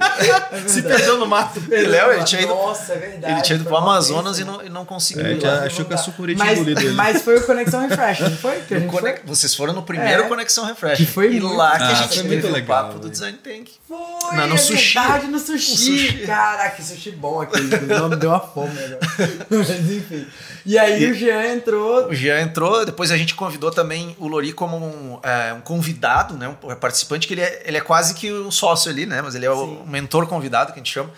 É 0.00 0.60
Se 0.66 0.82
perdeu 0.82 1.16
no 1.16 1.26
mato. 1.26 1.60
Ele, 1.70 1.96
ele 1.96 2.24
tinha 2.24 2.42
ido, 2.42 2.54
Nossa, 2.54 2.92
é 2.92 2.96
verdade. 2.96 3.32
Ele 3.32 3.42
tinha 3.42 3.56
ido 3.56 3.64
pro 3.64 3.76
Amazonas 3.76 4.38
e 4.38 4.44
não, 4.44 4.64
e 4.64 4.68
não 4.68 4.84
conseguiu. 4.84 5.26
É, 5.26 5.38
já 5.38 5.64
achou 5.64 5.84
que 5.84 5.94
a 5.94 5.96
sucuri 5.96 6.34
tinha 6.34 6.52
engolido 6.52 6.80
ele. 6.80 6.92
Mas 6.92 7.22
foi 7.22 7.38
o 7.38 7.46
Conexão 7.46 7.86
Refresh, 7.86 8.20
não 8.20 8.36
foi? 8.36 8.60
Que 8.62 8.80
Cone... 8.80 9.00
foi? 9.00 9.20
Vocês 9.24 9.54
foram 9.54 9.72
no 9.72 9.82
primeiro 9.82 10.24
é. 10.24 10.28
Conexão 10.28 10.64
Refresh. 10.64 10.98
Que 10.98 11.06
foi 11.06 11.34
e 11.34 11.40
lá 11.40 11.76
que 11.76 11.82
ah, 11.84 11.88
a 11.88 11.94
gente 11.94 12.14
foi 12.14 12.22
muito 12.24 12.48
legal, 12.48 12.84
o 12.84 12.86
papo 12.86 12.98
do 12.98 13.10
Design 13.10 13.38
Tank. 13.38 13.68
Foi, 13.86 14.36
não, 14.36 14.48
no 14.48 14.54
é 14.54 14.58
sushi. 14.58 14.98
verdade, 14.98 15.26
no 15.26 15.38
sushi. 15.38 15.76
sushi. 15.76 16.26
Caraca, 16.26 16.76
que 16.76 16.82
sushi 16.82 17.10
bom 17.12 17.40
aquele. 17.40 17.64
Me 17.64 18.16
deu 18.16 18.30
uma 18.30 18.40
fome 18.40 18.78
agora. 18.78 18.98
Mas 19.50 19.70
enfim. 19.70 20.26
E 20.64 20.78
aí 20.78 21.02
e 21.02 21.10
o 21.10 21.14
Jean 21.14 21.54
entrou. 21.54 22.08
O 22.08 22.14
Jean 22.14 22.40
entrou, 22.40 22.84
depois 22.84 23.10
a 23.10 23.16
gente 23.16 23.34
convidou 23.34 23.70
também 23.70 23.99
o 24.18 24.28
Lori 24.28 24.52
como 24.52 24.76
um, 24.76 25.20
é, 25.22 25.52
um 25.52 25.60
convidado, 25.60 26.34
né? 26.34 26.48
Um 26.48 26.74
participante, 26.76 27.26
que 27.26 27.34
ele 27.34 27.40
é, 27.40 27.62
ele 27.64 27.76
é 27.76 27.80
quase 27.80 28.14
que 28.14 28.32
um 28.32 28.50
sócio 28.50 28.90
ali, 28.90 29.06
né? 29.06 29.22
Mas 29.22 29.34
ele 29.34 29.46
é 29.46 29.50
Sim. 29.50 29.82
o 29.82 29.86
mentor 29.86 30.26
convidado 30.26 30.72
que 30.72 30.78
a 30.78 30.82
gente 30.82 30.92
chama. 30.92 31.10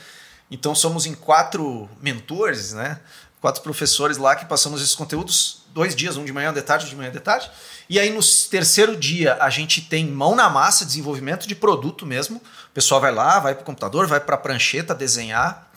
Então 0.50 0.74
somos 0.74 1.06
em 1.06 1.14
quatro 1.14 1.88
mentores, 2.00 2.72
né? 2.72 3.00
Quatro 3.40 3.62
professores 3.62 4.18
lá 4.18 4.36
que 4.36 4.44
passamos 4.44 4.80
esses 4.80 4.94
conteúdos 4.94 5.62
dois 5.72 5.96
dias, 5.96 6.16
um 6.16 6.24
de 6.24 6.32
manhã, 6.32 6.52
de 6.52 6.62
tarde, 6.62 6.86
um 6.86 6.88
de 6.88 6.96
manhã, 6.96 7.10
de 7.10 7.20
tarde. 7.20 7.50
E 7.88 7.98
aí 7.98 8.10
no 8.10 8.20
terceiro 8.50 8.96
dia 8.96 9.36
a 9.40 9.50
gente 9.50 9.80
tem 9.80 10.06
mão 10.06 10.34
na 10.34 10.48
massa, 10.48 10.84
desenvolvimento 10.84 11.46
de 11.46 11.54
produto 11.54 12.06
mesmo. 12.06 12.36
O 12.36 12.74
pessoal 12.74 13.00
vai 13.00 13.12
lá, 13.12 13.40
vai 13.40 13.54
para 13.54 13.62
o 13.62 13.64
computador, 13.64 14.06
vai 14.06 14.20
para 14.20 14.34
a 14.34 14.38
prancheta 14.38 14.94
desenhar 14.94 15.71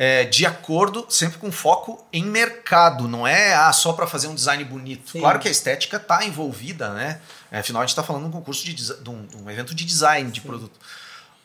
é, 0.00 0.24
de 0.24 0.46
acordo, 0.46 1.04
sempre 1.08 1.38
com 1.38 1.50
foco 1.50 2.06
em 2.12 2.24
mercado, 2.24 3.08
não 3.08 3.26
é 3.26 3.52
ah, 3.52 3.72
só 3.72 3.92
para 3.92 4.06
fazer 4.06 4.28
um 4.28 4.34
design 4.34 4.62
bonito. 4.62 5.10
Sim. 5.10 5.18
Claro 5.18 5.40
que 5.40 5.48
a 5.48 5.50
estética 5.50 5.96
está 5.96 6.24
envolvida, 6.24 6.94
né? 6.94 7.20
É, 7.50 7.58
afinal, 7.58 7.82
a 7.82 7.84
gente 7.84 7.90
está 7.90 8.04
falando 8.04 8.22
de 8.22 8.28
um 8.28 8.30
concurso 8.30 8.64
de, 8.64 8.74
de, 8.74 9.10
um, 9.10 9.26
um 9.42 9.50
evento 9.50 9.74
de 9.74 9.84
design 9.84 10.30
de 10.30 10.40
Sim. 10.40 10.46
produto 10.46 10.78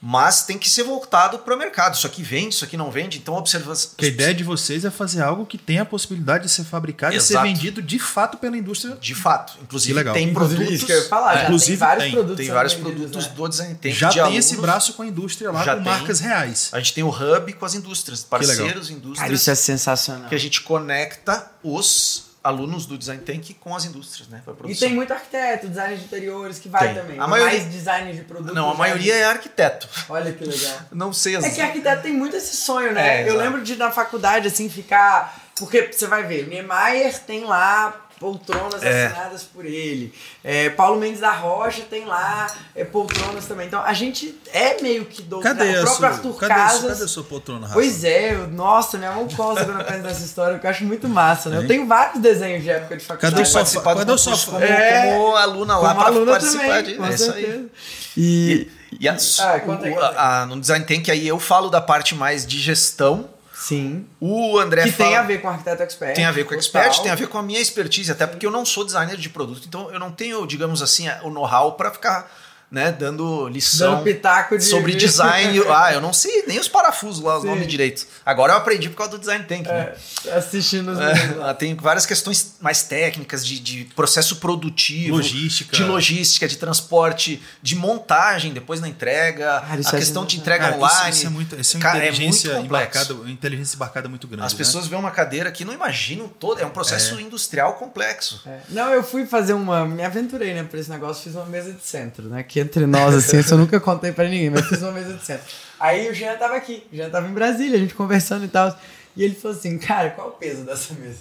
mas 0.06 0.44
tem 0.44 0.58
que 0.58 0.70
ser 0.70 0.84
voltado 0.84 1.40
para 1.40 1.56
o 1.56 1.58
mercado. 1.58 1.96
Isso 1.96 2.06
aqui 2.06 2.22
vende, 2.22 2.54
isso 2.54 2.66
aqui 2.66 2.76
não 2.76 2.92
vende, 2.92 3.20
então 3.20 3.36
observa. 3.36 3.72
A 3.72 4.06
ideia 4.06 4.34
de 4.34 4.44
vocês 4.44 4.84
é 4.84 4.92
fazer 4.92 5.22
algo 5.22 5.46
que 5.46 5.58
tenha 5.58 5.84
a 5.84 5.86
possibilidade 5.86 6.44
de 6.44 6.50
ser 6.50 6.66
fabricado 6.66 7.16
Exato. 7.16 7.32
e 7.32 7.38
ser 7.38 7.42
vendido 7.42 7.82
de 7.82 7.98
fato 7.98 8.38
pela 8.38 8.58
indústria. 8.58 8.98
De 9.00 9.16
fato. 9.16 9.58
Inclusive 9.62 9.94
legal. 9.94 10.14
tem 10.14 10.28
Inclusive, 10.28 10.56
produtos. 10.58 10.76
Isso 10.76 10.86
que 10.86 10.92
eu 10.92 11.04
ia 11.04 11.08
falar, 11.08 11.40
é. 11.40 11.44
Inclusive, 11.46 11.72
tem 11.72 11.78
vários 11.78 12.04
tem, 12.04 12.12
produtos. 12.12 12.38
Tem 12.38 12.54
vários 12.54 12.74
produtos 12.74 13.26
né? 13.28 13.34
do 13.34 13.48
design. 13.48 13.76
Tem 13.76 13.94
já 13.94 14.10
de 14.10 14.14
tem 14.16 14.24
alunos, 14.24 14.46
esse 14.46 14.58
braço 14.58 14.94
com 14.94 15.04
a 15.04 15.08
indústria 15.08 15.52
lá, 15.52 15.64
já 15.64 15.78
com 15.78 15.84
tem. 15.84 15.92
marcas 15.94 16.20
reais. 16.20 16.70
A 16.74 16.80
gente 16.80 16.94
tem 16.96 17.04
o 17.06 17.10
hub 17.10 17.54
com 17.54 17.66
as 17.66 17.74
indústrias, 17.74 18.26
parceiros, 18.26 18.90
indústrias. 18.90 19.20
Cara, 19.20 19.34
isso 19.34 19.50
é 19.50 19.56
sensacional. 19.56 20.28
Que 20.28 20.36
a 20.36 20.40
gente 20.40 20.60
conecta 20.64 21.50
os 21.64 22.23
alunos 22.44 22.86
do 22.86 22.98
Design 22.98 23.22
Tank 23.24 23.54
com 23.60 23.74
as 23.76 23.86
indústrias, 23.86 24.28
né? 24.28 24.44
E 24.66 24.76
tem 24.76 24.94
muito 24.94 25.14
arquiteto, 25.14 25.68
design 25.68 25.96
de 25.96 26.04
interiores 26.04 26.60
que 26.60 26.68
vai 26.68 26.88
tem. 26.88 26.96
também. 26.96 27.20
A 27.20 27.26
maioria... 27.26 27.58
Mais 27.58 27.72
design 27.72 28.14
de 28.14 28.22
produto. 28.24 28.54
Não, 28.54 28.70
a 28.70 28.74
maioria 28.74 29.16
é 29.16 29.24
arquiteto. 29.24 29.88
Olha 30.10 30.32
que 30.34 30.44
legal. 30.44 30.80
Não 30.92 31.14
sei 31.14 31.38
as... 31.38 31.46
É 31.46 31.50
que 31.50 31.62
arquiteto 31.62 32.04
tem 32.04 32.14
muito 32.14 32.36
esse 32.36 32.56
sonho, 32.58 32.92
né? 32.92 33.24
É, 33.24 33.30
Eu 33.30 33.38
lembro 33.38 33.64
de 33.64 33.76
na 33.78 33.92
faculdade, 33.92 34.48
assim, 34.48 34.70
ficar. 34.70 35.42
Porque 35.58 35.92
você 35.92 36.08
vai 36.08 36.24
ver, 36.24 36.48
Niemeyer 36.48 37.18
tem 37.20 37.46
lá 37.46 38.08
poltronas 38.20 38.82
é. 38.84 39.08
assinadas 39.08 39.44
por 39.44 39.66
ele. 39.66 40.14
É, 40.44 40.70
Paulo 40.70 41.00
Mendes 41.00 41.20
da 41.20 41.32
Rocha 41.32 41.84
tem 41.90 42.06
lá 42.06 42.48
é, 42.76 42.84
poltronas 42.84 43.46
também. 43.46 43.68
Então 43.68 43.82
a 43.82 43.94
gente 43.94 44.36
é 44.52 44.82
meio 44.82 45.06
que 45.06 45.22
do 45.22 45.40
Cadê 45.40 45.80
o 45.80 45.82
próprio 45.82 45.96
sua, 45.96 46.08
Arthur 46.08 46.34
cadê 46.36 46.54
Casas. 46.54 46.92
cadê 46.92 47.04
a 47.04 47.08
sua 47.08 47.24
poltrona, 47.24 47.62
Rafa? 47.62 47.74
Pois 47.74 48.04
é, 48.04 48.34
eu, 48.36 48.48
nossa, 48.48 48.98
minha 48.98 49.12
mão 49.12 49.28
coça 49.28 49.66
quando 49.66 49.80
eu 49.80 49.86
penso 49.86 50.04
nessa 50.04 50.24
história, 50.24 50.60
que 50.60 50.66
eu 50.66 50.70
acho 50.70 50.84
muito 50.86 51.08
massa, 51.10 51.50
né? 51.50 51.58
Eu 51.58 51.68
tenho 51.68 51.88
vários 51.88 52.22
desenhos 52.22 52.64
de 52.64 52.70
época 52.70 52.98
de 52.98 53.04
faculdade. 53.04 53.36
Cadê 53.36 53.48
o 53.48 53.66
sofá? 53.66 53.96
Cadê 53.96 54.12
o 54.12 54.18
sofá? 54.18 54.52
Como, 54.52 54.64
é, 54.64 55.12
como 55.12 55.36
aluna 55.36 55.78
lá 55.78 55.96
para 55.96 56.26
participar 56.26 56.84
também, 56.84 56.84
de. 56.84 57.04
É 57.04 57.14
isso 57.14 57.32
aí. 57.32 57.70
E, 58.16 58.72
e, 58.92 58.98
e 59.02 59.10
a, 59.10 59.14
ah, 59.14 59.62
o, 59.66 60.00
a, 60.00 60.42
a, 60.42 60.46
no 60.46 60.60
Design 60.60 60.86
Tank 60.86 61.10
aí 61.10 61.28
eu 61.28 61.40
falo 61.40 61.70
da 61.70 61.82
parte 61.82 62.16
mais 62.16 62.46
de 62.46 62.60
gestão 62.60 63.33
Sim. 63.64 64.06
O 64.20 64.60
André 64.60 64.84
Que 64.84 64.92
fala, 64.92 65.10
tem 65.10 65.18
a 65.18 65.24
ver 65.24 65.42
com 65.42 65.48
arquiteto 65.48 65.84
expert. 65.84 66.16
Tem 66.16 66.26
a 66.26 66.34
ver 66.34 66.44
com 66.44 66.54
expert, 66.54 67.00
tem 67.02 67.10
a 67.10 67.16
ver 67.16 67.28
com 67.28 67.38
a 67.38 67.42
minha 67.42 67.62
expertise, 67.62 68.12
até 68.12 68.28
porque 68.28 68.46
eu 68.46 68.52
não 68.52 68.66
sou 68.66 68.84
designer 68.84 69.16
de 69.16 69.30
produto, 69.30 69.66
então 69.66 69.90
eu 69.90 69.98
não 69.98 70.12
tenho, 70.12 70.46
digamos 70.46 70.82
assim, 70.82 71.08
o 71.22 71.30
know-how 71.30 71.72
para 71.72 71.90
ficar 71.90 72.30
né, 72.74 72.92
dando 72.92 73.48
lição 73.48 73.98
dando 73.98 74.04
pitaco 74.04 74.58
de... 74.58 74.64
sobre 74.64 74.96
design. 74.96 75.62
ah, 75.70 75.94
eu 75.94 76.02
não 76.02 76.12
sei 76.12 76.44
nem 76.48 76.58
os 76.58 76.68
parafusos 76.68 77.24
lá, 77.24 77.38
os 77.38 77.44
nomes 77.44 77.68
direito. 77.68 78.08
Agora 78.26 78.54
eu 78.54 78.58
aprendi 78.58 78.90
por 78.90 78.98
causa 78.98 79.12
do 79.12 79.20
design 79.20 79.46
tank. 79.46 79.68
Né? 79.68 79.94
É, 80.26 80.38
assistindo 80.38 80.92
os 80.92 80.98
é, 81.00 81.54
Tem 81.54 81.76
várias 81.76 82.08
questões 82.08 82.56
mais 82.60 82.82
técnicas 82.82 83.46
de, 83.46 83.60
de 83.60 83.86
processo 83.96 84.38
produtivo, 84.38 85.18
logística. 85.18 85.78
de 85.78 85.84
logística, 85.84 86.48
de 86.48 86.58
transporte, 86.58 87.40
de 87.62 87.76
montagem 87.76 88.52
depois 88.52 88.82
na 88.82 88.88
entrega, 88.88 89.62
Cara, 89.62 89.82
a 89.86 89.96
é 89.96 90.00
questão 90.00 90.26
de 90.26 90.38
entrega 90.38 90.66
cara, 90.66 90.78
online. 90.78 91.10
Isso, 91.12 91.18
isso, 91.20 91.28
é 91.28 91.30
muito, 91.30 91.56
isso 91.56 91.78
é 91.78 91.80
cara, 91.80 91.98
inteligência 92.00 92.54
é 92.54 92.60
embarcada, 92.60 93.14
inteligência 93.28 93.76
embarcada 93.76 94.10
muito 94.10 94.28
grande. 94.28 94.48
As 94.48 94.54
pessoas 94.54 94.86
né? 94.86 94.90
veem 94.90 95.00
uma 95.00 95.12
cadeira 95.12 95.52
que 95.52 95.64
não 95.64 95.74
imaginam 95.74 96.28
todo, 96.28 96.60
é 96.60 96.66
um 96.66 96.72
processo 96.72 97.20
é. 97.20 97.22
industrial 97.22 97.76
complexo. 97.76 98.42
É. 98.48 98.62
Não, 98.70 98.92
eu 98.92 99.04
fui 99.04 99.28
fazer 99.28 99.54
uma, 99.54 99.86
me 99.86 100.04
aventurei, 100.04 100.56
né, 100.56 100.64
para 100.64 100.80
esse 100.80 100.90
negócio, 100.90 101.24
fiz 101.24 101.36
uma 101.36 101.46
mesa 101.46 101.72
de 101.72 101.84
centro, 101.84 102.30
né, 102.30 102.42
que 102.42 102.63
entre 102.64 102.86
nós 102.88 103.14
assim, 103.14 103.40
isso 103.40 103.54
eu 103.54 103.58
nunca 103.58 103.80
contei 103.80 104.12
para 104.12 104.26
ninguém, 104.26 104.50
mas 104.50 104.66
fiz 104.66 104.82
uma 104.82 104.92
mesa 104.92 105.14
de 105.14 105.26
centro. 105.26 105.46
Aí 105.80 106.10
o 106.10 106.14
Jean 106.14 106.36
tava 106.38 106.56
aqui, 106.56 106.84
o 106.92 106.96
Jean 106.96 107.10
tava 107.10 107.28
em 107.28 107.34
Brasília, 107.34 107.78
a 107.78 107.80
gente 107.80 107.94
conversando 107.94 108.46
e 108.46 108.48
tal. 108.48 108.78
E 109.16 109.24
ele 109.24 109.36
falou 109.36 109.56
assim, 109.56 109.78
cara, 109.78 110.10
qual 110.12 110.30
o 110.30 110.32
peso 110.32 110.64
dessa 110.64 110.94
mesa? 110.94 111.20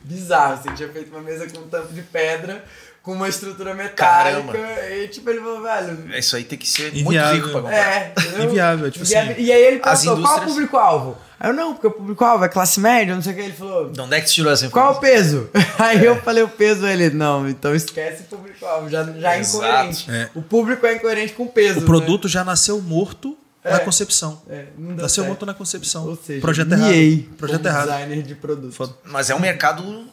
Bizarro, 0.00 0.54
assim, 0.54 0.74
tinha 0.74 0.88
feito 0.88 1.10
uma 1.10 1.20
mesa 1.22 1.48
com 1.48 1.58
um 1.58 1.68
tampo 1.68 1.92
de 1.92 2.02
pedra, 2.02 2.64
com 3.02 3.12
uma 3.12 3.28
estrutura 3.28 3.74
metálica. 3.74 4.52
Caramba. 4.52 4.90
E 4.90 5.08
tipo, 5.08 5.28
ele 5.28 5.40
falou, 5.40 5.62
velho. 5.62 6.18
Isso 6.18 6.36
aí 6.36 6.44
tem 6.44 6.58
que 6.58 6.68
ser 6.68 6.94
Inviável. 6.94 7.32
muito 7.32 7.34
rico 7.34 7.50
pra 7.50 7.60
comprar. 7.62 7.76
É, 7.76 8.44
Inviável, 8.44 8.90
tipo 8.90 9.02
assim. 9.02 9.14
E 9.38 9.52
aí 9.52 9.62
ele 9.62 9.78
perguntou, 9.80 10.12
indústrias... 10.12 10.22
qual 10.22 10.38
é 10.38 10.40
o 10.40 10.44
público-alvo? 10.44 11.18
Aí 11.44 11.50
eu, 11.50 11.52
não, 11.52 11.74
porque 11.74 11.86
o 11.86 11.90
público-alvo 11.90 12.42
é 12.42 12.48
classe 12.48 12.80
média, 12.80 13.14
não 13.14 13.20
sei 13.20 13.34
o 13.34 13.36
que. 13.36 13.42
Ele 13.42 13.52
falou. 13.52 13.90
De 13.90 14.00
onde 14.00 14.16
é 14.16 14.20
que 14.22 14.28
você 14.28 14.34
tirou 14.34 14.50
essa 14.50 14.64
informação? 14.64 14.94
Qual 14.94 14.98
o 14.98 15.14
peso? 15.14 15.50
Aí 15.78 15.98
é. 16.02 16.08
eu 16.08 16.16
falei 16.22 16.42
o 16.42 16.48
peso, 16.48 16.86
ele, 16.86 17.10
não, 17.10 17.46
então 17.46 17.74
esquece 17.74 18.22
o 18.22 18.24
público-alvo, 18.24 18.88
já, 18.88 19.04
já 19.04 19.34
é 19.34 19.42
incoerente. 19.42 20.10
É. 20.10 20.30
O 20.34 20.40
público 20.40 20.86
é 20.86 20.94
incoerente 20.94 21.34
com 21.34 21.42
o 21.42 21.48
peso. 21.48 21.80
O 21.80 21.82
produto 21.82 22.24
né? 22.24 22.30
já 22.30 22.42
nasceu 22.42 22.80
morto 22.80 23.36
é. 23.62 23.72
na 23.72 23.80
concepção. 23.80 24.40
É, 24.48 24.64
Nasceu 24.78 25.08
certo. 25.08 25.28
morto 25.28 25.44
na 25.44 25.52
concepção. 25.52 26.06
Ou 26.06 26.16
seja, 26.16 26.40
projeto 26.40 26.72
errado. 26.72 27.36
Projeto 27.36 27.66
errado. 27.66 27.90
designer 27.90 28.22
de 28.22 28.34
produto. 28.34 28.96
Mas 29.04 29.28
é 29.28 29.34
um 29.34 29.40
mercado 29.40 30.06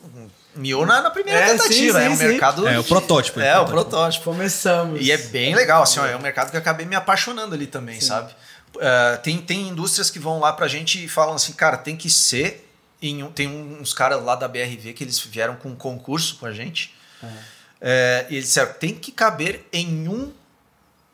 miou 0.54 0.86
na, 0.86 1.02
na 1.02 1.12
primeira 1.12 1.40
é, 1.40 1.46
tentativa. 1.48 2.00
Sim, 2.00 2.06
sim, 2.06 2.06
é 2.06 2.10
um 2.10 2.16
sim. 2.18 2.28
mercado. 2.28 2.68
É 2.68 2.78
o 2.78 2.84
protótipo. 2.84 3.40
É, 3.40 3.58
o 3.58 3.66
protótipo. 3.66 4.26
Começamos. 4.26 5.00
E 5.02 5.12
é 5.12 5.18
bem 5.18 5.56
legal, 5.56 5.84
assim, 5.84 6.00
ó, 6.02 6.06
é 6.06 6.16
um 6.16 6.22
mercado 6.22 6.50
que 6.50 6.58
eu 6.58 6.62
acabei 6.62 6.86
me 6.86 6.96
apaixonando 6.96 7.56
ali 7.56 7.68
também, 7.68 8.02
sabe? 8.02 8.34
Uh, 8.76 9.22
tem, 9.22 9.42
tem 9.42 9.68
indústrias 9.68 10.10
que 10.10 10.20
vão 10.20 10.40
lá 10.40 10.54
pra 10.54 10.68
gente 10.68 11.04
e 11.04 11.08
falam 11.08 11.36
assim, 11.36 11.54
cara, 11.54 11.78
tem 11.78 11.96
que 11.96 12.10
ser. 12.10 12.70
Em, 13.02 13.26
tem 13.32 13.48
uns 13.48 13.94
caras 13.94 14.24
lá 14.24 14.36
da 14.36 14.48
BRV 14.48 14.94
que 14.94 15.04
eles 15.04 15.20
vieram 15.20 15.56
com 15.56 15.70
um 15.70 15.76
concurso 15.76 16.38
com 16.38 16.46
a 16.46 16.52
gente. 16.52 16.96
É. 17.22 18.28
Uh, 18.28 18.32
e 18.32 18.36
eles 18.36 18.46
disseram, 18.46 18.74
tem 18.74 18.96
que 18.96 19.12
caber 19.12 19.68
em 19.74 20.08
um 20.08 20.32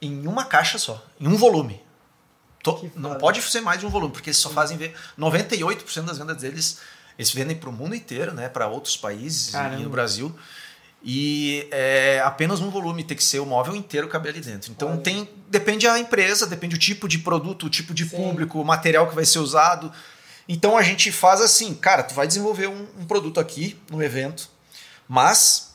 em 0.02 0.28
uma 0.28 0.46
caixa 0.46 0.78
só, 0.78 1.04
em 1.20 1.28
um 1.28 1.36
volume. 1.36 1.82
To, 2.64 2.92
não 2.96 3.16
pode 3.16 3.42
ser 3.42 3.62
mais 3.62 3.80
de 3.80 3.86
um 3.86 3.90
volume, 3.90 4.12
porque 4.12 4.30
eles 4.30 4.38
só 4.38 4.50
fazem 4.50 4.78
ver. 4.78 4.94
98% 5.18 6.04
das 6.04 6.18
vendas 6.18 6.38
deles, 6.38 6.80
eles 7.18 7.32
vendem 7.32 7.56
para 7.56 7.70
o 7.70 7.74
mundo 7.74 7.96
inteiro, 7.96 8.34
né? 8.34 8.50
Para 8.50 8.68
outros 8.68 8.98
países 8.98 9.52
Caramba. 9.52 9.82
e 9.82 9.84
no 9.84 9.90
Brasil. 9.90 10.38
E 11.04 11.68
é 11.72 12.22
apenas 12.26 12.60
um 12.60 12.70
volume, 12.70 13.04
tem 13.04 13.16
que 13.16 13.24
ser 13.24 13.40
o 13.40 13.46
móvel 13.46 13.76
inteiro 13.76 14.08
caber 14.08 14.34
ali 14.34 14.42
dentro. 14.42 14.72
Então 14.72 14.90
Olha. 14.90 14.98
tem. 14.98 15.30
Depende 15.50 15.86
da 15.86 15.98
empresa, 15.98 16.46
depende 16.46 16.76
do 16.76 16.80
tipo 16.80 17.08
de 17.08 17.20
produto, 17.20 17.68
o 17.68 17.70
tipo 17.70 17.94
de 17.94 18.04
Sim. 18.04 18.18
público, 18.18 18.60
o 18.60 18.66
material 18.66 19.08
que 19.08 19.16
vai 19.16 19.26
ser 19.26 19.40
usado. 19.40 19.92
Então 20.50 20.78
a 20.78 20.82
gente 20.82 21.12
faz 21.12 21.40
assim, 21.40 21.74
cara, 21.74 22.04
tu 22.04 22.14
vai 22.14 22.28
desenvolver 22.28 22.68
um, 22.68 22.88
um 23.00 23.06
produto 23.06 23.40
aqui 23.40 23.78
no 23.90 24.02
evento, 24.02 24.50
mas 25.08 25.74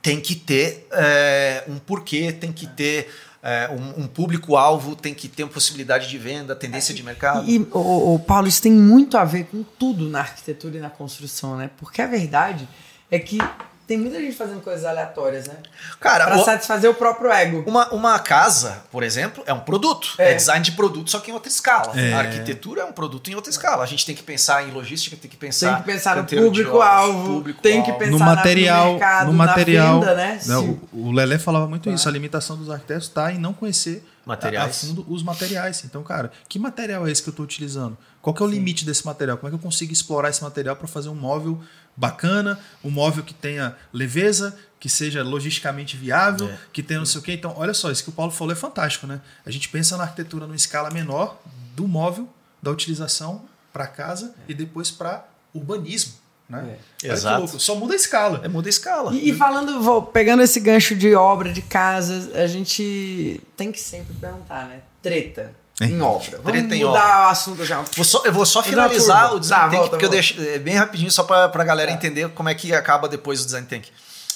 tem 0.00 0.20
que 0.20 0.34
ter 0.34 0.86
é, 0.92 1.64
um 1.68 1.78
porquê, 1.78 2.32
tem 2.32 2.52
que 2.52 2.66
ter 2.66 3.10
é, 3.42 3.70
um, 3.70 4.02
um 4.02 4.06
público-alvo 4.08 4.96
tem 4.96 5.14
que 5.14 5.28
ter 5.28 5.44
uma 5.44 5.52
possibilidade 5.52 6.08
de 6.08 6.18
venda, 6.18 6.56
tendência 6.56 6.92
de 6.92 7.00
mercado. 7.02 7.48
E, 7.48 7.58
o, 7.70 8.14
o, 8.14 8.18
Paulo, 8.18 8.48
isso 8.48 8.60
tem 8.60 8.72
muito 8.72 9.16
a 9.16 9.24
ver 9.24 9.44
com 9.44 9.62
tudo 9.62 10.08
na 10.08 10.18
arquitetura 10.18 10.78
e 10.78 10.80
na 10.80 10.90
construção, 10.90 11.56
né? 11.56 11.70
Porque 11.76 12.02
a 12.02 12.08
verdade 12.08 12.68
é 13.08 13.20
que 13.20 13.38
tem 13.86 13.96
muita 13.96 14.20
gente 14.20 14.34
fazendo 14.34 14.60
coisas 14.60 14.84
aleatórias, 14.84 15.46
né? 15.46 15.54
Cara, 16.00 16.26
pra 16.26 16.38
o, 16.38 16.44
satisfazer 16.44 16.90
o 16.90 16.94
próprio 16.94 17.30
ego. 17.30 17.62
Uma, 17.66 17.88
uma 17.90 18.18
casa, 18.18 18.82
por 18.90 19.04
exemplo, 19.04 19.44
é 19.46 19.52
um 19.52 19.60
produto. 19.60 20.14
É. 20.18 20.32
é 20.32 20.34
design 20.34 20.64
de 20.64 20.72
produto, 20.72 21.08
só 21.08 21.20
que 21.20 21.30
em 21.30 21.34
outra 21.34 21.48
escala. 21.48 21.92
É. 21.94 22.12
A 22.12 22.18
arquitetura 22.18 22.82
é 22.82 22.84
um 22.84 22.90
produto 22.90 23.30
em 23.30 23.36
outra 23.36 23.50
escala. 23.50 23.84
A 23.84 23.86
gente 23.86 24.04
tem 24.04 24.14
que 24.14 24.24
pensar 24.24 24.66
em 24.66 24.72
logística, 24.72 25.16
tem 25.16 25.30
que 25.30 25.36
pensar, 25.36 25.74
tem 25.74 25.82
que 25.82 25.92
pensar 25.92 26.16
no 26.16 26.24
público-alvo, 26.24 27.44
tem 27.62 27.80
que 27.82 27.92
pensar 27.92 28.10
no 28.10 28.18
material, 28.18 28.84
no 28.86 28.90
mercado, 28.92 29.26
no 29.28 29.32
material. 29.32 30.00
Venda, 30.00 30.14
né? 30.16 30.40
Não, 30.46 30.80
o 30.92 31.12
Lelé 31.12 31.38
falava 31.38 31.68
muito 31.68 31.88
tá. 31.88 31.94
isso. 31.94 32.08
A 32.08 32.12
limitação 32.12 32.56
dos 32.56 32.68
arquitetos 32.68 33.06
está 33.06 33.32
em 33.32 33.38
não 33.38 33.52
conhecer 33.52 34.04
materiais. 34.26 34.82
a 34.82 34.86
fundo 34.88 35.06
os 35.08 35.22
materiais. 35.22 35.84
Então, 35.84 36.02
cara, 36.02 36.32
que 36.48 36.58
material 36.58 37.06
é 37.06 37.12
esse 37.12 37.22
que 37.22 37.28
eu 37.28 37.32
estou 37.32 37.44
utilizando? 37.44 37.96
Qual 38.20 38.34
que 38.34 38.42
é 38.42 38.46
o 38.46 38.48
Sim. 38.48 38.56
limite 38.56 38.84
desse 38.84 39.06
material? 39.06 39.38
Como 39.38 39.48
é 39.48 39.50
que 39.50 39.54
eu 39.54 39.62
consigo 39.62 39.92
explorar 39.92 40.30
esse 40.30 40.42
material 40.42 40.74
para 40.74 40.88
fazer 40.88 41.08
um 41.08 41.14
móvel 41.14 41.60
bacana, 41.96 42.58
um 42.84 42.90
móvel 42.90 43.24
que 43.24 43.32
tenha 43.32 43.74
leveza, 43.92 44.56
que 44.78 44.88
seja 44.88 45.22
logisticamente 45.22 45.96
viável, 45.96 46.48
é. 46.48 46.58
que 46.72 46.82
tenha 46.82 47.00
não 47.00 47.06
sei 47.06 47.20
o 47.20 47.24
quê. 47.24 47.32
Então, 47.32 47.54
olha 47.56 47.72
só, 47.72 47.90
isso 47.90 48.04
que 48.04 48.10
o 48.10 48.12
Paulo 48.12 48.30
falou 48.30 48.52
é 48.52 48.56
fantástico, 48.56 49.06
né? 49.06 49.20
A 49.44 49.50
gente 49.50 49.68
pensa 49.68 49.96
na 49.96 50.04
arquitetura 50.04 50.46
numa 50.46 50.56
escala 50.56 50.90
menor 50.90 51.40
do 51.74 51.88
móvel, 51.88 52.28
da 52.62 52.70
utilização 52.70 53.44
para 53.72 53.86
casa 53.86 54.34
é. 54.38 54.52
e 54.52 54.54
depois 54.54 54.90
para 54.90 55.26
urbanismo. 55.54 56.14
Né? 56.48 56.78
É. 57.02 57.08
Exato. 57.08 57.58
Só 57.58 57.74
muda 57.74 57.94
a 57.94 57.96
escala. 57.96 58.40
É, 58.44 58.48
muda 58.48 58.68
a 58.68 58.70
escala. 58.70 59.12
E, 59.12 59.30
e, 59.30 59.34
falando, 59.34 59.80
vou, 59.80 60.02
pegando 60.02 60.42
esse 60.42 60.60
gancho 60.60 60.94
de 60.94 61.14
obra, 61.14 61.52
de 61.52 61.62
casas, 61.62 62.34
a 62.34 62.46
gente 62.46 63.40
tem 63.56 63.72
que 63.72 63.80
sempre 63.80 64.14
perguntar, 64.14 64.66
né? 64.66 64.80
Treta 65.02 65.52
em 65.80 66.00
obra. 66.00 66.40
Vamos 66.42 66.60
Treta 66.60 66.74
mudar 66.86 67.04
obra. 67.04 67.26
o 67.26 67.30
assunto 67.30 67.64
já. 67.64 67.82
Vou 67.94 68.04
só, 68.04 68.22
eu 68.24 68.32
vou 68.32 68.46
só 68.46 68.62
finalizar 68.62 69.34
o 69.34 69.40
design 69.40 69.64
tá, 69.64 69.70
tank, 69.70 69.78
volta, 69.78 69.90
porque 69.90 70.04
eu 70.06 70.10
deixo 70.10 70.40
é, 70.40 70.58
bem 70.58 70.74
rapidinho 70.74 71.10
só 71.10 71.22
para 71.22 71.44
a 71.44 71.64
galera 71.64 71.90
tá. 71.90 71.96
entender 71.96 72.28
como 72.30 72.48
é 72.48 72.54
que 72.54 72.74
acaba 72.74 73.08
depois 73.08 73.42
o 73.42 73.44
design 73.44 73.66
tank. 73.66 73.88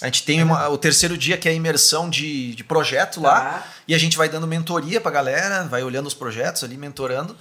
A 0.03 0.07
gente 0.07 0.23
tem 0.23 0.43
uma, 0.43 0.69
o 0.69 0.79
terceiro 0.79 1.17
dia 1.17 1.37
que 1.37 1.49
é 1.49 1.53
a 1.53 1.55
imersão 1.55 2.09
de, 2.09 2.55
de 2.55 2.65
projeto 2.65 3.21
lá 3.21 3.41
tá. 3.41 3.67
e 3.87 3.95
a 3.95 3.99
gente 3.99 4.17
vai 4.17 4.29
dando 4.29 4.47
mentoria 4.47 5.01
para 5.01 5.11
a 5.11 5.15
galera, 5.15 5.65
vai 5.65 5.83
olhando 5.83 6.07
os 6.07 6.15
projetos 6.15 6.65
ali, 6.65 6.77
mentorando. 6.77 7.37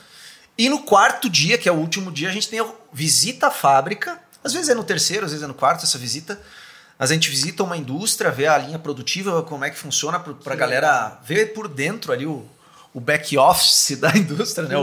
E 0.57 0.67
no 0.69 0.79
quarto 0.83 1.29
dia, 1.29 1.57
que 1.57 1.69
é 1.69 1.71
o 1.71 1.75
último 1.75 2.11
dia, 2.11 2.29
a 2.29 2.33
gente 2.33 2.49
tem 2.49 2.59
a 2.59 2.67
visita 2.91 3.47
à 3.47 3.51
fábrica. 3.51 4.19
Às 4.43 4.53
vezes 4.53 4.69
é 4.69 4.75
no 4.75 4.83
terceiro, 4.83 5.25
às 5.25 5.31
vezes 5.31 5.43
é 5.43 5.47
no 5.47 5.53
quarto 5.53 5.85
essa 5.85 5.97
visita. 5.97 6.39
A 6.97 7.05
gente 7.05 7.29
visita 7.29 7.63
uma 7.63 7.77
indústria, 7.77 8.29
vê 8.29 8.45
a 8.45 8.57
linha 8.57 8.77
produtiva, 8.77 9.41
como 9.43 9.63
é 9.63 9.69
que 9.69 9.77
funciona 9.77 10.19
para 10.19 10.53
a 10.53 10.57
galera 10.57 11.17
ver 11.23 11.53
por 11.53 11.69
dentro 11.69 12.11
ali 12.11 12.25
o, 12.25 12.45
o 12.99 13.01
back 13.01 13.37
office 13.37 13.97
da 13.97 14.11
indústria, 14.15 14.67
né? 14.67 14.77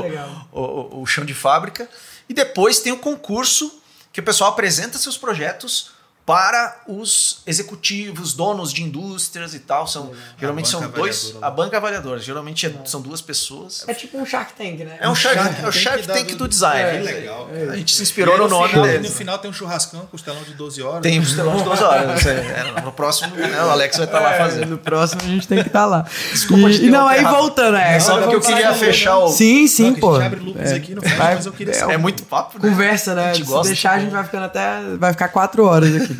O, 0.51 0.61
o, 0.61 1.03
o, 1.03 1.07
chão 1.07 1.25
de 1.25 1.35
fábrica. 1.35 1.89
E 2.29 2.33
depois 2.33 2.81
tem 2.81 2.93
o 2.93 2.97
concurso 2.97 3.81
que 4.11 4.21
o 4.21 4.23
pessoal 4.23 4.51
apresenta 4.51 4.97
seus 4.97 5.19
projetos 5.19 5.91
para 6.27 6.79
os 6.89 7.39
executivos, 7.47 8.35
donos 8.35 8.73
de 8.73 8.83
indústrias 8.83 9.55
e 9.55 9.61
tal. 9.61 9.87
São, 9.87 10.11
geralmente 10.37 10.69
são 10.69 10.87
dois. 10.91 11.37
A 11.41 11.49
banca 11.49 11.77
avaliadora. 11.77 12.19
Geralmente 12.19 12.67
é, 12.67 12.75
são 12.85 13.01
duas 13.01 13.21
pessoas. 13.21 13.85
É 13.87 13.95
tipo 13.95 14.19
um 14.19 14.27
Shark 14.27 14.53
Tank, 14.55 14.81
né? 14.81 14.99
É 15.01 15.09
um 15.09 15.15
Shark, 15.15 15.39
Shark, 15.39 15.63
é 15.63 15.69
o 15.69 15.73
Shark 15.73 16.07
Tank 16.09 16.33
do, 16.33 16.39
do 16.39 16.49
design. 16.49 16.99
É, 16.99 17.01
legal. 17.01 17.49
É, 17.55 17.69
a 17.71 17.77
gente 17.77 17.95
se 17.95 18.03
inspirou 18.03 18.37
no 18.37 18.49
nome 18.49 18.71
final, 18.71 18.87
No 18.87 19.09
final 19.09 19.39
tem 19.39 19.49
um 19.49 19.55
churrascão, 19.55 20.05
costelão 20.07 20.43
de 20.43 20.55
12 20.55 20.83
horas. 20.83 21.03
Tem 21.03 21.21
um 21.21 21.23
costelão 21.23 21.57
de 21.59 21.63
12 21.63 21.85
horas. 21.85 22.27
É, 22.27 22.81
no 22.81 22.91
próximo, 22.91 23.37
né, 23.37 23.63
o 23.63 23.71
Alex 23.71 23.97
vai 23.97 24.07
estar 24.07 24.19
lá 24.19 24.35
é, 24.35 24.39
fazendo. 24.39 24.71
No 24.71 24.79
próximo 24.79 25.23
a 25.23 25.27
gente 25.27 25.47
tem 25.47 25.63
que 25.63 25.69
estar 25.69 25.81
tá 25.81 25.87
lá. 25.87 26.07
Desculpa, 26.33 26.71
e, 26.71 26.91
não, 26.91 27.07
aí 27.07 27.23
voltando, 27.23 27.77
é. 27.77 28.01
Só 28.01 28.27
que 28.27 28.35
eu 28.35 28.41
queria 28.41 28.75
fechar 28.75 29.19
o. 29.19 29.29
Sim, 29.29 29.69
sim, 29.69 29.95
pô. 29.95 30.17
A 30.17 30.25
gente 30.25 30.27
abre 30.27 30.41
loops 30.41 30.73
aqui 30.73 30.93
no 30.93 31.03
final, 31.03 31.19
mas 31.19 31.47
eu 31.47 31.53
queria. 31.53 31.73
É 31.73 31.97
muito 31.97 32.25
papo, 32.25 32.59
né? 32.61 32.69
Conversa, 32.69 33.15
né? 33.15 33.33
Se 33.33 33.63
deixar, 33.63 33.93
a 33.93 33.99
gente 34.01 34.11
vai 34.11 34.25
ficando 34.25 34.47
até. 34.47 34.81
Vai 34.99 35.13
ficar 35.13 35.29
4 35.29 35.65
horas 35.65 35.95
aqui. 35.95 36.16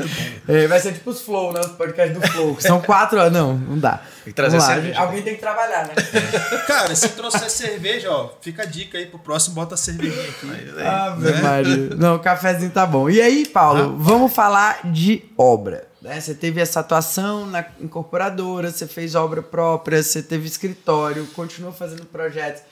Vai 0.47 0.67
vai 0.69 0.81
ser 0.81 0.93
tipo 0.93 1.11
os 1.11 1.23
Flow, 1.23 1.53
né? 1.53 1.61
Os 1.61 1.73
podcasts 1.73 2.19
do 2.19 2.27
Flow. 2.29 2.57
são 2.61 2.81
quatro 2.81 3.19
horas. 3.19 3.33
Não, 3.33 3.55
não 3.55 3.79
dá. 3.79 3.99
Tem 4.25 4.33
que 4.33 4.33
trazer 4.33 4.61
cerveja. 4.61 5.01
Alguém 5.01 5.23
tem 5.23 5.35
que 5.35 5.41
trabalhar, 5.41 5.87
né? 5.87 5.95
Cara, 6.67 6.95
se 6.95 7.09
trouxer 7.11 7.51
cerveja, 7.51 8.11
ó, 8.11 8.31
fica 8.41 8.63
a 8.63 8.67
dica 8.67 8.99
aí 8.99 9.07
pro 9.07 9.19
próximo, 9.19 9.55
bota 9.55 9.75
a 9.75 9.79
cervejinha 9.79 10.29
aqui. 10.29 10.47
Ah, 10.79 11.17
né? 11.17 11.97
Não, 11.97 12.17
o 12.17 12.19
cafezinho 12.19 12.71
tá 12.71 12.85
bom. 12.87 13.09
E 13.09 13.21
aí, 13.21 13.47
Paulo, 13.47 13.83
ah. 13.83 13.95
vamos 13.97 14.33
falar 14.33 14.81
de 14.91 15.25
obra. 15.37 15.89
Né? 16.01 16.21
Você 16.21 16.35
teve 16.35 16.61
essa 16.61 16.81
atuação 16.81 17.47
na 17.47 17.65
incorporadora, 17.81 18.71
você 18.71 18.87
fez 18.87 19.15
obra 19.15 19.43
própria, 19.43 20.03
você 20.03 20.23
teve 20.23 20.47
escritório, 20.47 21.27
continua 21.35 21.73
fazendo 21.73 22.05
projetos. 22.07 22.63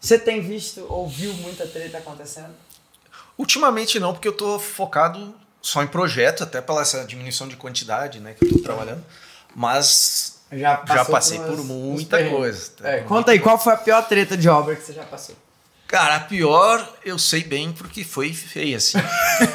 Você 0.00 0.18
tem 0.18 0.40
visto, 0.40 0.84
ouviu 0.88 1.32
muita 1.34 1.66
treta 1.66 1.98
acontecendo? 1.98 2.52
Ultimamente 3.38 4.00
não, 4.00 4.12
porque 4.12 4.26
eu 4.26 4.32
tô 4.32 4.58
focado 4.58 5.34
só 5.62 5.82
em 5.82 5.86
projeto, 5.86 6.42
até 6.42 6.60
pela 6.60 6.82
essa 6.82 7.04
diminuição 7.04 7.46
de 7.46 7.56
quantidade 7.56 8.18
né, 8.18 8.34
que 8.34 8.44
eu 8.44 8.48
estou 8.48 8.62
trabalhando. 8.62 9.02
Mas 9.54 10.40
já, 10.50 10.84
já 10.86 11.04
passei 11.04 11.38
por, 11.38 11.50
umas, 11.50 11.66
por 11.66 11.66
muita 11.66 12.28
coisa. 12.28 12.70
É, 12.82 12.98
conta 13.00 13.30
aí, 13.30 13.38
qual 13.38 13.58
foi 13.58 13.72
a 13.72 13.76
pior 13.76 14.02
treta 14.06 14.36
de 14.36 14.48
obra 14.48 14.74
que 14.74 14.82
você 14.82 14.92
já 14.92 15.04
passou? 15.04 15.36
Cara, 15.86 16.16
a 16.16 16.20
pior 16.20 16.86
eu 17.04 17.18
sei 17.18 17.44
bem 17.44 17.70
porque 17.70 18.02
foi 18.02 18.32
feia, 18.32 18.78
assim. 18.78 18.96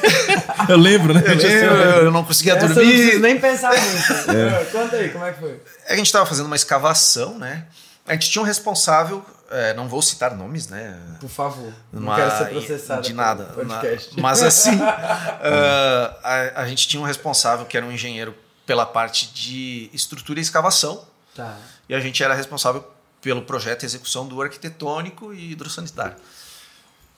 eu 0.69 0.77
lembro, 0.77 1.11
né? 1.11 1.23
Eu, 1.25 1.33
eu, 1.33 2.03
eu 2.05 2.11
não 2.11 2.23
conseguia 2.23 2.53
Essa 2.53 2.67
dormir. 2.67 3.13
Não 3.13 3.21
nem 3.21 3.39
pensar 3.39 3.71
muito. 3.71 4.31
É. 4.37 4.65
Conta 4.65 4.95
aí, 4.97 5.09
como 5.09 5.25
é 5.25 5.33
que 5.33 5.39
foi? 5.39 5.59
A 5.89 5.95
gente 5.95 6.05
estava 6.05 6.27
fazendo 6.27 6.45
uma 6.45 6.55
escavação, 6.55 7.39
né? 7.39 7.65
A 8.05 8.13
gente 8.13 8.29
tinha 8.29 8.41
um 8.41 8.45
responsável, 8.45 9.25
é, 9.49 9.73
não 9.73 9.87
vou 9.87 10.01
citar 10.01 10.35
nomes, 10.35 10.67
né? 10.67 10.99
Por 11.19 11.29
favor. 11.29 11.73
Não 11.91 12.15
quero 12.15 12.37
ser 12.37 12.49
processado. 12.49 13.01
De 13.01 13.13
nada. 13.13 13.51
Na, 13.63 13.81
mas 14.21 14.41
assim, 14.41 14.75
uh, 14.75 14.81
a, 16.23 16.61
a 16.61 16.67
gente 16.67 16.87
tinha 16.87 17.01
um 17.01 17.05
responsável 17.05 17.65
que 17.65 17.77
era 17.77 17.85
um 17.85 17.91
engenheiro 17.91 18.35
pela 18.65 18.85
parte 18.85 19.33
de 19.33 19.89
estrutura 19.93 20.39
e 20.39 20.41
escavação. 20.41 21.05
Tá. 21.35 21.57
E 21.87 21.95
a 21.95 21.99
gente 21.99 22.21
era 22.21 22.33
responsável 22.33 22.85
pelo 23.21 23.41
projeto 23.41 23.83
e 23.83 23.85
execução 23.85 24.27
do 24.27 24.41
arquitetônico 24.41 25.33
e 25.33 25.51
hidrossanitário. 25.51 26.15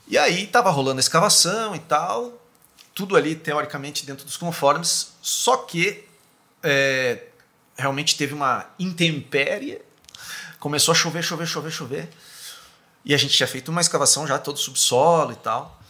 E 0.06 0.18
aí 0.18 0.44
estava 0.44 0.70
rolando 0.70 0.98
a 0.98 1.00
escavação 1.00 1.74
e 1.74 1.78
tal, 1.78 2.32
tudo 2.94 3.16
ali 3.16 3.34
teoricamente 3.34 4.04
dentro 4.04 4.24
dos 4.24 4.36
conformes, 4.36 5.12
só 5.22 5.56
que 5.56 6.04
é, 6.62 7.26
realmente 7.76 8.16
teve 8.16 8.34
uma 8.34 8.66
intempérie, 8.78 9.80
começou 10.60 10.92
a 10.92 10.94
chover, 10.94 11.22
chover, 11.24 11.46
chover, 11.46 11.72
chover, 11.72 12.10
e 13.04 13.14
a 13.14 13.16
gente 13.16 13.34
tinha 13.34 13.46
feito 13.46 13.70
uma 13.70 13.80
escavação 13.80 14.26
já 14.26 14.38
todo 14.38 14.58
subsolo 14.58 15.32
e 15.32 15.36
tal, 15.36 15.80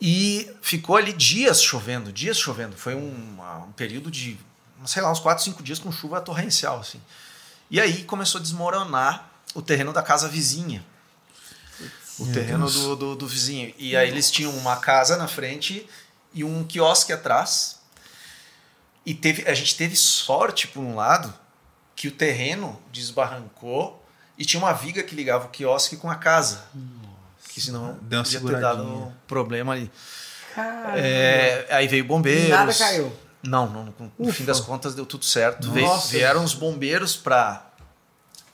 e 0.00 0.50
ficou 0.62 0.96
ali 0.96 1.12
dias 1.12 1.62
chovendo, 1.62 2.12
dias 2.12 2.38
chovendo, 2.38 2.76
foi 2.76 2.94
um, 2.94 3.38
um 3.66 3.72
período 3.72 4.10
de, 4.10 4.38
sei 4.86 5.02
lá, 5.02 5.10
uns 5.10 5.20
4, 5.20 5.42
5 5.44 5.62
dias 5.62 5.78
com 5.78 5.90
chuva 5.90 6.20
torrencial, 6.20 6.80
assim. 6.80 7.00
E 7.70 7.80
aí 7.80 8.04
começou 8.04 8.38
a 8.38 8.42
desmoronar 8.42 9.30
o 9.54 9.62
terreno 9.62 9.92
da 9.92 10.02
casa 10.02 10.28
vizinha. 10.28 10.84
O 12.18 12.26
terreno 12.30 12.70
do, 12.70 12.94
do, 12.94 13.16
do, 13.16 13.26
vizinho. 13.26 13.74
E 13.76 13.96
aí 13.96 14.08
eles 14.08 14.30
tinham 14.30 14.56
uma 14.56 14.76
casa 14.76 15.16
na 15.16 15.26
frente 15.26 15.88
e 16.32 16.44
um 16.44 16.62
quiosque 16.62 17.12
atrás. 17.12 17.80
E 19.04 19.14
teve, 19.14 19.48
a 19.48 19.54
gente 19.54 19.76
teve 19.76 19.96
sorte, 19.96 20.68
por 20.68 20.80
um 20.80 20.94
lado, 20.94 21.34
que 22.04 22.08
o 22.08 22.12
terreno 22.12 22.78
desbarrancou 22.92 24.04
e 24.36 24.44
tinha 24.44 24.62
uma 24.62 24.74
viga 24.74 25.02
que 25.02 25.14
ligava 25.14 25.46
o 25.46 25.48
quiosque 25.48 25.96
com 25.96 26.10
a 26.10 26.14
casa. 26.14 26.62
Nossa. 26.74 27.48
Que 27.48 27.62
senão 27.62 27.96
Deu 28.02 28.22
podia 28.22 28.40
ter 28.40 28.60
dado 28.60 28.82
um 28.82 29.12
problema 29.26 29.72
ali. 29.72 29.90
É, 30.94 31.66
aí 31.70 31.88
veio 31.88 32.04
bombeiros. 32.04 32.44
E 32.44 32.50
nada 32.50 32.74
caiu. 32.74 33.10
Não, 33.42 33.70
não 33.70 34.12
no 34.18 34.32
fim 34.32 34.44
das 34.44 34.60
contas 34.60 34.94
deu 34.94 35.06
tudo 35.06 35.24
certo. 35.24 35.68
Nossa. 35.68 36.08
Vieram 36.08 36.44
os 36.44 36.52
bombeiros 36.52 37.16
para 37.16 37.64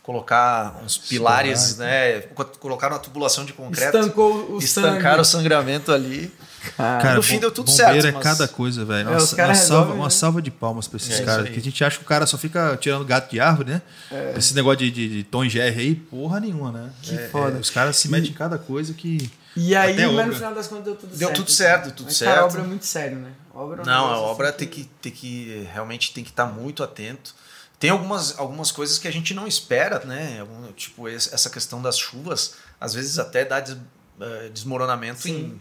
colocar 0.01 0.81
uns 0.85 0.97
pilares, 0.97 1.77
né? 1.77 2.21
Colocaram 2.61 2.95
uma 2.95 3.03
tubulação 3.03 3.45
de 3.45 3.53
concreto. 3.53 3.99
Estancou 3.99 4.53
o 4.53 4.59
Estancaram 4.59 5.01
sangue. 5.03 5.21
o 5.23 5.25
sangramento 5.25 5.93
ali. 5.93 6.33
Cara, 6.77 7.15
no 7.15 7.23
fim 7.23 7.39
deu 7.39 7.51
tudo 7.51 7.71
certo. 7.71 8.07
é 8.07 8.13
mas... 8.13 8.23
cada 8.23 8.49
coisa, 8.49 8.85
velho. 8.85 9.09
É, 9.09 9.13
uma, 9.13 9.47
uma, 9.47 9.55
salva, 9.55 9.93
uma 9.95 10.05
né? 10.05 10.11
salva 10.11 10.43
de 10.43 10.51
palmas 10.51 10.89
pra 10.89 10.97
esses 10.97 11.21
é, 11.21 11.25
caras. 11.25 11.49
Que 11.49 11.59
a 11.59 11.63
gente 11.63 11.85
acha 11.85 11.99
que 11.99 12.05
o 12.05 12.07
cara 12.07 12.27
só 12.27 12.39
fica 12.39 12.77
tirando 12.77 13.05
gato 13.05 13.31
de 13.31 13.41
árvore, 13.41 13.73
né? 13.73 13.83
É. 14.11 14.35
Esse 14.37 14.55
negócio 14.55 14.79
de, 14.79 14.91
de, 14.91 15.09
de 15.09 15.25
Tom 15.25 15.49
Jerry 15.49 15.81
aí, 15.81 15.95
porra 15.95 16.41
nenhuma, 16.41 16.73
né? 16.73 16.91
Que 17.03 17.15
é, 17.15 17.29
foda. 17.29 17.59
os 17.59 17.71
caras 17.71 17.97
se 17.97 18.09
metem 18.09 18.31
em 18.31 18.35
cada 18.35 18.59
coisa 18.59 18.95
que. 18.95 19.31
E 19.57 19.75
aí, 19.75 19.97
mas 20.15 20.27
no 20.27 20.35
final 20.35 20.55
das 20.55 20.69
contas 20.69 20.85
deu 20.85 20.97
tudo 20.97 21.11
deu 21.11 21.19
certo. 21.19 21.33
Deu 21.33 21.45
tudo 21.45 21.51
certo, 21.51 21.81
então. 21.81 21.97
tudo 21.97 22.07
mas, 22.07 22.17
certo. 22.17 22.31
Cara, 22.31 22.43
a 22.43 22.47
obra 22.47 22.61
é 22.61 22.65
muito 22.65 22.87
sério, 22.87 23.19
né? 23.19 23.31
Obra 23.53 23.85
não, 23.85 24.07
a 24.07 24.19
obra 24.19 24.49
assim 24.49 24.59
tem 24.59 24.69
que, 24.69 24.85
tem 25.03 25.13
que 25.13 25.69
realmente 25.73 26.13
tem 26.13 26.23
que 26.23 26.31
estar 26.31 26.47
muito 26.47 26.83
atento. 26.83 27.35
Tem 27.79 27.91
algumas, 27.91 28.39
algumas 28.39 28.71
coisas 28.71 28.99
que 28.99 29.09
a 29.09 29.11
gente 29.11 29.33
não 29.33 29.47
espera, 29.47 30.01
né? 30.05 30.47
Tipo, 30.77 31.09
essa 31.09 31.49
questão 31.49 31.81
das 31.81 31.99
chuvas, 31.99 32.57
às 32.79 32.93
vezes 32.93 33.19
até 33.19 33.43
dá 33.43 33.59
des, 33.59 33.73
uh, 33.73 34.51
desmoronamento 34.53 35.27
em, 35.27 35.59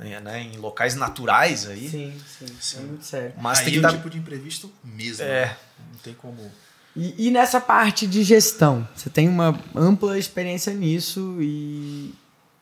né, 0.00 0.42
em 0.42 0.56
locais 0.56 0.94
naturais 0.94 1.66
aí. 1.66 1.88
Sim, 1.88 2.20
sim, 2.26 2.46
sim. 2.60 2.78
é 2.78 2.80
muito 2.80 3.04
sério. 3.04 3.34
Mas 3.36 3.58
aí 3.58 3.64
tem 3.64 3.72
que 3.74 3.78
é 3.78 3.80
um 3.80 3.82
dar... 3.82 3.92
tipo 3.92 4.10
de 4.10 4.18
imprevisto 4.18 4.72
mesmo. 4.82 5.24
É. 5.24 5.46
Né? 5.46 5.56
Não 5.92 5.98
tem 6.00 6.14
como. 6.14 6.50
E, 6.96 7.28
e, 7.28 7.30
nessa 7.30 7.60
parte 7.60 8.06
de 8.06 8.24
gestão, 8.24 8.88
você 8.94 9.08
tem 9.08 9.28
uma 9.28 9.58
ampla 9.74 10.18
experiência 10.18 10.74
nisso 10.74 11.36
e 11.40 12.12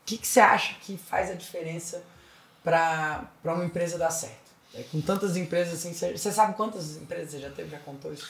o 0.03 0.07
que, 0.07 0.18
que 0.18 0.26
você 0.26 0.41
acha 0.41 0.74
que 0.82 0.99
faz 0.99 1.30
a 1.30 1.34
diferença 1.34 2.03
para 2.62 3.30
uma 3.45 3.64
empresa 3.64 3.97
dar 3.97 4.11
certo? 4.11 4.36
É, 4.74 4.82
com 4.82 5.01
tantas 5.01 5.36
empresas 5.36 5.74
assim, 5.74 5.95
você, 5.95 6.16
você, 6.16 6.30
sabe 6.30 6.55
quantas 6.55 6.97
empresas 6.97 7.30
você 7.30 7.41
já 7.41 7.51
teve? 7.51 7.70
Já 7.70 7.78
contou 7.78 8.12
isso? 8.12 8.28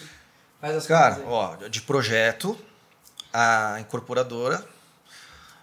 Faz 0.61 0.77
as 0.77 0.87
Cara, 0.87 1.21
ó, 1.27 1.57
de 1.69 1.83
projeto, 1.83 2.57
a 3.33 3.79
incorporadora. 3.81 4.65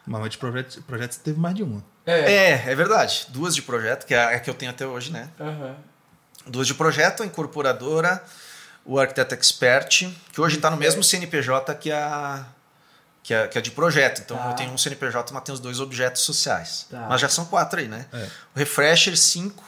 Mas 0.06 0.30
de 0.30 0.38
projeto, 0.38 0.82
projeto 0.84 1.14
você 1.14 1.20
teve 1.22 1.40
mais 1.40 1.56
de 1.56 1.64
uma. 1.64 1.84
É. 2.06 2.34
é, 2.34 2.64
é 2.68 2.76
verdade. 2.76 3.28
Duas 3.30 3.56
de 3.56 3.62
projeto, 3.62 4.06
que 4.06 4.14
é 4.14 4.36
a 4.36 4.40
que 4.40 4.50
eu 4.50 4.54
tenho 4.54 4.72
até 4.72 4.86
hoje, 4.86 5.12
né? 5.12 5.30
Uhum. 5.40 5.76
Duas 6.48 6.68
de 6.68 6.74
projeto, 6.74 7.24
a 7.24 7.26
incorporadora, 7.26 8.24
o 8.86 9.00
arquiteto 9.00 9.34
expert, 9.34 10.08
que 10.32 10.40
hoje 10.40 10.58
está 10.58 10.70
no 10.70 10.78
mesmo 10.78 11.04
CNPJ 11.04 11.74
que 11.76 11.92
a, 11.92 12.46
que 13.24 13.34
a, 13.34 13.48
que 13.48 13.58
a 13.58 13.62
de 13.62 13.72
projeto. 13.72 14.22
Então 14.24 14.38
tá. 14.38 14.50
eu 14.50 14.54
tenho 14.54 14.72
um 14.72 14.78
CNPJ, 14.78 15.34
mas 15.34 15.44
tem 15.44 15.54
os 15.54 15.60
dois 15.60 15.80
objetos 15.80 16.22
sociais. 16.22 16.86
Tá. 16.90 17.08
Mas 17.10 17.20
já 17.20 17.30
são 17.30 17.46
quatro 17.46 17.80
aí, 17.80 17.88
né? 17.88 18.06
É. 18.14 18.28
O 18.56 18.60
Refresher, 18.60 19.18
cinco 19.18 19.64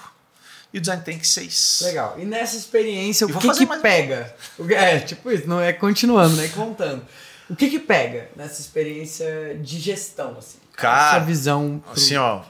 e 0.72 0.78
o 0.78 0.82
Design 0.82 1.02
Tank 1.04 1.26
6. 1.26 1.80
Legal. 1.86 2.16
E 2.20 2.26
nessa 2.26 2.56
experiência, 2.56 3.26
o 3.26 3.40
que, 3.40 3.52
que 3.52 3.66
pega? 3.82 4.36
É, 4.70 5.00
tipo 5.00 5.32
isso, 5.32 5.48
não 5.48 5.60
é 5.60 5.74
continuando, 5.74 6.36
né? 6.36 6.48
Contando. 6.50 7.06
O 7.50 7.56
que 7.56 7.70
que 7.70 7.80
pega 7.80 8.30
nessa 8.36 8.62
experiência 8.62 9.58
de 9.62 9.80
gestão, 9.80 10.38
assim? 10.38 10.60
Cara, 10.78 11.18
essa 11.18 11.26
visão. 11.26 11.84
Pro... 11.84 11.94
Assim, 11.94 12.16
ó. 12.16 12.44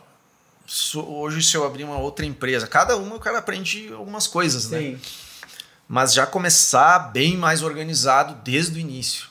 Hoje, 0.96 1.42
se 1.42 1.56
eu 1.56 1.66
abrir 1.66 1.86
uma 1.86 1.98
outra 1.98 2.26
empresa, 2.26 2.68
cada 2.68 2.98
uma 2.98 3.16
o 3.16 3.20
cara 3.20 3.40
aprende 3.40 3.92
algumas 3.94 4.28
coisas, 4.28 4.70
né? 4.70 4.80
Sim. 4.80 4.92
né? 4.92 5.00
Mas 5.88 6.14
já 6.14 6.28
começar 6.28 7.00
bem 7.14 7.38
mais 7.38 7.64
organizado 7.64 8.36
desde 8.44 8.78
o 8.78 8.80
início. 8.80 9.28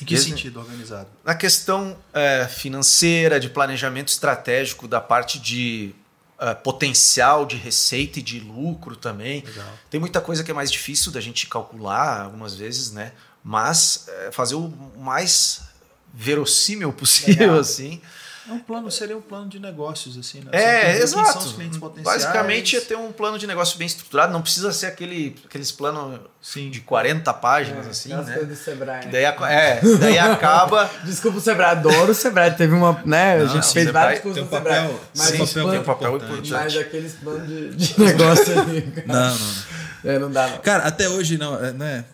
Em 0.00 0.04
que 0.04 0.14
desde... 0.14 0.30
sentido 0.30 0.58
organizado? 0.58 1.08
Na 1.24 1.36
questão 1.36 1.96
é, 2.12 2.48
financeira, 2.48 3.38
de 3.38 3.48
planejamento 3.48 4.08
estratégico, 4.08 4.88
da 4.88 5.00
parte 5.00 5.38
de 5.38 5.94
uh, 6.40 6.60
potencial 6.62 7.46
de 7.46 7.54
receita 7.54 8.18
e 8.18 8.22
de 8.22 8.40
lucro 8.40 8.96
também. 8.96 9.44
Legal. 9.44 9.66
Tem 9.88 10.00
muita 10.00 10.20
coisa 10.20 10.42
que 10.42 10.50
é 10.50 10.54
mais 10.54 10.72
difícil 10.72 11.12
da 11.12 11.20
gente 11.20 11.46
calcular 11.46 12.22
algumas 12.22 12.56
vezes, 12.56 12.90
né? 12.90 13.12
Mas 13.44 14.08
uh, 14.08 14.32
fazer 14.32 14.56
o 14.56 14.68
mais 14.96 15.67
verossímil 16.12 16.92
possível, 16.92 17.46
Legal. 17.48 17.60
assim. 17.60 18.00
É 18.48 18.52
um 18.52 18.58
plano, 18.58 18.90
seria 18.90 19.14
um 19.14 19.20
plano 19.20 19.46
de 19.46 19.58
negócios, 19.58 20.16
assim, 20.16 20.40
né? 20.40 20.50
É, 20.52 21.02
exato. 21.02 21.54
Basicamente 22.02 22.76
é 22.76 22.80
ter 22.80 22.96
um 22.96 23.12
plano 23.12 23.38
de 23.38 23.46
negócio 23.46 23.76
bem 23.76 23.86
estruturado, 23.86 24.32
não 24.32 24.40
precisa 24.40 24.72
ser 24.72 24.86
aquele, 24.86 25.36
aqueles 25.44 25.70
planos 25.70 26.18
Sim. 26.40 26.70
de 26.70 26.80
40 26.80 27.30
páginas, 27.34 27.86
é, 27.86 27.90
assim, 27.90 28.08
né? 28.08 28.38
do 28.38 28.56
Sebrae. 28.56 29.00
Que 29.00 29.08
daí, 29.08 29.24
é, 29.24 29.80
daí 30.00 30.18
acaba. 30.18 30.90
Desculpa 31.04 31.36
o 31.36 31.40
Sebrae, 31.42 31.72
adoro 31.72 32.12
o 32.12 32.14
Sebrae. 32.14 32.50
Teve 32.52 32.74
uma. 32.74 33.02
Né, 33.04 33.36
não, 33.36 33.44
a 33.44 33.48
gente 33.48 33.70
fez 33.70 33.90
vários 33.90 34.20
cursos 34.20 34.42
do 34.42 34.48
Sebrae. 34.48 34.96
Mas 35.14 35.26
Sim, 35.26 35.38
papel, 35.38 35.70
tem 35.70 35.80
um 35.80 35.84
papel 35.84 36.16
importante. 36.16 36.50
Mas 36.50 36.76
aqueles 36.78 37.12
planos 37.16 37.46
de, 37.46 37.74
de 37.74 38.00
negócio 38.00 38.60
ali. 38.60 38.92
Não, 39.04 39.14
não, 39.14 39.38
não. 39.38 40.10
É, 40.10 40.18
não 40.18 40.30
dá, 40.30 40.46
não. 40.46 40.58
Cara, 40.58 40.84
até 40.84 41.06
hoje, 41.06 41.36
não, 41.36 41.62
é, 41.62 42.04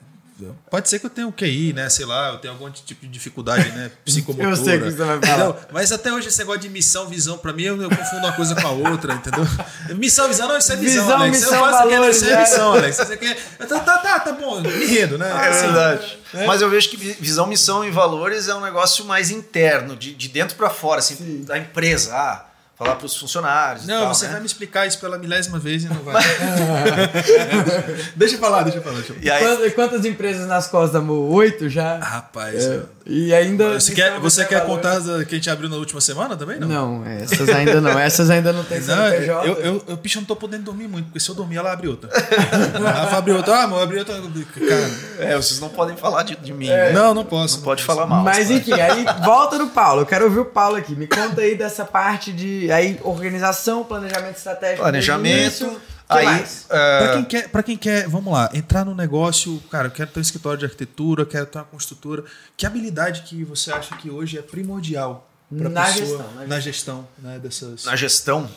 né? 0.45 0.55
Pode 0.71 0.89
ser 0.89 0.99
que 0.99 1.07
eu 1.07 1.11
tenha 1.11 1.27
um 1.27 1.33
QI, 1.33 1.73
né? 1.73 1.89
Sei 1.89 2.05
lá, 2.05 2.31
eu 2.31 2.39
tenho 2.39 2.55
algum 2.55 2.71
tipo 2.71 3.01
de 3.03 3.09
dificuldade, 3.09 3.71
né? 3.73 3.91
Psicomotora. 4.05 4.51
eu 4.57 4.57
sei 4.57 4.79
que 4.79 4.91
você 4.91 5.05
vai 5.05 5.21
falar. 5.21 5.57
Mas 5.73 5.93
até 5.93 6.13
hoje 6.13 6.29
esse 6.29 6.39
negócio 6.39 6.61
de 6.61 6.69
missão, 6.69 7.07
visão, 7.09 7.39
pra 7.39 7.53
mim, 7.53 7.65
eu, 7.65 7.81
eu 7.81 7.89
confundo 7.89 8.27
uma 8.27 8.33
coisa 8.33 8.55
com 8.55 8.67
a 8.67 8.71
outra, 8.71 9.15
entendeu? 9.15 9.45
Missão, 9.97 10.29
visão, 10.29 10.49
não, 10.49 10.59
isso 10.59 10.73
é 10.73 10.77
visão, 10.77 11.05
visão 11.05 11.17
Alex. 11.21 11.41
Missão, 11.41 11.55
eu 11.55 11.73
faço 11.73 12.11
isso 12.11 12.25
é 12.25 12.41
missão, 12.41 12.73
Alex. 12.73 12.97
Quer... 12.97 13.37
Tá, 13.59 13.81
tá, 13.81 13.99
tá, 13.99 14.21
tá 14.21 14.33
bom, 14.33 14.61
me 14.61 14.87
rendo, 14.87 15.19
né? 15.19 15.29
É 15.29 15.49
assim, 15.49 15.67
verdade. 15.67 16.19
É? 16.35 16.47
Mas 16.47 16.63
eu 16.63 16.69
vejo 16.69 16.89
que 16.89 16.97
visão, 16.97 17.47
missão 17.47 17.85
e 17.85 17.91
valores 17.91 18.49
é 18.49 18.55
um 18.55 18.61
negócio 18.61 19.05
mais 19.05 19.31
interno, 19.31 19.97
de, 19.97 20.15
de 20.15 20.29
dentro 20.29 20.57
para 20.57 20.71
fora, 20.71 20.99
assim, 20.99 21.17
Sim. 21.17 21.45
da 21.45 21.59
empresa. 21.59 22.15
Ah, 22.15 22.47
falar 22.77 22.97
para 22.97 23.07
os 23.07 23.17
funcionários. 23.17 23.87
Não, 23.87 24.03
tal, 24.03 24.15
você 24.15 24.27
né? 24.27 24.33
vai 24.33 24.41
me 24.41 24.47
explicar 24.47 24.87
isso 24.87 24.99
pela 24.99 25.17
milésima 25.17 25.59
vez 25.59 25.85
e 25.85 25.89
não 25.89 26.03
vai. 26.03 26.23
deixa 28.17 28.35
eu 28.35 28.39
falar, 28.41 28.63
deixa 28.63 28.79
eu 28.79 28.83
falar. 28.83 28.97
Deixa 28.97 29.13
eu 29.13 29.17
falar. 29.17 29.27
E 29.27 29.31
aí... 29.31 29.45
quantas, 29.45 29.75
quantas, 29.75 30.05
empresas 30.05 30.47
nas 30.49 30.67
costas 30.67 30.93
da 30.93 31.01
Mo? 31.01 31.33
Oito 31.33 31.69
já? 31.69 31.99
Rapaz. 31.99 32.65
É. 32.65 32.83
E 33.07 33.35
ainda. 33.35 33.75
Você 33.75 33.95
quer, 33.95 34.19
você 34.19 34.45
quer 34.45 34.65
contar 34.65 34.93
as 34.93 35.05
que 35.25 35.35
a 35.35 35.39
gente 35.39 35.51
abriu 35.51 35.69
na 35.69 35.77
última 35.77 36.01
semana 36.01 36.37
também? 36.37 36.59
Não, 36.59 36.69
não 36.69 37.07
essas 37.07 37.49
ainda 37.49 37.81
não. 37.81 37.99
Essas 37.99 38.31
ainda 38.31 38.53
não 38.53 38.65
tem 38.65 38.81
não, 38.83 38.87
CNPJ. 38.87 39.47
Eu, 39.47 39.55
eu, 39.57 39.85
eu, 39.89 39.97
bicho, 39.97 40.19
não 40.19 40.25
tô 40.25 40.35
podendo 40.35 40.65
dormir 40.65 40.89
muito, 40.89 41.07
porque 41.07 41.21
se 41.21 41.29
eu 41.29 41.35
dormir, 41.35 41.57
ela 41.57 41.73
abre 41.73 41.87
outra. 41.87 42.11
Rafa 42.83 43.19
abriu 43.19 43.37
outra, 43.37 43.57
ah, 43.57 43.65
amor, 43.65 43.83
abriu 43.83 43.99
outra. 44.01 44.15
Cara. 44.15 44.91
É, 45.19 45.37
vocês 45.37 45.61
não 45.61 45.69
podem 45.69 45.97
falar 45.97 46.23
de, 46.23 46.35
de 46.37 46.53
mim. 46.53 46.69
É. 46.69 46.87
Né? 46.87 46.93
Não, 46.93 47.13
não 47.13 47.25
posso. 47.25 47.55
Não, 47.55 47.59
não 47.59 47.65
pode 47.65 47.85
falar 47.85 48.07
mal. 48.07 48.25
Mas 48.25 48.51
enfim, 48.51 48.73
aí 48.73 49.05
volta 49.23 49.59
no 49.59 49.69
Paulo. 49.69 50.03
Eu 50.03 50.07
quero 50.07 50.25
ouvir 50.25 50.41
o 50.41 50.45
Paulo 50.47 50.77
aqui. 50.77 50.97
Me 50.97 51.07
conta 51.07 51.43
aí 51.43 51.55
dessa 51.55 51.85
parte 51.85 52.33
de 52.33 52.64
aí, 52.71 53.01
organização, 53.03 53.85
planejamento 53.85 54.37
estratégico. 54.37 54.83
Planejamento. 54.83 55.81
Aí, 56.09 56.27
uh... 56.27 56.67
para 56.69 57.13
quem 57.15 57.25
quer, 57.25 57.49
para 57.49 57.63
quem 57.63 57.77
quer, 57.77 58.09
vamos 58.09 58.33
lá, 58.33 58.51
entrar 58.53 58.85
no 58.85 58.95
negócio, 58.95 59.63
cara, 59.71 59.89
eu 59.89 59.91
quero 59.91 60.11
ter 60.11 60.21
um 60.21 60.23
escritório 60.23 60.59
de 60.59 60.65
arquitetura, 60.67 61.25
quero 61.25 61.47
ter 61.47 61.59
uma 61.59 61.65
construtora. 61.65 62.25
Que 62.57 62.67
habilidade 62.67 63.23
que 63.23 63.43
você 63.45 63.73
acha 63.73 63.97
que 63.97 64.11
hoje 64.11 64.39
é 64.39 64.43
primordial 64.43 65.29
na, 65.51 65.85
pessoa, 65.85 66.07
gestão, 66.07 66.35
na, 66.35 66.47
na 66.47 66.61
gestão, 66.61 67.09
né, 67.19 67.39
dessas... 67.39 67.85
Na 67.85 67.97
gestão, 67.97 68.51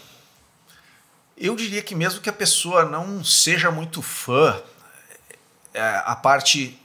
eu 1.38 1.56
diria 1.56 1.82
que 1.82 1.96
mesmo 1.96 2.20
que 2.20 2.30
a 2.30 2.34
pessoa 2.34 2.86
não 2.86 3.24
seja 3.24 3.72
muito 3.72 4.02
fã, 4.02 4.62
é, 5.74 6.02
a 6.06 6.16
parte 6.16 6.80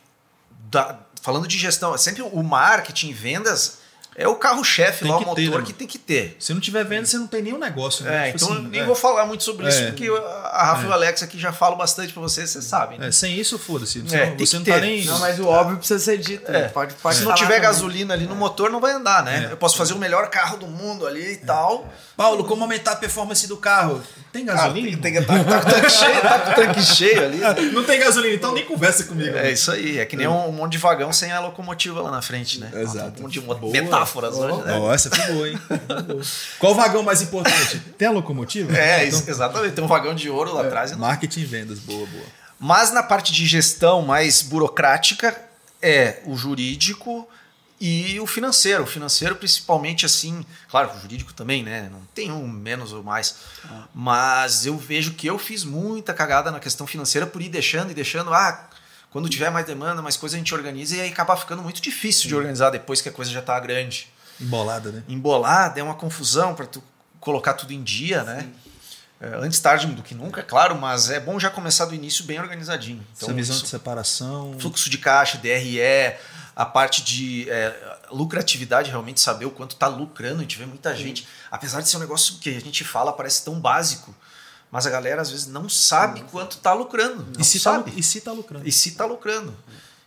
da, 0.71 0.99
falando 1.23 1.49
de 1.49 1.59
gestão, 1.59 1.97
sempre 1.97 2.23
o 2.23 2.43
marketing, 2.43 3.13
vendas 3.13 3.82
é 4.15 4.29
o 4.29 4.35
carro-chefe 4.37 5.05
lá, 5.07 5.17
o 5.17 5.21
motor 5.21 5.35
ter, 5.37 5.51
né? 5.51 5.63
que 5.65 5.73
tem 5.73 5.87
que 5.87 5.99
ter. 5.99 6.37
Se 6.39 6.53
não 6.53 6.61
tiver 6.61 6.85
venda, 6.85 7.07
você 7.07 7.17
não 7.17 7.27
tem 7.27 7.43
nenhum 7.43 7.59
negócio. 7.59 8.05
Né? 8.05 8.29
É, 8.29 8.33
tipo 8.33 8.45
então 8.45 8.57
assim, 8.59 8.69
nem 8.69 8.81
é. 8.81 8.85
vou 8.85 8.95
falar 8.95 9.25
muito 9.25 9.43
sobre 9.43 9.67
isso, 9.69 9.79
é. 9.79 9.87
porque 9.87 10.07
a 10.07 10.65
Rafa 10.67 10.83
é. 10.83 10.85
e 10.85 10.89
o 10.89 10.93
Alex 10.93 11.23
aqui 11.23 11.39
já 11.39 11.53
falam 11.53 11.79
bastante 11.79 12.13
pra 12.13 12.21
vocês, 12.21 12.51
vocês 12.51 12.65
sabem. 12.65 12.99
Né? 12.99 13.09
É, 13.09 13.13
sem 13.13 13.39
isso, 13.39 13.59
foda-se. 13.59 14.01
Você, 14.01 14.17
é, 14.17 14.35
você 14.37 14.57
não 14.59 14.65
tá 14.65 14.79
nem. 14.79 15.05
Não, 15.05 15.19
mas 15.19 15.39
o 15.39 15.47
óbvio 15.47 15.79
precisa 15.79 15.99
ser 15.99 16.19
dito. 16.19 16.51
Né? 16.51 16.69
Pode, 16.69 16.95
pode 16.95 17.17
Se 17.17 17.25
não 17.25 17.35
tiver 17.35 17.55
também. 17.55 17.63
gasolina 17.63 18.15
ali 18.15 18.27
no 18.27 18.37
motor, 18.37 18.71
não 18.71 18.81
vai 18.81 18.93
andar, 18.93 19.25
né? 19.25 19.49
Eu 19.51 19.57
posso 19.57 19.77
fazer 19.77 19.95
o 19.95 19.99
melhor 19.99 20.29
carro 20.29 20.59
do 20.59 20.67
mundo 20.67 21.07
ali 21.07 21.33
e 21.33 21.37
tal. 21.39 21.89
Paulo, 22.17 22.45
como 22.45 22.63
aumentar 22.63 22.93
a 22.93 22.97
performance 22.97 23.47
do 23.47 23.57
carro? 23.57 24.03
Tem 24.33 24.45
gasolina? 24.45 24.97
Ah, 24.97 25.01
tem, 25.03 25.13
tem, 25.13 25.23
tá, 25.25 25.45
tá, 25.45 25.45
com 25.45 25.69
o 25.69 25.73
tanque 25.73 25.91
cheio, 25.93 26.21
tá 26.21 26.39
com 26.39 26.51
o 26.51 26.55
tanque 26.55 26.83
cheio 26.83 27.25
ali. 27.25 27.41
Não 27.73 27.85
tem 27.85 27.99
gasolina, 27.99 28.35
então 28.35 28.55
nem 28.55 28.65
conversa 28.65 29.05
comigo. 29.05 29.31
É 29.31 29.43
né? 29.43 29.53
isso 29.53 29.71
aí. 29.71 29.99
É 29.99 30.07
que 30.07 30.17
nem 30.17 30.27
um, 30.27 30.49
um, 30.49 30.53
monte 30.53 30.73
de 30.73 30.79
vagão 30.79 31.13
sem 31.13 31.33
a 31.33 31.41
locomotiva 31.41 32.01
lá 32.01 32.11
na 32.11 32.23
frente, 32.23 32.59
né? 32.59 32.71
Exato. 32.75 33.19
Um 33.19 33.23
monte 33.25 33.33
de 33.33 33.41
metáforas 34.03 34.37
hoje, 34.37 34.63
né? 34.65 34.79
Nossa, 34.79 35.11
foi 35.11 35.33
boa, 35.33 35.49
hein? 35.49 35.59
Qual 36.59 36.75
vagão 36.75 37.03
mais 37.03 37.23
importante? 37.23 37.79
Tem 37.97 38.09
a 38.09 38.11
locomotiva? 38.11 38.77
É, 38.77 39.07
então... 39.07 39.23
exatamente. 39.27 39.75
Tem 39.75 39.85
um 39.85 39.89
vagão 39.89 40.15
de 40.15 40.29
ouro 40.29 40.55
lá 40.55 40.65
é, 40.65 40.67
atrás. 40.67 40.97
Marketing 40.97 41.41
e 41.41 41.45
vendas, 41.45 41.79
boa, 41.79 42.07
boa. 42.07 42.25
Mas 42.59 42.93
na 42.93 43.03
parte 43.03 43.33
de 43.33 43.47
gestão 43.47 44.03
mais 44.03 44.43
burocrática, 44.43 45.37
é 45.81 46.21
o 46.25 46.37
jurídico 46.37 47.29
e 47.81 48.21
o 48.21 48.27
financeiro. 48.27 48.85
O 48.85 48.87
financeiro, 48.87 49.35
principalmente, 49.35 50.07
assim, 50.07 50.45
claro, 50.69 50.93
o 50.95 51.01
jurídico 51.01 51.33
também, 51.35 51.65
né? 51.65 51.89
Não 51.91 52.03
tem 52.15 52.31
um 52.31 52.47
menos 52.47 52.93
ou 52.93 53.03
mais. 53.03 53.37
Ah. 53.65 53.85
Mas 53.93 54.65
eu 54.65 54.79
vejo 54.79 55.15
que 55.15 55.27
eu 55.27 55.39
fiz 55.39 55.65
muita 55.65 56.15
cagada 56.15 56.53
na 56.53 56.61
questão 56.61 56.87
financeira 56.87 57.27
por 57.27 57.43
ir 57.43 57.49
deixando 57.49 57.91
e 57.91 57.95
deixando. 57.95 58.33
Ah, 58.33 58.69
quando 59.13 59.29
tiver 59.29 59.51
mais 59.51 59.67
demanda, 59.67 60.01
mais 60.01 60.17
coisa, 60.17 60.37
a 60.37 60.39
gente 60.39 60.55
organiza 60.55 60.97
e 60.97 61.01
aí 61.03 61.11
acaba 61.11 61.37
ficando 61.37 61.63
muito 61.63 61.83
difícil 61.83 62.23
Sim. 62.23 62.29
de 62.29 62.35
organizar 62.35 62.71
depois 62.71 63.03
que 63.03 63.11
a 63.11 63.13
coisa 63.13 63.31
já 63.31 63.41
está 63.41 63.61
grande. 63.61 64.09
Embolada, 64.41 64.91
né? 64.91 65.03
Embolada, 65.07 65.79
é 65.79 65.83
uma 65.83 65.95
confusão 65.95 66.55
para 66.55 66.65
tu 66.65 66.83
colocar 67.21 67.53
tudo 67.53 67.73
em 67.75 67.83
dia, 67.83 68.25
né? 68.25 68.49
É, 69.21 69.37
antes 69.37 69.61
tarde 69.61 69.87
do 69.87 70.03
que 70.03 70.15
nunca, 70.15 70.41
é 70.41 70.43
claro, 70.43 70.75
mas 70.75 71.11
é 71.11 71.21
bom 71.21 71.39
já 71.39 71.51
começar 71.51 71.85
do 71.85 71.95
início 71.95 72.25
bem 72.25 72.41
organizadinho. 72.41 73.07
Então, 73.15 73.29
Essa 73.29 73.37
visão 73.37 73.55
isso, 73.55 73.65
de 73.65 73.71
separação. 73.71 74.57
Fluxo 74.59 74.89
de 74.89 74.97
caixa, 74.99 75.39
DRE, 75.39 75.79
a 76.57 76.65
parte 76.65 77.05
de 77.05 77.49
é, 77.51 77.99
lucratividade, 78.11 78.91
realmente 78.91 79.21
saber 79.21 79.45
o 79.45 79.51
quanto 79.51 79.73
está 79.73 79.87
lucrando. 79.87 80.39
A 80.39 80.43
gente 80.43 80.59
vê 80.59 80.65
muita 80.65 80.91
Sim. 80.97 81.03
gente, 81.03 81.29
apesar 81.51 81.83
de 81.83 81.89
ser 81.89 81.99
um 81.99 82.01
negócio 82.01 82.39
que 82.39 82.49
a 82.49 82.61
gente 82.61 82.83
fala, 82.83 83.13
parece 83.13 83.45
tão 83.45 83.61
básico, 83.61 84.13
mas 84.73 84.87
a 84.87 84.91
galera 84.91 85.21
às 85.21 85.31
vezes 85.31 85.47
não 85.47 85.69
sabe 85.69 86.21
não. 86.21 86.29
quanto 86.29 86.53
está 86.53 86.73
lucrando. 86.73 87.27
E 87.39 87.45
se, 87.45 87.59
tá 87.59 87.73
sabe. 87.73 87.91
Tá, 87.91 87.99
e 87.99 88.03
se 88.03 88.23
tá 88.23 88.33
lucrando. 88.33 88.67
E 88.67 88.73
se 88.73 88.89
está 88.89 89.05
lucrando. 89.05 89.55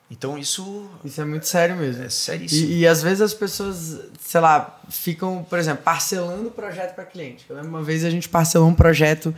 Então 0.09 0.39
isso. 0.39 0.89
Isso 1.03 1.22
é 1.22 1.26
muito 1.26 1.47
sério 1.47 1.76
mesmo. 1.76 2.03
É 2.03 2.09
seríssimo. 2.09 2.68
E, 2.68 2.80
e 2.80 2.88
às 2.88 3.03
vezes 3.03 3.22
as 3.22 3.36
pessoas, 3.36 3.99
sei 4.20 4.41
lá, 4.41 4.82
ficam, 4.89 5.45
por 5.47 5.59
exemplo, 5.59 5.84
parcelando 5.84 6.47
o 6.47 6.51
projeto 6.51 6.95
para 6.95 7.05
cliente. 7.05 7.45
Eu 7.47 7.55
lembro 7.55 7.70
uma 7.70 7.84
vez 7.84 8.03
a 8.03 8.09
gente 8.09 8.28
parcelou 8.28 8.68
um 8.68 8.74
projeto, 8.74 9.36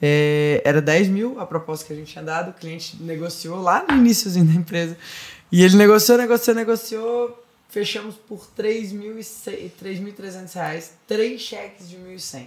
é, 0.00 0.60
era 0.62 0.82
10 0.82 1.08
mil 1.08 1.40
a 1.40 1.46
proposta 1.46 1.86
que 1.86 1.94
a 1.94 1.96
gente 1.96 2.12
tinha 2.12 2.22
dado, 2.22 2.50
o 2.50 2.52
cliente 2.52 3.02
negociou 3.02 3.62
lá 3.62 3.82
no 3.88 3.96
iníciozinho 3.96 4.44
da 4.44 4.52
empresa. 4.52 4.94
E 5.50 5.62
ele 5.62 5.76
negociou, 5.76 6.18
negociou, 6.18 6.54
negociou. 6.54 7.42
Fechamos 7.70 8.14
por 8.14 8.46
3.300 8.58 10.54
reais, 10.54 10.92
três 11.06 11.40
cheques 11.40 11.88
de 11.88 11.96
1.100. 11.96 12.46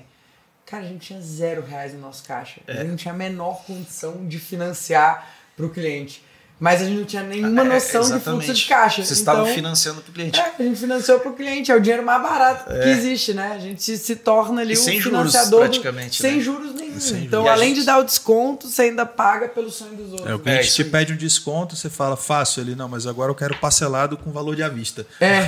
Cara, 0.69 0.83
a 0.83 0.87
gente 0.87 1.07
tinha 1.07 1.19
zero 1.19 1.65
reais 1.65 1.95
no 1.95 1.99
nosso 1.99 2.23
caixa. 2.23 2.61
É. 2.67 2.73
A 2.73 2.75
gente 2.77 2.89
não 2.89 2.95
tinha 2.95 3.13
a 3.13 3.17
menor 3.17 3.63
condição 3.65 4.27
de 4.27 4.37
financiar 4.37 5.27
para 5.57 5.65
o 5.65 5.69
cliente. 5.71 6.23
Mas 6.59 6.81
a 6.81 6.85
gente 6.85 6.97
não 6.97 7.05
tinha 7.05 7.23
nenhuma 7.23 7.61
é, 7.61 7.63
noção 7.63 8.01
é, 8.01 8.17
de 8.17 8.19
fluxo 8.19 8.53
de 8.53 8.65
caixa. 8.65 9.03
Vocês 9.03 9.21
então, 9.21 9.33
estavam 9.35 9.53
financiando 9.53 10.01
para 10.01 10.09
o 10.09 10.13
cliente. 10.13 10.39
É, 10.39 10.53
a 10.59 10.63
gente 10.63 10.79
financiou 10.79 11.19
para 11.19 11.31
o 11.31 11.33
cliente. 11.33 11.71
É 11.71 11.75
o 11.75 11.79
dinheiro 11.79 12.03
mais 12.03 12.21
barato 12.21 12.71
é. 12.71 12.79
que 12.81 12.89
existe, 12.89 13.33
né? 13.33 13.53
A 13.55 13.59
gente 13.59 13.81
se, 13.81 13.97
se 13.97 14.15
torna 14.17 14.61
ali 14.61 14.73
e 14.73 14.77
o 14.77 14.79
sem 14.79 15.01
financiador. 15.01 15.61
Juros, 15.61 15.77
praticamente. 15.77 16.17
Do, 16.17 16.21
sem 16.21 16.35
né? 16.35 16.41
juros 16.41 16.73
nenhum. 16.73 16.99
Sem 16.99 17.23
então, 17.23 17.43
juros. 17.43 17.57
além 17.57 17.73
de 17.73 17.83
dar 17.83 17.99
o 17.99 18.03
desconto, 18.03 18.67
você 18.67 18.83
ainda 18.83 19.05
paga 19.05 19.47
pelo 19.47 19.71
sonho 19.71 19.95
dos 19.95 20.11
outros. 20.11 20.29
É, 20.29 20.35
o 20.35 20.39
cliente 20.39 20.73
te 20.73 20.83
pede 20.83 21.13
um 21.13 21.15
desconto, 21.15 21.77
você 21.77 21.89
fala 21.89 22.17
fácil 22.17 22.61
ali, 22.61 22.75
não, 22.75 22.89
mas 22.89 23.07
agora 23.07 23.31
eu 23.31 23.35
quero 23.35 23.55
parcelado 23.55 24.17
com 24.17 24.29
valor 24.31 24.53
de 24.53 24.63
à 24.63 24.67
vista. 24.67 25.07
É. 25.21 25.47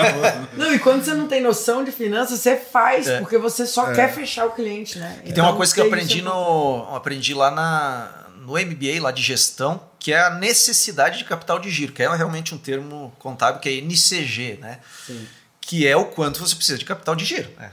não, 0.56 0.72
e 0.74 0.78
quando 0.78 1.04
você 1.04 1.12
não 1.12 1.28
tem 1.28 1.42
noção 1.42 1.84
de 1.84 1.92
finanças, 1.92 2.40
você 2.40 2.56
faz, 2.56 3.06
é. 3.06 3.20
porque 3.20 3.36
você 3.36 3.66
só 3.66 3.90
é. 3.90 3.94
quer 3.94 4.14
fechar 4.14 4.46
o 4.46 4.52
cliente, 4.52 4.98
né? 4.98 5.20
E 5.24 5.30
então, 5.30 5.34
tem 5.34 5.42
uma 5.42 5.48
então, 5.48 5.56
coisa 5.58 5.74
que 5.74 5.80
eu 5.80 5.86
aprendi, 5.86 6.22
no, 6.22 6.88
aprendi 6.94 7.34
lá 7.34 7.50
na, 7.50 8.25
no 8.46 8.52
MBA 8.52 9.02
lá 9.02 9.10
de 9.10 9.22
gestão 9.22 9.82
que 9.98 10.12
é 10.12 10.20
a 10.20 10.30
necessidade 10.30 11.18
de 11.18 11.24
capital 11.24 11.58
de 11.58 11.68
giro, 11.68 11.92
que 11.92 12.00
é 12.00 12.16
realmente 12.16 12.54
um 12.54 12.58
termo 12.58 13.12
contábil 13.18 13.60
que 13.60 13.68
é 13.68 13.72
NCG, 13.80 14.58
né? 14.60 14.78
Sim. 15.04 15.26
Que 15.60 15.84
é 15.84 15.96
o 15.96 16.04
quanto 16.04 16.38
você 16.38 16.54
precisa 16.54 16.78
de 16.78 16.84
capital 16.84 17.16
de 17.16 17.24
giro. 17.24 17.50
Né? 17.58 17.72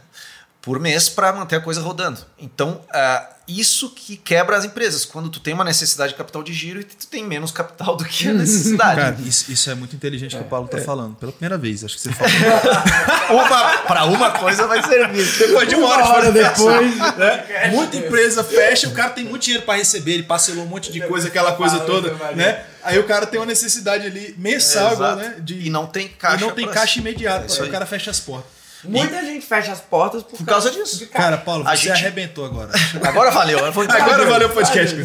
Por 0.63 0.79
mês 0.79 1.09
para 1.09 1.33
manter 1.33 1.57
a 1.57 1.59
coisa 1.59 1.81
rodando. 1.81 2.21
Então, 2.39 2.81
uh, 2.89 3.33
isso 3.45 3.89
que 3.89 4.15
quebra 4.15 4.55
as 4.55 4.63
empresas. 4.63 5.03
Quando 5.03 5.29
tu 5.29 5.41
tem 5.41 5.53
uma 5.53 5.65
necessidade 5.65 6.13
de 6.13 6.17
capital 6.17 6.41
de 6.41 6.53
giro 6.53 6.79
e 6.79 6.85
tu 6.85 7.05
tem 7.05 7.21
menos 7.27 7.51
capital 7.51 7.97
do 7.97 8.05
que 8.05 8.29
a 8.29 8.33
necessidade. 8.33 8.95
Cara, 8.95 9.17
isso, 9.25 9.51
isso 9.51 9.69
é 9.69 9.75
muito 9.75 9.93
inteligente 9.93 10.37
é, 10.37 10.39
que 10.39 10.45
o 10.45 10.47
Paulo 10.47 10.67
está 10.67 10.77
é. 10.77 10.81
falando. 10.81 11.15
Pela 11.15 11.33
primeira 11.33 11.57
vez, 11.57 11.83
acho 11.83 11.95
que 11.95 12.01
você 12.03 12.13
falou. 12.13 13.43
para 13.85 14.05
uma 14.05 14.31
coisa 14.31 14.65
vai 14.65 14.81
servir. 14.81 15.25
Depois 15.37 15.67
de 15.67 15.75
uma, 15.75 15.85
uma 15.85 15.95
hora, 15.95 16.05
hora 16.05 16.31
depois. 16.31 16.97
Né? 16.97 17.71
Muita 17.73 17.97
empresa 17.97 18.41
fecha, 18.41 18.87
o 18.87 18.91
cara 18.93 19.09
tem 19.09 19.25
muito 19.25 19.43
dinheiro 19.43 19.65
para 19.65 19.75
receber, 19.75 20.13
ele 20.13 20.23
parcelou 20.23 20.63
um 20.63 20.67
monte 20.67 20.93
de 20.93 21.01
coisa, 21.01 21.27
aquela 21.27 21.51
coisa 21.57 21.81
toda. 21.81 22.13
Né? 22.35 22.63
Aí 22.81 22.97
o 22.97 23.03
cara 23.03 23.25
tem 23.25 23.37
uma 23.37 23.45
necessidade 23.45 24.07
ali 24.07 24.33
mensal, 24.37 24.91
é, 24.91 24.93
igual, 24.93 25.15
né? 25.17 25.35
De, 25.39 25.67
e 25.67 25.69
não 25.69 25.87
tem 25.87 26.07
caixa. 26.07 26.37
E 26.37 26.47
não 26.47 26.55
tem 26.55 26.69
caixa 26.69 26.99
imediata. 26.99 27.53
É 27.53 27.61
aí 27.61 27.67
o 27.67 27.71
cara 27.71 27.85
fecha 27.85 28.09
as 28.09 28.21
portas. 28.21 28.62
Muita 28.83 29.21
e... 29.21 29.25
gente 29.25 29.45
fecha 29.45 29.71
as 29.71 29.79
portas 29.79 30.23
por, 30.23 30.37
por 30.37 30.45
causa, 30.45 30.69
causa, 30.69 30.83
disso. 30.83 31.07
Cara, 31.07 31.37
Paulo, 31.37 31.67
a 31.67 31.75
você 31.75 31.83
gente... 31.87 31.91
arrebentou 31.93 32.45
agora. 32.45 32.71
Agora 33.03 33.31
valeu. 33.31 33.59
agora 33.65 34.25
valeu 34.25 34.49
o 34.49 34.51
podcast. 34.51 34.95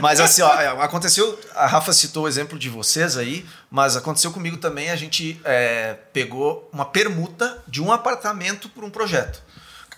mas 0.00 0.20
assim, 0.20 0.42
ó, 0.42 0.54
é, 0.60 0.68
aconteceu. 0.68 1.38
A 1.54 1.66
Rafa 1.66 1.92
citou 1.92 2.24
o 2.24 2.28
exemplo 2.28 2.58
de 2.58 2.68
vocês 2.68 3.16
aí, 3.16 3.44
mas 3.70 3.96
aconteceu 3.96 4.30
comigo 4.30 4.56
também. 4.56 4.90
A 4.90 4.96
gente 4.96 5.40
é, 5.44 5.96
pegou 6.12 6.68
uma 6.72 6.84
permuta 6.84 7.58
de 7.66 7.82
um 7.82 7.92
apartamento 7.92 8.68
por 8.68 8.84
um 8.84 8.90
projeto. 8.90 9.42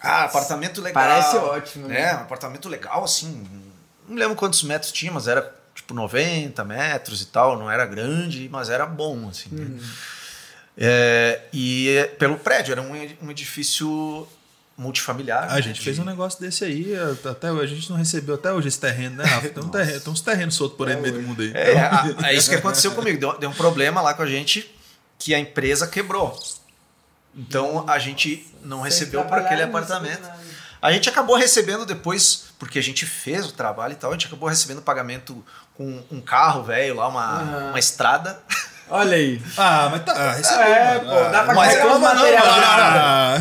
Ah, 0.01 0.25
apartamento 0.25 0.81
legal. 0.81 1.03
Parece 1.03 1.37
ótimo. 1.37 1.89
Né? 1.89 2.15
Um 2.15 2.21
apartamento 2.21 2.69
legal, 2.69 3.05
assim. 3.05 3.47
Não 4.09 4.17
lembro 4.17 4.37
quantos 4.37 4.63
metros 4.63 4.93
tinha, 4.93 5.11
mas 5.11 5.27
era 5.27 5.55
tipo 5.75 5.93
90 5.93 6.65
metros 6.65 7.21
e 7.23 7.27
tal. 7.27 7.59
Não 7.59 7.71
era 7.71 7.85
grande, 7.85 8.49
mas 8.51 8.71
era 8.71 8.87
bom, 8.87 9.29
assim. 9.29 9.49
Né? 9.51 9.65
Uhum. 9.65 9.77
Né? 9.77 9.83
É, 10.79 11.41
e 11.53 12.11
pelo 12.19 12.37
prédio, 12.37 12.73
era 12.73 12.83
um, 12.83 12.93
um 13.23 13.31
edifício 13.31 14.29
multifamiliar. 14.77 15.45
A 15.51 15.55
né, 15.55 15.63
gente 15.63 15.77
de... 15.77 15.83
fez 15.83 15.99
um 15.99 16.05
negócio 16.05 16.39
desse 16.41 16.65
aí, 16.65 16.93
até 17.29 17.49
a 17.49 17.67
gente 17.67 17.89
não 17.89 17.97
recebeu 17.97 18.35
até 18.35 18.53
hoje 18.53 18.69
esse 18.69 18.79
terreno, 18.79 19.17
né, 19.17 19.25
Rafa? 19.25 19.49
Tem, 19.49 19.65
um 19.65 19.69
terreno, 19.69 20.01
tem 20.01 20.13
uns 20.13 20.21
terrenos 20.21 20.55
soltos 20.55 20.77
por 20.77 20.89
aí 20.89 20.97
no 20.97 21.03
meio 21.03 21.15
do 21.15 21.23
mundo 21.23 21.41
aí. 21.41 21.53
É, 21.55 21.73
é, 21.73 22.31
é, 22.31 22.35
isso 22.35 22.51
que 22.51 22.57
aconteceu 22.57 22.93
comigo. 22.93 23.19
Deu, 23.19 23.39
deu 23.39 23.51
um 23.51 23.55
problema 23.55 24.03
lá 24.03 24.13
com 24.13 24.23
a 24.23 24.27
gente 24.27 24.71
que 25.19 25.35
a 25.35 25.39
empresa 25.39 25.87
quebrou. 25.87 26.39
Então 27.35 27.89
a 27.89 27.99
gente 27.99 28.47
não 28.63 28.83
recebeu 28.83 29.25
por 29.25 29.39
aquele 29.39 29.63
apartamento. 29.63 30.29
A 30.81 30.93
gente 30.93 31.09
acabou 31.09 31.37
recebendo 31.37 31.87
depois, 31.87 32.45
porque 32.59 32.79
a 32.79 32.83
gente 32.83 33.07
fez 33.07 33.47
o 33.47 33.53
trabalho 33.53 33.93
e 33.93 33.97
tal, 33.97 34.11
a 34.11 34.13
gente 34.13 34.27
acabou 34.27 34.49
recebendo 34.49 34.83
pagamento 34.83 35.45
com 35.75 36.03
um 36.11 36.21
carro 36.21 36.63
velho 36.63 36.97
lá, 36.97 37.09
uma, 37.09 37.43
uhum. 37.43 37.69
uma 37.71 37.79
estrada. 37.79 38.41
Olha 38.89 39.17
aí. 39.17 39.43
Ah, 39.59 39.89
mas 39.91 40.05
tá. 40.05 40.13
Ah, 40.13 40.33
recebeu, 40.33 40.65
é, 40.65 40.99
pô, 41.01 41.31
dá 41.31 41.43
pra 41.43 41.55
mas 41.55 41.75
carregar 41.75 41.95
os 41.95 42.01
materiais. 42.01 42.45
Ah, 42.47 43.39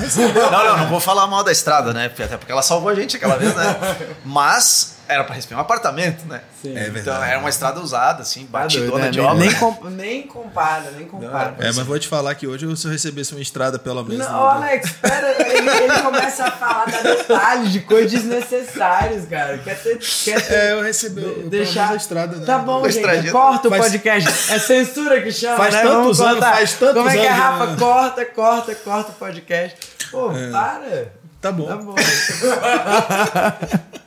não, 0.52 0.66
não, 0.66 0.78
não 0.78 0.88
vou 0.88 1.00
falar 1.00 1.28
mal 1.28 1.44
da 1.44 1.52
estrada, 1.52 1.94
né? 1.94 2.06
Até 2.08 2.38
porque 2.38 2.52
ela 2.52 2.64
salvou 2.64 2.90
a 2.90 2.96
gente 2.96 3.16
aquela 3.16 3.36
vez, 3.36 3.54
né? 3.56 3.76
Mas 4.26 4.95
era 5.08 5.24
para 5.24 5.36
receber 5.36 5.56
um 5.56 5.60
apartamento, 5.60 6.26
né? 6.26 6.42
Sim. 6.62 6.78
É 6.78 6.88
então 6.88 7.24
era 7.24 7.40
uma 7.40 7.50
estrada 7.50 7.80
usada, 7.80 8.22
assim, 8.22 8.46
batidona 8.46 9.06
né? 9.06 9.12
de 9.12 9.20
obra. 9.20 9.36
Nem, 9.36 9.54
com, 9.54 9.90
nem 9.90 10.22
compara, 10.24 10.92
nem 10.92 11.08
compara. 11.08 11.56
Não, 11.58 11.66
é, 11.66 11.72
mas 11.72 11.86
vou 11.86 11.98
te 12.00 12.08
falar 12.08 12.34
que 12.36 12.48
hoje 12.48 12.76
se 12.76 12.88
eu 12.88 12.92
recebesse 12.92 13.34
uma 13.34 13.42
estrada 13.42 13.78
pelo 13.78 14.04
menos. 14.04 14.26
Não, 14.26 14.48
Alex, 14.48 14.86
espera, 14.86 15.36
ele, 15.40 15.70
ele, 15.70 16.02
começa 16.02 16.46
a 16.46 16.52
falar 16.52 16.86
da 16.86 17.02
detalhes 17.02 17.72
de 17.72 17.82
coisas 17.82 18.12
desnecessárias, 18.12 19.26
cara. 19.26 19.58
Quer 19.60 19.82
ter. 19.82 19.98
Quer 19.98 20.42
ter 20.42 20.54
é, 20.54 20.74
eu 20.74 20.82
recebi 20.82 21.22
deixar 21.50 21.92
a 21.92 21.96
estrada, 21.96 22.38
né? 22.38 22.46
Tá 22.46 22.58
bom, 22.58 22.88
gente. 22.90 23.32
Corta 23.32 23.68
o 23.68 23.72
faz, 23.72 23.84
podcast. 23.84 24.52
É 24.52 24.60
censura 24.60 25.22
que 25.22 25.32
chama, 25.32 25.58
faz 25.58 25.74
né? 25.74 25.82
Tantos 25.82 26.22
anos, 26.22 26.40
faz 26.40 26.74
tantos 26.74 26.96
Como 26.96 27.10
anos. 27.10 27.14
Como 27.14 27.16
é 27.18 27.18
que 27.18 27.28
é, 27.28 27.30
Rafa? 27.30 27.66
Né? 27.68 27.76
Corta, 27.78 28.26
corta, 28.26 28.76
corta 28.76 29.12
o 29.12 29.16
podcast. 29.16 29.78
Pô, 30.12 30.32
é. 30.32 30.52
para. 30.52 31.08
Tá 31.42 31.52
bom. 31.52 31.68
Tá 31.68 31.76
bom. 31.76 31.96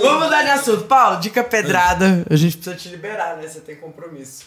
Vamos 0.00 0.24
mudar 0.24 0.42
de 0.42 0.50
assunto. 0.50 0.84
Paulo, 0.84 1.20
dica 1.20 1.42
pedrada. 1.42 2.24
A 2.28 2.36
gente 2.36 2.56
precisa 2.56 2.76
te 2.76 2.88
liberar, 2.88 3.36
né? 3.36 3.48
Você 3.48 3.60
tem 3.60 3.76
compromisso. 3.76 4.44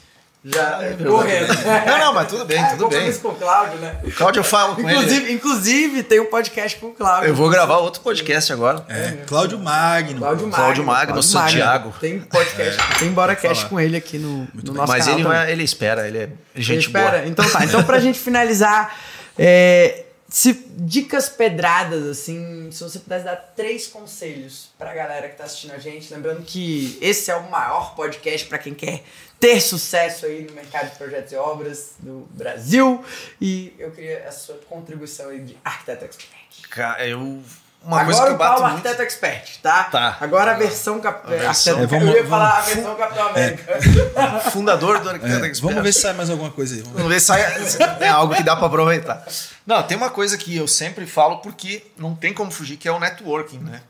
Já 0.47 0.79
é, 0.83 0.93
correndo. 1.03 1.47
Não, 1.87 1.97
não, 1.97 2.13
mas 2.13 2.27
tudo 2.27 2.45
bem, 2.45 2.59
é, 2.61 2.67
tudo 2.67 2.87
bem. 2.87 3.11
com 3.13 3.29
o 3.29 3.35
Cláudio, 3.35 3.79
né? 3.79 3.99
O 4.03 4.11
Cláudio 4.11 4.41
eu 4.41 4.43
falo 4.43 4.75
com 4.75 4.81
inclusive, 4.81 5.25
ele. 5.25 5.33
Inclusive, 5.33 6.03
tem 6.03 6.19
um 6.19 6.27
podcast 6.27 6.77
com 6.77 6.87
o 6.87 6.93
Cláudio. 6.93 7.29
Eu 7.29 7.33
vou 7.33 7.49
gravar 7.49 7.77
outro 7.77 8.01
podcast 8.01 8.53
agora. 8.53 8.85
É, 8.87 9.23
Cláudio 9.25 9.57
Magno. 9.57 10.19
Cláudio 10.19 10.45
Magno, 10.45 10.55
Cláudio 10.55 10.83
Magno 10.83 11.23
Santiago. 11.23 11.95
Tem 11.99 12.19
podcast, 12.19 12.79
é, 12.79 12.99
tem 12.99 13.09
Boracast 13.11 13.65
com 13.65 13.79
ele 13.79 13.97
aqui 13.97 14.19
no, 14.19 14.47
no 14.53 14.73
nosso 14.73 14.91
Mas 14.91 15.05
canal. 15.05 15.23
Mas 15.23 15.43
ele, 15.45 15.51
ele 15.53 15.63
espera, 15.63 16.07
ele 16.07 16.19
é 16.19 16.29
gente 16.53 16.71
ele 16.73 16.79
espera? 16.79 17.17
boa. 17.17 17.27
Então 17.27 17.49
tá, 17.49 17.65
então 17.65 17.83
pra 17.83 17.97
gente 17.99 18.19
finalizar, 18.19 18.95
é, 19.39 20.04
se, 20.35 20.51
dicas 20.71 21.29
pedradas, 21.29 22.05
assim, 22.05 22.69
se 22.69 22.83
você 22.83 22.99
pudesse 22.99 23.23
dar 23.23 23.37
três 23.55 23.87
conselhos 23.87 24.69
pra 24.77 24.93
galera 24.93 25.29
que 25.29 25.37
tá 25.37 25.45
assistindo 25.45 25.71
a 25.71 25.77
gente, 25.77 26.13
lembrando 26.13 26.43
que 26.43 26.99
esse 27.01 27.31
é 27.31 27.35
o 27.37 27.49
maior 27.49 27.95
podcast 27.95 28.45
para 28.45 28.57
quem 28.57 28.73
quer 28.73 29.01
ter 29.39 29.61
sucesso 29.61 30.25
aí 30.25 30.43
no 30.43 30.51
mercado 30.51 30.91
de 30.91 30.97
projetos 30.97 31.31
e 31.31 31.37
obras 31.37 31.93
do 31.99 32.27
Brasil. 32.31 33.01
E 33.39 33.73
eu 33.79 33.91
queria 33.91 34.27
a 34.27 34.31
sua 34.33 34.55
contribuição 34.67 35.29
aí 35.29 35.39
de 35.39 35.57
arquiteto 35.63 36.03
expert. 36.03 36.69
Cara, 36.69 37.07
eu 37.07 37.41
uma 37.81 38.01
Agora 38.01 38.05
coisa 38.05 38.23
que 38.23 38.31
eu 38.31 38.37
bato 38.37 38.61
muito... 38.61 38.73
Arquiteto 38.73 39.01
Expert, 39.03 39.59
tá? 39.61 39.83
Tá. 39.83 40.17
Agora 40.19 40.51
a 40.51 40.55
versão... 40.55 40.99
Cap... 40.99 41.21
A 41.23 41.29
versão... 41.29 41.79
É, 41.79 41.85
vamos, 41.85 42.07
eu 42.07 42.15
ia 42.15 42.25
falar 42.25 42.57
a 42.57 42.61
versão 42.61 42.95
Capitão 42.95 43.27
América. 43.27 43.71
É. 43.73 44.49
Fundador 44.49 44.99
do 44.99 45.09
Arquiteto 45.11 45.45
é, 45.45 45.47
Expert. 45.47 45.61
Vamos 45.61 45.83
ver 45.83 45.93
se 45.93 46.01
sai 46.01 46.13
mais 46.13 46.31
alguma 46.31 46.49
coisa 46.49 46.73
aí. 46.73 46.81
Vamos, 46.81 46.97
vamos 46.97 47.13
ver 47.13 47.19
se 47.19 47.27
sai 47.27 47.43
é 48.01 48.07
algo 48.07 48.33
que 48.33 48.41
dá 48.41 48.55
para 48.55 48.65
aproveitar. 48.65 49.23
Não, 49.65 49.81
tem 49.83 49.97
uma 49.97 50.09
coisa 50.09 50.37
que 50.37 50.55
eu 50.55 50.67
sempre 50.67 51.05
falo 51.05 51.37
porque 51.37 51.85
não 51.97 52.15
tem 52.15 52.33
como 52.33 52.51
fugir, 52.51 52.77
que 52.77 52.87
é 52.87 52.91
o 52.91 52.99
networking, 52.99 53.59
né? 53.59 53.81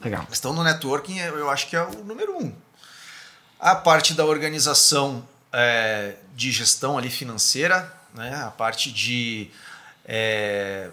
Legal. 0.00 0.22
A 0.22 0.26
questão 0.26 0.54
do 0.54 0.62
networking 0.62 1.18
eu 1.18 1.48
acho 1.50 1.68
que 1.68 1.76
é 1.76 1.82
o 1.82 2.04
número 2.04 2.36
um. 2.36 2.52
A 3.58 3.74
parte 3.74 4.14
da 4.14 4.24
organização 4.24 5.26
é, 5.52 6.14
de 6.34 6.50
gestão 6.50 6.96
ali 6.96 7.10
financeira, 7.10 7.92
né? 8.14 8.42
a 8.44 8.50
parte 8.50 8.92
de... 8.92 9.50
É, 10.04 10.90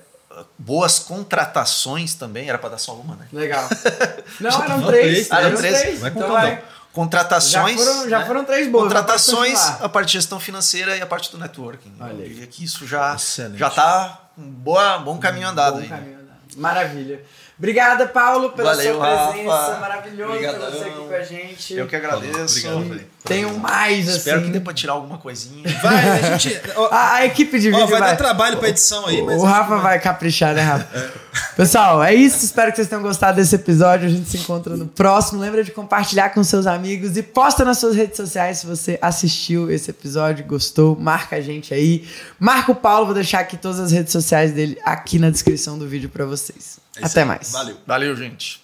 boas 0.58 1.00
contratações 1.00 2.14
também. 2.14 2.50
Era 2.50 2.58
para 2.58 2.72
dar 2.72 2.78
só 2.78 2.94
uma, 2.94 3.16
né? 3.16 3.28
Legal. 3.32 3.68
Não, 4.40 4.64
eram 4.64 4.86
três. 4.86 5.32
Ah, 5.32 5.42
eram 5.42 5.58
três? 5.58 5.80
três. 5.80 6.00
Vai 6.00 6.10
então 6.12 6.32
vai. 6.32 6.64
Contratações. 6.98 7.78
Já 7.80 7.86
foram, 7.86 8.10
já 8.10 8.20
né? 8.20 8.26
foram 8.26 8.44
três 8.44 8.68
boas. 8.72 8.86
Contratações, 8.86 9.60
a 9.80 9.88
parte 9.88 10.08
de 10.08 10.14
gestão 10.14 10.40
financeira 10.40 10.98
e 10.98 11.02
a 11.02 11.06
parte 11.06 11.32
do 11.32 11.38
networking. 11.38 11.94
Olha 12.00 12.24
Eu 12.24 12.28
diria 12.28 12.48
que 12.48 12.64
isso 12.64 12.88
já, 12.88 13.16
já 13.54 13.70
tá 13.70 14.30
um 14.36 14.50
boa, 14.50 14.98
bom 14.98 15.20
caminho 15.20 15.48
andado 15.48 15.76
bom 15.76 15.82
aí. 15.82 15.90
Caminho 15.90 16.20
andado. 16.22 16.58
Maravilha. 16.58 17.24
Obrigada, 17.58 18.06
Paulo, 18.06 18.52
pela 18.52 18.76
Valeu, 18.76 18.96
sua 18.96 19.32
presença. 19.32 19.52
Rafa. 19.52 19.80
Maravilhoso 19.80 20.40
ter 20.40 20.60
você 20.60 20.84
aqui 20.84 21.08
com 21.08 21.14
a 21.14 21.24
gente. 21.24 21.74
Eu 21.74 21.88
que 21.88 21.96
agradeço. 21.96 22.68
Obrigado, 22.70 23.02
Tenham 23.24 23.58
mais, 23.58 24.08
assim. 24.08 24.18
Espero 24.20 24.44
que 24.44 24.50
dê 24.52 24.60
pra 24.60 24.74
tirar 24.74 24.94
alguma 24.94 25.18
coisinha. 25.18 25.68
Vai, 25.82 26.10
a 26.10 26.38
gente. 26.38 26.62
Ó, 26.76 26.88
A, 26.92 27.16
a 27.16 27.26
equipe 27.26 27.60
de 27.60 27.70
ó, 27.70 27.72
vídeo 27.72 27.88
vai, 27.88 28.00
vai, 28.00 28.10
dar 28.12 28.16
trabalho 28.16 28.58
pra 28.58 28.70
edição 28.70 29.08
aí, 29.08 29.24
mas. 29.24 29.42
O 29.42 29.44
Rafa 29.44 29.78
vai 29.78 30.00
caprichar, 30.00 30.54
né, 30.54 30.62
Rafa? 30.62 31.12
Pessoal, 31.56 32.04
é 32.04 32.14
isso. 32.14 32.46
Espero 32.46 32.70
que 32.70 32.78
vocês 32.78 32.88
tenham 32.88 33.02
gostado 33.02 33.38
desse 33.38 33.56
episódio. 33.56 34.08
A 34.08 34.12
gente 34.12 34.30
se 34.30 34.38
encontra 34.38 34.78
no 34.78 34.86
próximo. 34.86 35.42
Lembra 35.42 35.64
de 35.64 35.72
compartilhar 35.72 36.30
com 36.30 36.44
seus 36.44 36.68
amigos 36.68 37.18
e 37.18 37.24
posta 37.24 37.66
nas 37.66 37.80
suas 37.80 37.96
redes 37.96 38.18
sociais 38.18 38.60
se 38.60 38.68
você 38.68 39.00
assistiu 39.02 39.70
esse 39.72 39.90
episódio, 39.90 40.46
gostou. 40.46 40.96
Marca 40.96 41.38
a 41.38 41.42
gente 41.42 41.74
aí. 41.74 42.08
Marca 42.40 42.72
o 42.72 42.76
Paulo, 42.76 43.08
vou 43.08 43.16
deixar 43.16 43.40
aqui 43.40 43.58
todas 43.58 43.80
as 43.80 43.92
redes 43.92 44.12
sociais 44.14 44.52
dele 44.52 44.78
aqui 44.86 45.18
na 45.18 45.32
descrição 45.32 45.78
do 45.78 45.88
vídeo 45.88 46.08
para 46.08 46.24
vocês. 46.24 46.87
É 47.02 47.06
Até 47.06 47.22
aí. 47.22 47.28
mais. 47.28 47.52
Valeu. 47.52 47.78
Valeu, 47.86 48.16
gente. 48.16 48.62